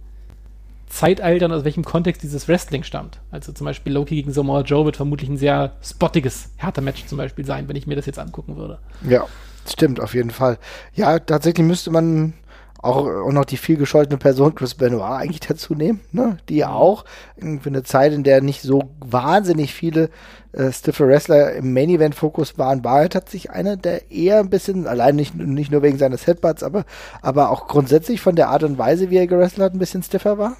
Zeitalter 0.87 1.45
und 1.45 1.53
aus 1.53 1.63
welchem 1.63 1.85
Kontext 1.85 2.21
dieses 2.21 2.47
Wrestling 2.47 2.83
stammt. 2.83 3.21
Also 3.31 3.53
zum 3.53 3.65
Beispiel 3.65 3.93
Loki 3.93 4.15
gegen 4.15 4.33
Samoa 4.33 4.61
Joe 4.61 4.85
wird 4.85 4.97
vermutlich 4.97 5.29
ein 5.29 5.37
sehr 5.37 5.73
spottiges, 5.81 6.51
härter 6.57 6.81
Match 6.81 7.05
zum 7.05 7.17
Beispiel 7.17 7.45
sein, 7.45 7.67
wenn 7.69 7.75
ich 7.75 7.87
mir 7.87 7.95
das 7.95 8.05
jetzt 8.05 8.19
angucken 8.19 8.57
würde. 8.57 8.79
Ja, 9.07 9.25
stimmt, 9.67 10.01
auf 10.01 10.13
jeden 10.13 10.31
Fall. 10.31 10.57
Ja, 10.93 11.17
tatsächlich 11.19 11.65
müsste 11.65 11.91
man 11.91 12.33
auch, 12.81 13.05
auch 13.05 13.31
noch 13.31 13.45
die 13.45 13.57
viel 13.57 13.77
gescholtene 13.77 14.17
Person 14.17 14.55
Chris 14.55 14.75
Benoit 14.75 15.21
eigentlich 15.21 15.39
dazu 15.41 15.75
nehmen, 15.75 16.01
ne? 16.11 16.37
die 16.49 16.57
ja 16.57 16.69
mhm. 16.69 16.73
auch 16.73 17.05
für 17.37 17.69
eine 17.69 17.83
Zeit, 17.83 18.13
in 18.13 18.23
der 18.23 18.41
nicht 18.41 18.61
so 18.61 18.91
wahnsinnig 18.99 19.73
viele 19.73 20.09
äh, 20.53 20.71
stiffe 20.71 21.07
Wrestler 21.07 21.53
im 21.53 21.73
Main 21.73 21.89
Event 21.89 22.15
Fokus 22.15 22.57
waren, 22.57 22.83
war 22.83 23.03
hat 23.03 23.29
sich 23.29 23.51
einer, 23.51 23.77
der 23.77 24.11
eher 24.11 24.39
ein 24.39 24.49
bisschen, 24.49 24.87
allein 24.87 25.15
nicht, 25.15 25.35
nicht 25.35 25.71
nur 25.71 25.81
wegen 25.81 25.97
seines 25.97 26.27
Headbutts, 26.27 26.63
aber, 26.63 26.85
aber 27.21 27.49
auch 27.49 27.67
grundsätzlich 27.67 28.21
von 28.21 28.35
der 28.35 28.49
Art 28.49 28.63
und 28.63 28.77
Weise, 28.77 29.09
wie 29.09 29.17
er 29.17 29.27
gewrestelt 29.27 29.63
hat, 29.63 29.73
ein 29.73 29.79
bisschen 29.79 30.03
stiffer 30.03 30.37
war. 30.37 30.57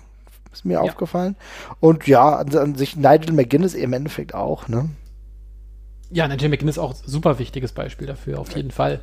Ist 0.54 0.66
mir 0.66 0.74
ja. 0.74 0.82
aufgefallen. 0.82 1.36
Und 1.80 2.08
ja, 2.08 2.36
an, 2.36 2.56
an 2.56 2.76
sich 2.76 2.98
Nigel 2.98 3.34
McGuinness 3.34 3.74
im 3.74 3.94
Endeffekt 3.94 4.34
auch, 4.34 4.68
ne? 4.68 4.90
Ja, 6.12 6.28
Nigel 6.28 6.50
McGuinness 6.50 6.76
ist 6.76 6.84
auch 6.84 6.92
ein 6.92 7.00
super 7.06 7.40
wichtiges 7.40 7.72
Beispiel 7.72 8.08
dafür, 8.08 8.40
auf 8.40 8.56
jeden 8.56 8.72
Fall. 8.72 9.00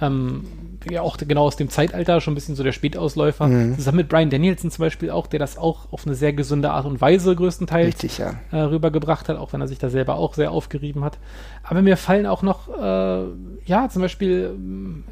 Ähm, 0.00 0.44
ja, 0.88 1.02
auch 1.02 1.16
genau 1.16 1.42
aus 1.42 1.56
dem 1.56 1.70
Zeitalter, 1.70 2.20
schon 2.20 2.32
ein 2.32 2.34
bisschen 2.36 2.54
so 2.54 2.62
der 2.62 2.72
Spätausläufer. 2.72 3.48
Mhm. 3.48 3.74
Zusammen 3.76 3.96
mit 3.98 4.08
Brian 4.08 4.30
Danielson 4.30 4.70
zum 4.70 4.82
Beispiel 4.84 5.10
auch, 5.10 5.26
der 5.26 5.40
das 5.40 5.58
auch 5.58 5.92
auf 5.92 6.06
eine 6.06 6.14
sehr 6.14 6.32
gesunde 6.32 6.70
Art 6.70 6.86
und 6.86 7.00
Weise 7.00 7.34
größtenteils 7.34 7.88
Richtig, 7.88 8.18
ja. 8.18 8.34
äh, 8.52 8.60
rübergebracht 8.60 9.28
hat, 9.28 9.36
auch 9.36 9.52
wenn 9.52 9.60
er 9.60 9.66
sich 9.66 9.78
da 9.78 9.90
selber 9.90 10.14
auch 10.14 10.34
sehr 10.34 10.52
aufgerieben 10.52 11.04
hat. 11.04 11.18
Aber 11.64 11.82
mir 11.82 11.96
fallen 11.96 12.26
auch 12.26 12.42
noch, 12.42 12.68
äh, 12.68 13.24
ja, 13.66 13.88
zum 13.88 14.02
Beispiel 14.02 14.54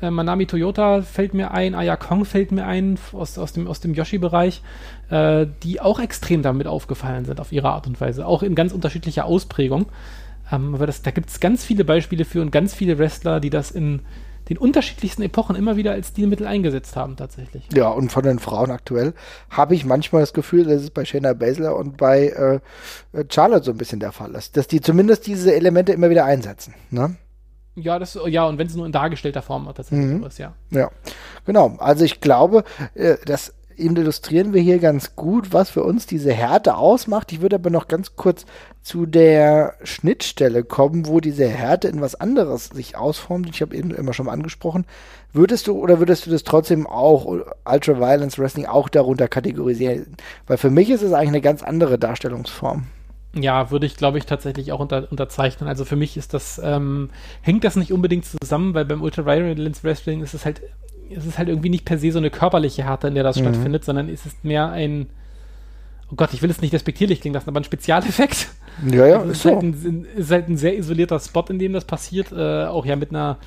äh, 0.01 0.11
Manami 0.11 0.47
Toyota 0.47 1.03
fällt 1.03 1.35
mir 1.35 1.51
ein, 1.51 1.75
Aya 1.75 1.97
Kong 1.97 2.25
fällt 2.25 2.53
mir 2.53 2.65
ein 2.65 2.97
aus, 3.13 3.39
aus 3.39 3.53
dem, 3.53 3.67
aus 3.67 3.81
dem 3.81 3.93
Yoshi-Bereich, 3.93 4.63
äh, 5.11 5.47
die 5.65 5.81
auch 5.81 5.99
extrem 5.99 6.43
damit 6.43 6.69
aufgefallen 6.69 7.25
sind 7.25 7.41
auf 7.41 7.51
ihre 7.51 7.71
Art 7.71 7.89
und 7.89 8.01
Weise, 8.01 8.25
auch 8.25 8.45
in 8.45 8.55
ganz 8.55 8.73
unterschiedlicher 8.73 9.25
Ausprägung. 9.25 9.87
Ähm, 10.53 10.75
aber 10.75 10.87
das, 10.87 11.03
da 11.03 11.11
gibt 11.11 11.31
es 11.31 11.41
ganz 11.41 11.65
viele 11.65 11.85
Beispiele 11.85 12.25
für 12.25 12.41
und 12.43 12.51
ganz 12.51 12.75
viele 12.75 12.99
Wrestler, 12.99 13.41
die 13.41 13.51
das 13.51 13.71
in 13.71 14.03
den 14.49 14.59
unterschiedlichsten 14.59 15.23
Epochen 15.23 15.57
immer 15.57 15.77
wieder 15.77 15.91
als 15.91 16.09
Stilmittel 16.09 16.47
eingesetzt 16.47 16.95
haben, 16.95 17.17
tatsächlich. 17.17 17.69
Ja, 17.75 17.89
und 17.89 18.13
von 18.13 18.23
den 18.23 18.39
Frauen 18.39 18.71
aktuell 18.71 19.13
habe 19.51 19.75
ich 19.75 19.85
manchmal 19.85 20.23
das 20.23 20.33
Gefühl, 20.33 20.65
dass 20.65 20.83
es 20.83 20.91
bei 20.91 21.05
Shayna 21.05 21.33
Baszler 21.33 21.75
und 21.77 21.97
bei 21.97 22.29
äh, 22.29 23.25
Charlotte 23.29 23.65
so 23.65 23.73
ein 23.73 23.77
bisschen 23.77 23.99
der 23.99 24.13
Fall 24.13 24.35
ist, 24.37 24.57
dass 24.57 24.69
die 24.69 24.81
zumindest 24.81 25.27
diese 25.27 25.53
Elemente 25.53 25.93
immer 25.93 26.11
wieder 26.11 26.25
einsetzen. 26.25 26.75
Ne? 26.91 27.17
Ja, 27.75 27.99
das, 27.99 28.17
ja, 28.29 28.47
und 28.47 28.59
wenn 28.59 28.69
es 28.69 28.77
nur 28.77 28.87
in 28.87 28.93
dargestellter 28.93 29.43
Form 29.43 29.67
tatsächlich 29.75 30.07
Mhm. 30.07 30.21
so 30.21 30.27
ist, 30.29 30.39
ja. 30.39 30.55
Ja, 30.71 30.91
genau. 31.45 31.75
Also 31.79 32.05
ich 32.05 32.21
glaube, 32.21 32.63
äh, 32.95 33.17
das 33.27 33.53
illustrieren 33.79 34.53
wir 34.53 34.63
hier 34.63 34.79
ganz 34.79 35.17
gut, 35.17 35.53
was 35.53 35.71
für 35.71 35.85
uns 35.85 36.07
diese 36.07 36.33
Härte 36.33 36.77
ausmacht. 36.77 37.33
Ich 37.33 37.41
würde 37.41 37.57
aber 37.57 37.71
noch 37.71 37.89
ganz 37.89 38.17
kurz 38.17 38.47
zu 38.83 39.07
der 39.07 39.75
Schnittstelle 39.83 40.65
kommen, 40.65 41.07
wo 41.07 41.21
diese 41.21 41.47
Härte 41.47 41.89
in 41.89 42.01
was 42.01 42.15
anderes 42.15 42.67
sich 42.67 42.97
ausformt. 42.97 43.49
Ich 43.51 43.63
habe 43.63 43.77
eben 43.77 43.91
immer 43.91 44.13
schon 44.13 44.27
mal 44.27 44.33
angesprochen. 44.33 44.87
Würdest 45.33 45.67
du 45.67 45.79
oder 45.79 45.99
würdest 45.99 46.27
du 46.27 46.31
das 46.31 46.45
trotzdem 46.45 46.87
auch 46.87 47.27
Ultra 47.27 47.99
Violence 47.99 48.39
Wrestling 48.39 48.67
auch 48.67 48.89
darunter 48.89 49.29
kategorisieren? 49.29 50.17
Weil 50.47 50.57
für 50.57 50.71
mich 50.71 50.91
ist 50.91 51.03
es 51.03 51.13
eigentlich 51.13 51.29
eine 51.29 51.41
ganz 51.41 51.63
andere 51.63 51.99
Darstellungsform. 51.99 52.87
Ja, 53.39 53.71
würde 53.71 53.85
ich, 53.85 53.97
glaube 53.97 54.17
ich, 54.17 54.25
tatsächlich 54.25 54.73
auch 54.73 54.81
unter, 54.81 55.11
unterzeichnen. 55.11 55.69
Also 55.69 55.85
für 55.85 55.97
mich 55.97 56.17
ist 56.17 56.33
das, 56.33 56.61
ähm, 56.63 57.11
hängt 57.43 57.65
das 57.65 57.77
nicht 57.77 57.93
unbedingt 57.93 58.25
zusammen, 58.25 58.73
weil 58.73 58.87
beim 58.87 59.03
Ultra 59.03 59.27
Violence 59.27 59.85
Wrestling 59.85 60.23
ist 60.23 60.33
es 60.33 60.47
halt, 60.47 60.63
ist 61.11 61.27
es 61.27 61.39
halt 61.39 61.49
irgendwie 61.49 61.71
nicht 61.71 61.85
per 61.85 61.99
se 61.99 62.13
so 62.13 62.19
eine 62.19 62.31
körperliche 62.31 62.85
Härte, 62.85 63.09
in 63.09 63.15
der 63.15 63.25
das 63.25 63.39
Mhm. 63.39 63.41
stattfindet, 63.41 63.85
sondern 63.85 64.09
ist 64.09 64.27
es 64.27 64.35
mehr 64.43 64.71
ein, 64.71 65.07
oh 66.11 66.15
Gott, 66.17 66.33
ich 66.33 66.43
will 66.43 66.51
es 66.51 66.61
nicht 66.61 66.73
despektierlich 66.73 67.21
klingen 67.21 67.35
lassen, 67.35 67.49
aber 67.49 67.61
ein 67.61 67.65
Spezialeffekt. 67.65 68.49
Ja, 68.91 69.07
ja, 69.07 69.19
Also 69.19 69.31
es 69.31 69.39
ist 69.39 69.45
ist, 69.45 69.45
halt 69.47 69.61
so. 69.61 69.61
ein, 69.61 70.07
ist 70.17 70.31
halt 70.31 70.49
ein 70.49 70.57
sehr 70.57 70.77
isolierter 70.79 71.19
Spot, 71.21 71.45
in 71.49 71.59
dem 71.59 71.73
das 71.73 71.85
passiert, 71.85 72.33
äh, 72.33 72.67
auch 72.67 72.87
ja 72.87 72.97
mit 72.97 73.11
einer 73.11 73.39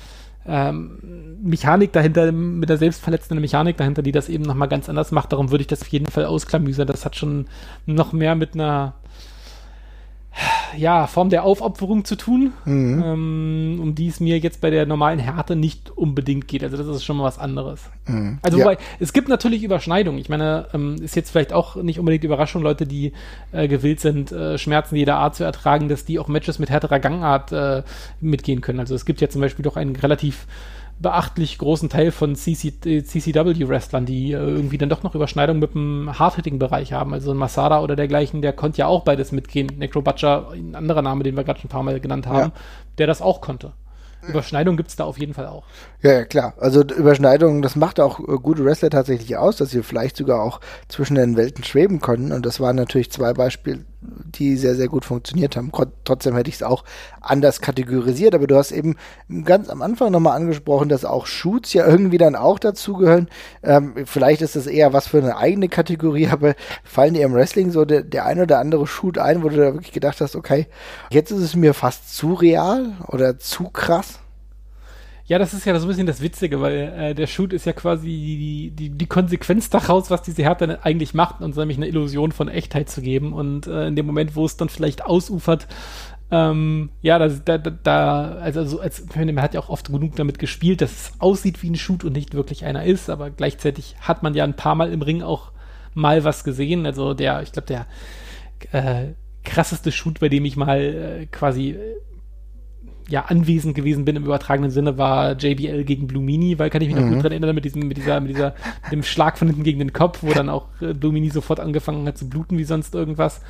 ähm, 0.46 1.38
Mechanik 1.42 1.92
dahinter, 1.92 2.32
mit 2.32 2.68
der 2.68 2.78
selbstverletzenden 2.78 3.40
Mechanik 3.42 3.76
dahinter, 3.76 4.02
die 4.02 4.12
das 4.12 4.28
eben 4.28 4.44
nochmal 4.44 4.68
ganz 4.68 4.88
anders 4.88 5.12
macht. 5.12 5.32
Darum 5.32 5.50
würde 5.50 5.62
ich 5.62 5.68
das 5.68 5.82
auf 5.82 5.88
jeden 5.88 6.06
Fall 6.06 6.24
ausklamüsern. 6.24 6.86
Das 6.86 7.04
hat 7.04 7.14
schon 7.16 7.46
noch 7.86 8.12
mehr 8.12 8.34
mit 8.34 8.54
einer 8.54 8.94
ja, 10.76 11.06
Form 11.08 11.28
der 11.30 11.42
Aufopferung 11.44 12.04
zu 12.04 12.14
tun, 12.16 12.52
Mhm. 12.64 13.02
ähm, 13.04 13.78
um 13.82 13.94
die 13.94 14.06
es 14.06 14.20
mir 14.20 14.38
jetzt 14.38 14.60
bei 14.60 14.70
der 14.70 14.86
normalen 14.86 15.18
Härte 15.18 15.56
nicht 15.56 15.90
unbedingt 15.90 16.46
geht. 16.48 16.62
Also 16.62 16.76
das 16.76 16.86
ist 16.86 17.04
schon 17.04 17.16
mal 17.16 17.24
was 17.24 17.38
anderes. 17.38 17.90
Mhm. 18.06 18.38
Also 18.42 18.58
Ja. 18.58 18.64
wobei, 18.64 18.78
es 19.00 19.12
gibt 19.12 19.28
natürlich 19.28 19.62
Überschneidungen. 19.64 20.20
Ich 20.20 20.28
meine, 20.28 20.66
ähm, 20.72 20.96
ist 21.02 21.16
jetzt 21.16 21.30
vielleicht 21.30 21.52
auch 21.52 21.76
nicht 21.76 21.98
unbedingt 21.98 22.22
Überraschung, 22.24 22.62
Leute, 22.62 22.86
die 22.86 23.12
äh, 23.52 23.66
gewillt 23.66 24.00
sind, 24.00 24.30
äh, 24.32 24.56
Schmerzen 24.58 24.94
jeder 24.96 25.16
Art 25.16 25.34
zu 25.34 25.44
ertragen, 25.44 25.88
dass 25.88 26.04
die 26.04 26.18
auch 26.18 26.28
Matches 26.28 26.58
mit 26.58 26.70
härterer 26.70 27.00
Gangart 27.00 27.50
äh, 27.52 27.82
mitgehen 28.20 28.60
können. 28.60 28.78
Also 28.80 28.94
es 28.94 29.04
gibt 29.04 29.20
ja 29.20 29.28
zum 29.28 29.40
Beispiel 29.40 29.64
doch 29.64 29.76
einen 29.76 29.96
relativ 29.96 30.46
beachtlich 31.00 31.58
großen 31.58 31.88
Teil 31.88 32.12
von 32.12 32.36
CC, 32.36 32.72
äh, 32.84 33.02
CCW-Wrestlern, 33.02 34.06
die 34.06 34.32
äh, 34.32 34.36
irgendwie 34.36 34.78
dann 34.78 34.90
doch 34.90 35.02
noch 35.02 35.14
Überschneidungen 35.14 35.60
mit 35.60 35.74
dem 35.74 36.18
Hard-Hitting-Bereich 36.18 36.92
haben. 36.92 37.14
Also 37.14 37.30
ein 37.32 37.36
Masada 37.36 37.80
oder 37.80 37.96
dergleichen, 37.96 38.42
der 38.42 38.52
konnte 38.52 38.78
ja 38.78 38.86
auch 38.86 39.02
beides 39.02 39.32
mitgehen. 39.32 39.68
Necro 39.78 40.02
Butcher, 40.02 40.50
ein 40.52 40.74
anderer 40.74 41.02
Name, 41.02 41.24
den 41.24 41.36
wir 41.36 41.44
gerade 41.44 41.58
schon 41.58 41.68
ein 41.68 41.72
paar 41.72 41.82
Mal 41.82 42.00
genannt 42.00 42.26
haben, 42.26 42.52
der 42.98 43.06
das 43.06 43.22
auch 43.22 43.40
konnte. 43.40 43.72
Überschneidung 44.28 44.76
gibt 44.76 44.90
es 44.90 44.96
da 44.96 45.04
auf 45.04 45.18
jeden 45.18 45.34
Fall 45.34 45.46
auch. 45.46 45.64
Ja, 46.02 46.12
ja, 46.12 46.24
klar. 46.24 46.54
Also 46.58 46.82
Überschneidungen, 46.82 47.62
das 47.62 47.76
macht 47.76 48.00
auch 48.00 48.20
äh, 48.20 48.36
gute 48.36 48.64
Wrestler 48.64 48.90
tatsächlich 48.90 49.36
aus, 49.36 49.56
dass 49.56 49.70
sie 49.70 49.82
vielleicht 49.82 50.16
sogar 50.16 50.42
auch 50.42 50.60
zwischen 50.88 51.14
den 51.14 51.36
Welten 51.36 51.64
schweben 51.64 52.00
konnten. 52.00 52.32
Und 52.32 52.44
das 52.44 52.60
waren 52.60 52.76
natürlich 52.76 53.10
zwei 53.10 53.32
Beispiele, 53.32 53.84
die 54.02 54.56
sehr, 54.56 54.74
sehr 54.74 54.88
gut 54.88 55.04
funktioniert 55.04 55.56
haben. 55.56 55.70
Trotzdem 56.04 56.34
hätte 56.34 56.48
ich 56.48 56.56
es 56.56 56.62
auch 56.62 56.84
anders 57.20 57.60
kategorisiert. 57.60 58.34
Aber 58.34 58.46
du 58.46 58.56
hast 58.56 58.72
eben 58.72 58.96
ganz 59.44 59.68
am 59.68 59.82
Anfang 59.82 60.12
nochmal 60.12 60.36
angesprochen, 60.36 60.88
dass 60.88 61.04
auch 61.04 61.26
Shoots 61.26 61.72
ja 61.72 61.86
irgendwie 61.86 62.18
dann 62.18 62.36
auch 62.36 62.58
dazugehören. 62.58 63.28
Ähm, 63.62 63.94
vielleicht 64.06 64.42
ist 64.42 64.56
das 64.56 64.66
eher 64.66 64.92
was 64.92 65.08
für 65.08 65.18
eine 65.18 65.36
eigene 65.36 65.68
Kategorie, 65.68 66.28
aber 66.28 66.54
fallen 66.84 67.14
dir 67.14 67.24
im 67.24 67.34
Wrestling 67.34 67.70
so 67.70 67.84
der, 67.84 68.02
der 68.02 68.26
ein 68.26 68.40
oder 68.40 68.58
andere 68.58 68.86
Shoot 68.86 69.18
ein, 69.18 69.42
wo 69.42 69.48
du 69.48 69.56
da 69.56 69.74
wirklich 69.74 69.92
gedacht 69.92 70.20
hast, 70.20 70.36
okay, 70.36 70.66
jetzt 71.10 71.30
ist 71.30 71.42
es 71.42 71.56
mir 71.56 71.74
fast 71.74 72.16
zu 72.16 72.34
real 72.34 72.94
oder 73.08 73.38
zu 73.38 73.64
krass? 73.64 74.20
Ja, 75.30 75.38
das 75.38 75.54
ist 75.54 75.64
ja 75.64 75.78
so 75.78 75.86
ein 75.86 75.88
bisschen 75.88 76.08
das 76.08 76.22
Witzige, 76.22 76.60
weil 76.60 76.92
äh, 76.98 77.14
der 77.14 77.28
Shoot 77.28 77.52
ist 77.52 77.64
ja 77.64 77.72
quasi 77.72 78.08
die, 78.08 78.72
die, 78.72 78.90
die 78.90 79.06
Konsequenz 79.06 79.70
daraus, 79.70 80.10
was 80.10 80.22
diese 80.22 80.42
Härte 80.42 80.80
eigentlich 80.82 81.14
macht, 81.14 81.40
uns 81.40 81.54
nämlich 81.54 81.76
eine 81.76 81.86
Illusion 81.86 82.32
von 82.32 82.48
Echtheit 82.48 82.90
zu 82.90 83.00
geben. 83.00 83.32
Und 83.32 83.68
äh, 83.68 83.86
in 83.86 83.94
dem 83.94 84.06
Moment, 84.06 84.34
wo 84.34 84.44
es 84.44 84.56
dann 84.56 84.68
vielleicht 84.68 85.04
ausufert, 85.04 85.68
ähm, 86.32 86.90
ja, 87.00 87.20
da, 87.20 87.28
da, 87.28 87.58
da 87.58 88.32
also 88.40 88.64
so 88.64 88.80
als 88.80 89.04
man 89.14 89.40
hat 89.40 89.54
ja 89.54 89.60
auch 89.60 89.68
oft 89.68 89.92
genug 89.92 90.16
damit 90.16 90.40
gespielt, 90.40 90.80
dass 90.80 90.90
es 90.90 91.12
aussieht 91.20 91.62
wie 91.62 91.70
ein 91.70 91.76
Shoot 91.76 92.02
und 92.02 92.14
nicht 92.14 92.34
wirklich 92.34 92.64
einer 92.64 92.82
ist, 92.82 93.08
aber 93.08 93.30
gleichzeitig 93.30 93.94
hat 94.00 94.24
man 94.24 94.34
ja 94.34 94.42
ein 94.42 94.56
paar 94.56 94.74
Mal 94.74 94.92
im 94.92 95.00
Ring 95.00 95.22
auch 95.22 95.52
mal 95.94 96.24
was 96.24 96.42
gesehen. 96.42 96.86
Also 96.86 97.14
der, 97.14 97.42
ich 97.42 97.52
glaube, 97.52 97.68
der 97.68 97.86
äh, 98.72 99.12
krasseste 99.44 99.92
Shoot, 99.92 100.18
bei 100.18 100.28
dem 100.28 100.44
ich 100.44 100.56
mal 100.56 100.80
äh, 100.80 101.26
quasi 101.26 101.70
äh, 101.70 101.94
ja, 103.10 103.24
anwesend 103.26 103.74
gewesen 103.74 104.04
bin 104.04 104.16
im 104.16 104.24
übertragenen 104.24 104.70
Sinne, 104.70 104.96
war 104.96 105.32
JBL 105.32 105.84
gegen 105.84 106.06
Blue 106.06 106.22
Mini, 106.22 106.58
weil 106.58 106.70
kann 106.70 106.80
ich 106.80 106.88
mich 106.88 106.96
noch 106.96 107.04
Mhm. 107.04 107.14
gut 107.14 107.22
dran 107.24 107.32
erinnern 107.32 107.54
mit 107.54 107.64
diesem, 107.64 107.86
mit 107.88 107.96
dieser, 107.96 108.20
mit 108.20 108.30
dieser, 108.30 108.54
mit 108.84 108.92
dem 108.92 109.02
Schlag 109.02 109.36
von 109.36 109.48
hinten 109.48 109.64
gegen 109.64 109.80
den 109.80 109.92
Kopf, 109.92 110.22
wo 110.22 110.32
dann 110.32 110.48
auch 110.48 110.68
äh, 110.80 110.94
Blue 110.94 111.12
Mini 111.12 111.28
sofort 111.30 111.60
angefangen 111.60 112.06
hat 112.06 112.16
zu 112.16 112.28
bluten 112.28 112.56
wie 112.56 112.64
sonst 112.64 112.94
irgendwas. 112.94 113.42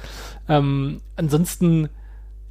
Ähm, 0.49 1.03
ansonsten, 1.17 1.91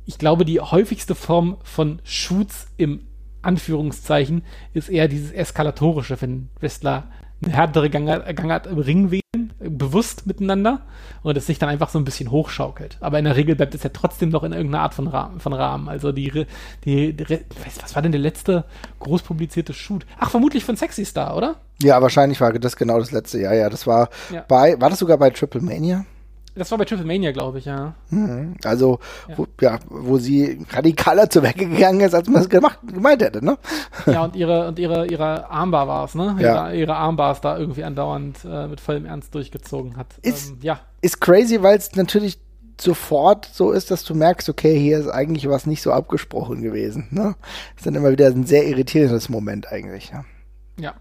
ich 0.06 0.18
glaube, 0.20 0.46
die 0.46 0.60
häufigste 0.60 1.16
Form 1.16 1.58
von 1.64 2.00
Shoots 2.04 2.68
im 2.78 3.02
Anführungszeichen 3.42 4.44
ist 4.74 4.90
eher 4.90 5.08
dieses 5.08 5.32
Eskalatorische, 5.32 6.22
wenn 6.22 6.50
Wrestler 6.60 7.10
eine 7.44 7.54
härtere 7.54 7.90
Gangart, 7.90 8.36
Gangart 8.36 8.68
im 8.68 8.78
Ring 8.80 9.12
wählen, 9.12 9.54
äh, 9.60 9.70
bewusst 9.70 10.28
miteinander 10.28 10.82
und 11.24 11.38
es 11.38 11.46
sich 11.48 11.60
dann 11.60 11.70
einfach 11.70 11.90
so 11.90 11.98
ein 12.00 12.06
bisschen 12.06 12.32
hochschaukelt. 12.32 12.98
Aber 13.00 13.20
in 13.20 13.26
der 13.26 13.36
Regel 13.36 13.56
bleibt 13.56 13.76
es 13.76 13.84
ja 13.84 13.90
trotzdem 13.94 14.30
noch 14.30 14.44
in 14.44 14.52
irgendeiner 14.52 14.84
Art 14.84 14.94
von 14.94 15.08
Rahmen. 15.08 15.40
Von 15.40 15.54
Rahmen. 15.54 15.88
Also 15.90 16.12
die, 16.12 16.46
die, 16.86 17.14
die 17.14 17.40
was 17.84 17.96
war 17.96 18.02
denn 18.02 18.12
der 18.12 18.22
letzte 18.22 18.66
groß 19.00 19.22
publizierte 19.24 19.74
Shoot? 19.74 20.06
Ach, 20.20 20.30
vermutlich 20.30 20.66
von 20.66 20.76
Sexy 20.76 21.06
Star, 21.06 21.36
oder? 21.38 21.56
Ja, 21.82 22.02
wahrscheinlich 22.02 22.42
war 22.42 22.52
das 22.54 22.76
genau 22.76 23.00
das 23.00 23.12
letzte 23.12 23.40
Jahr. 23.40 23.54
Ja, 23.54 23.70
das 23.70 23.88
war 23.88 24.10
Ja. 24.34 24.44
bei, 24.48 24.80
war 24.82 24.90
das 24.90 25.00
sogar 25.00 25.18
bei 25.18 25.30
Triple 25.30 25.62
Mania? 25.62 26.06
Das 26.60 26.70
war 26.70 26.78
bei 26.78 26.86
Triple 26.86 27.06
Mania, 27.06 27.32
glaube 27.32 27.58
ich, 27.58 27.66
ja. 27.66 27.96
Mhm. 28.12 28.56
Also, 28.64 29.00
Ja. 29.28 29.38
Wo, 29.38 29.48
ja, 29.62 29.80
wo 29.90 30.18
sie 30.20 30.64
radikaler 30.70 31.30
zu 31.30 31.42
Werke 31.42 31.66
gegangen 31.68 32.02
ist, 32.02 32.14
als 32.14 32.28
man 32.30 32.42
es 32.44 32.50
gemacht, 32.50 32.80
gemeint 32.86 33.22
hätte, 33.24 33.44
ne? 33.44 33.58
Ja, 34.06 34.26
und 34.26 34.36
ihre, 34.36 34.68
und 34.68 34.78
ihre, 34.78 35.08
ihre 35.08 35.50
Armbar 35.50 35.88
war 35.88 36.06
es, 36.06 36.14
ne? 36.16 36.36
Ja. 36.40 36.68
Ihre, 36.70 36.76
ihre 36.78 36.96
Armbars 36.96 37.42
da 37.42 37.58
irgendwie 37.58 37.84
andauernd 37.84 38.38
äh, 38.46 38.68
mit 38.68 38.80
vollem 38.80 39.06
Ernst 39.06 39.34
durchgezogen 39.34 39.98
hat. 39.98 40.08
Ist- 40.22 40.50
ähm, 40.52 40.58
ja. 40.62 40.80
Ist 41.02 41.22
crazy, 41.22 41.62
weil 41.64 41.78
es 41.78 41.96
natürlich 41.96 42.40
sofort 42.80 43.46
so 43.52 43.72
ist, 43.72 43.92
dass 43.92 44.04
du 44.04 44.16
merkst, 44.16 44.48
okay, 44.50 44.78
hier 44.80 45.00
ist 45.00 45.08
eigentlich 45.10 45.50
was 45.50 45.66
nicht 45.66 45.82
so 45.82 45.92
abgesprochen 45.92 46.62
gewesen, 46.62 47.08
ne? 47.12 47.36
Ist 47.76 47.86
dann 47.86 47.96
immer 47.96 48.12
wieder 48.12 48.28
ein 48.28 48.46
sehr 48.46 48.66
irritierendes 48.68 49.30
Moment 49.30 49.72
eigentlich, 49.72 50.12
ja. 50.12 50.24
Ja. 50.80 50.94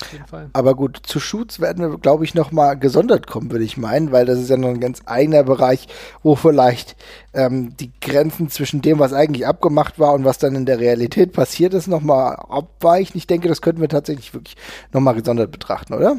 Auf 0.00 0.12
jeden 0.12 0.26
Fall. 0.26 0.50
Aber 0.52 0.74
gut, 0.74 1.00
zu 1.02 1.20
Shoots 1.20 1.60
werden 1.60 1.90
wir, 1.90 1.98
glaube 1.98 2.24
ich, 2.24 2.34
noch 2.34 2.52
mal 2.52 2.74
gesondert 2.74 3.26
kommen, 3.26 3.50
würde 3.50 3.64
ich 3.64 3.76
meinen, 3.76 4.12
weil 4.12 4.26
das 4.26 4.38
ist 4.38 4.50
ja 4.50 4.56
noch 4.56 4.68
ein 4.68 4.80
ganz 4.80 5.02
eigener 5.06 5.42
Bereich, 5.42 5.88
wo 6.22 6.36
vielleicht 6.36 6.96
ähm, 7.34 7.76
die 7.76 7.92
Grenzen 8.00 8.48
zwischen 8.48 8.82
dem, 8.82 8.98
was 8.98 9.12
eigentlich 9.12 9.46
abgemacht 9.46 9.98
war 9.98 10.14
und 10.14 10.24
was 10.24 10.38
dann 10.38 10.54
in 10.54 10.66
der 10.66 10.78
Realität 10.78 11.32
passiert 11.32 11.74
ist, 11.74 11.86
noch 11.86 12.00
mal 12.00 12.34
abweichen. 12.34 13.18
Ich 13.18 13.26
denke, 13.26 13.48
das 13.48 13.62
könnten 13.62 13.80
wir 13.80 13.88
tatsächlich 13.88 14.32
wirklich 14.34 14.56
noch 14.92 15.00
mal 15.00 15.12
gesondert 15.12 15.50
betrachten, 15.50 15.94
oder? 15.94 16.16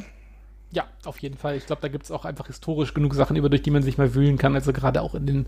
Ja, 0.71 0.85
auf 1.07 1.19
jeden 1.19 1.37
Fall. 1.37 1.55
Ich 1.55 1.65
glaube, 1.65 1.81
da 1.81 1.87
gibt 1.87 2.03
es 2.03 2.11
auch 2.11 2.25
einfach 2.25 2.47
historisch 2.47 2.93
genug 2.93 3.13
Sachen, 3.13 3.35
über 3.35 3.49
durch 3.49 3.61
die 3.61 3.71
man 3.71 3.83
sich 3.83 3.97
mal 3.97 4.13
wühlen 4.13 4.37
kann. 4.37 4.55
Also 4.55 4.73
gerade 4.73 5.01
auch 5.01 5.15
in 5.15 5.25
den 5.25 5.45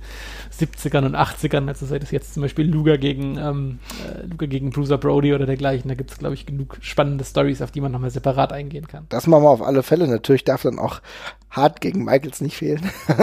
70ern 0.51 1.05
und 1.05 1.15
80ern, 1.15 1.67
also 1.67 1.85
sei 1.85 1.99
das 1.99 2.11
jetzt 2.11 2.33
zum 2.33 2.43
Beispiel 2.43 2.69
Luger 2.69 2.97
gegen, 2.97 3.37
ähm, 3.37 3.79
äh, 4.07 4.25
Luger 4.25 4.47
gegen 4.47 4.71
Bruiser 4.71 4.97
Brody 4.97 5.33
oder 5.33 5.45
dergleichen. 5.45 5.89
Da 5.89 5.95
gibt 5.95 6.11
es, 6.11 6.17
glaube 6.17 6.35
ich, 6.35 6.45
genug 6.45 6.77
spannende 6.81 7.23
Stories, 7.23 7.61
auf 7.61 7.71
die 7.71 7.81
man 7.81 7.91
nochmal 7.91 8.11
separat 8.11 8.53
eingehen 8.53 8.87
kann. 8.87 9.05
Das 9.09 9.27
machen 9.27 9.43
wir 9.43 9.49
auf 9.49 9.61
alle 9.61 9.83
Fälle. 9.83 10.07
Natürlich 10.07 10.43
darf 10.43 10.63
dann 10.63 10.79
auch 10.79 11.01
hart 11.49 11.81
gegen 11.81 12.03
Michaels 12.03 12.41
nicht 12.41 12.57
fehlen. 12.57 12.89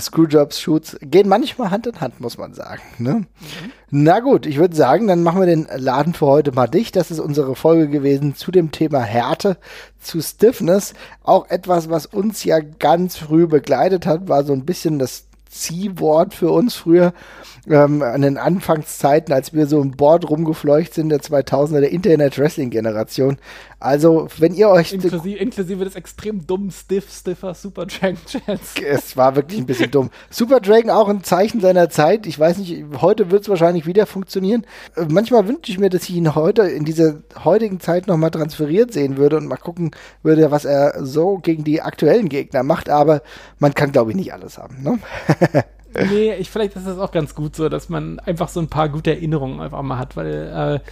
Screwjobs, 0.00 0.60
Shoots 0.60 0.96
gehen 1.00 1.28
manchmal 1.28 1.70
Hand 1.70 1.86
in 1.86 2.00
Hand, 2.00 2.20
muss 2.20 2.38
man 2.38 2.54
sagen. 2.54 2.82
Ne? 2.98 3.12
Mhm. 3.12 3.26
Na 3.90 4.20
gut, 4.20 4.46
ich 4.46 4.58
würde 4.58 4.74
sagen, 4.74 5.06
dann 5.06 5.22
machen 5.22 5.40
wir 5.40 5.46
den 5.46 5.68
Laden 5.76 6.14
für 6.14 6.26
heute 6.26 6.52
mal 6.52 6.66
dicht. 6.66 6.96
Das 6.96 7.10
ist 7.10 7.20
unsere 7.20 7.54
Folge 7.54 7.88
gewesen 7.88 8.34
zu 8.34 8.50
dem 8.50 8.72
Thema 8.72 9.00
Härte, 9.00 9.56
zu 10.04 10.20
Stiffness. 10.20 10.94
Auch 11.22 11.48
etwas, 11.48 11.90
was 11.90 12.06
uns 12.06 12.44
ja 12.44 12.60
ganz 12.60 13.16
früh 13.16 13.46
begleitet 13.46 14.06
hat, 14.06 14.28
war 14.28 14.44
so 14.44 14.52
ein 14.52 14.64
bisschen 14.64 14.98
das 14.98 15.24
Ziehwort 15.54 16.34
für 16.34 16.50
uns 16.50 16.74
früher 16.74 17.12
ähm, 17.68 18.02
an 18.02 18.22
den 18.22 18.36
Anfangszeiten, 18.36 19.32
als 19.32 19.54
wir 19.54 19.66
so 19.66 19.80
im 19.80 19.92
Board 19.92 20.28
rumgefleucht 20.28 20.92
sind, 20.92 21.08
der 21.08 21.20
2000er, 21.20 21.80
der 21.80 21.92
Internet-Wrestling-Generation. 21.92 23.38
Also, 23.80 24.28
wenn 24.38 24.54
ihr 24.54 24.68
euch... 24.68 24.92
Inklusive, 24.92 25.38
inklusive 25.38 25.84
des 25.84 25.94
extrem 25.94 26.46
dummen 26.46 26.70
Stiff, 26.70 27.10
Stiffer 27.10 27.54
Super 27.54 27.86
Dragon 27.86 28.18
Chance. 28.26 28.82
Es 28.86 29.16
war 29.16 29.36
wirklich 29.36 29.60
ein 29.60 29.66
bisschen 29.66 29.90
dumm. 29.90 30.10
Super 30.30 30.60
Dragon 30.60 30.90
auch 30.90 31.08
ein 31.08 31.22
Zeichen 31.22 31.60
seiner 31.60 31.90
Zeit. 31.90 32.26
Ich 32.26 32.38
weiß 32.38 32.58
nicht, 32.58 32.84
heute 33.00 33.30
wird 33.30 33.42
es 33.42 33.48
wahrscheinlich 33.48 33.86
wieder 33.86 34.06
funktionieren. 34.06 34.66
Äh, 34.96 35.06
manchmal 35.08 35.46
wünsche 35.48 35.70
ich 35.70 35.78
mir, 35.78 35.90
dass 35.90 36.04
ich 36.04 36.16
ihn 36.16 36.34
heute 36.34 36.62
in 36.62 36.84
dieser 36.84 37.22
heutigen 37.44 37.80
Zeit 37.80 38.06
nochmal 38.06 38.30
transferiert 38.30 38.92
sehen 38.92 39.16
würde 39.16 39.36
und 39.36 39.46
mal 39.46 39.56
gucken 39.56 39.90
würde, 40.22 40.50
was 40.50 40.64
er 40.64 41.04
so 41.04 41.38
gegen 41.38 41.64
die 41.64 41.82
aktuellen 41.82 42.28
Gegner 42.28 42.62
macht. 42.62 42.88
Aber 42.88 43.22
man 43.58 43.74
kann, 43.74 43.92
glaube 43.92 44.10
ich, 44.10 44.16
nicht 44.16 44.32
alles 44.32 44.58
haben. 44.58 44.82
Ne? 44.82 44.98
nee, 46.10 46.34
ich, 46.34 46.50
vielleicht 46.50 46.76
ist 46.76 46.86
das 46.86 46.98
auch 46.98 47.12
ganz 47.12 47.34
gut 47.34 47.56
so, 47.56 47.68
dass 47.68 47.88
man 47.88 48.18
einfach 48.20 48.48
so 48.48 48.60
ein 48.60 48.68
paar 48.68 48.88
gute 48.88 49.10
Erinnerungen 49.10 49.60
einfach 49.60 49.82
mal 49.82 49.98
hat, 49.98 50.16
weil 50.16 50.80
äh, 50.84 50.90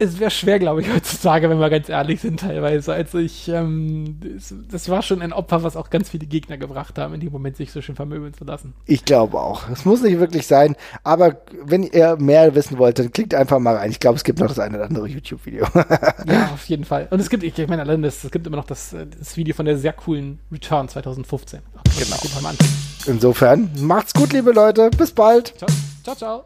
es 0.00 0.20
wäre 0.20 0.30
schwer, 0.30 0.58
glaube 0.58 0.80
ich, 0.80 0.92
heutzutage, 0.92 1.50
wenn 1.50 1.58
wir 1.58 1.70
ganz 1.70 1.88
ehrlich 1.88 2.20
sind, 2.20 2.40
teilweise. 2.40 2.92
Also 2.92 3.18
ich, 3.18 3.48
ähm, 3.48 4.20
das, 4.20 4.54
das, 4.70 4.88
war 4.88 5.02
schon 5.02 5.22
ein 5.22 5.32
Opfer, 5.32 5.64
was 5.64 5.76
auch 5.76 5.90
ganz 5.90 6.08
viele 6.08 6.26
Gegner 6.26 6.56
gebracht 6.56 6.98
haben, 6.98 7.14
in 7.14 7.20
dem 7.20 7.32
Moment 7.32 7.56
sich 7.56 7.72
so 7.72 7.82
schön 7.82 7.96
vermöbeln 7.96 8.32
zu 8.32 8.44
lassen. 8.44 8.74
Ich 8.86 9.04
glaube 9.04 9.40
auch. 9.40 9.68
Es 9.70 9.84
muss 9.84 10.02
nicht 10.02 10.20
wirklich 10.20 10.46
sein, 10.46 10.76
aber 11.02 11.42
wenn 11.64 11.82
ihr 11.82 12.16
mehr 12.16 12.54
wissen 12.54 12.78
wollt, 12.78 12.98
dann 12.98 13.10
klickt 13.10 13.34
einfach 13.34 13.58
mal 13.58 13.74
rein. 13.74 13.90
Ich 13.90 13.98
glaube, 13.98 14.16
es 14.16 14.24
gibt 14.24 14.38
noch 14.38 14.46
das 14.46 14.60
eine 14.60 14.76
oder 14.76 14.86
andere 14.86 15.08
YouTube-Video. 15.08 15.66
ja, 15.74 16.50
auf 16.54 16.66
jeden 16.66 16.84
Fall. 16.84 17.08
Und 17.10 17.18
es 17.18 17.28
gibt, 17.28 17.42
ich, 17.42 17.56
meine, 17.66 17.82
allein 17.82 18.02
das, 18.02 18.22
es 18.22 18.30
gibt 18.30 18.46
immer 18.46 18.56
noch 18.56 18.66
das, 18.66 18.94
das 19.18 19.36
Video 19.36 19.54
von 19.54 19.66
der 19.66 19.78
sehr 19.78 19.92
coolen 19.92 20.38
Return 20.52 20.88
2015. 20.88 21.60
Genau. 21.96 22.52
Insofern, 23.06 23.70
macht's 23.80 24.12
gut, 24.12 24.32
liebe 24.32 24.52
Leute. 24.52 24.90
Bis 24.90 25.12
bald. 25.12 25.54
Ciao, 25.56 25.68
ciao. 26.04 26.14
ciao. 26.16 26.44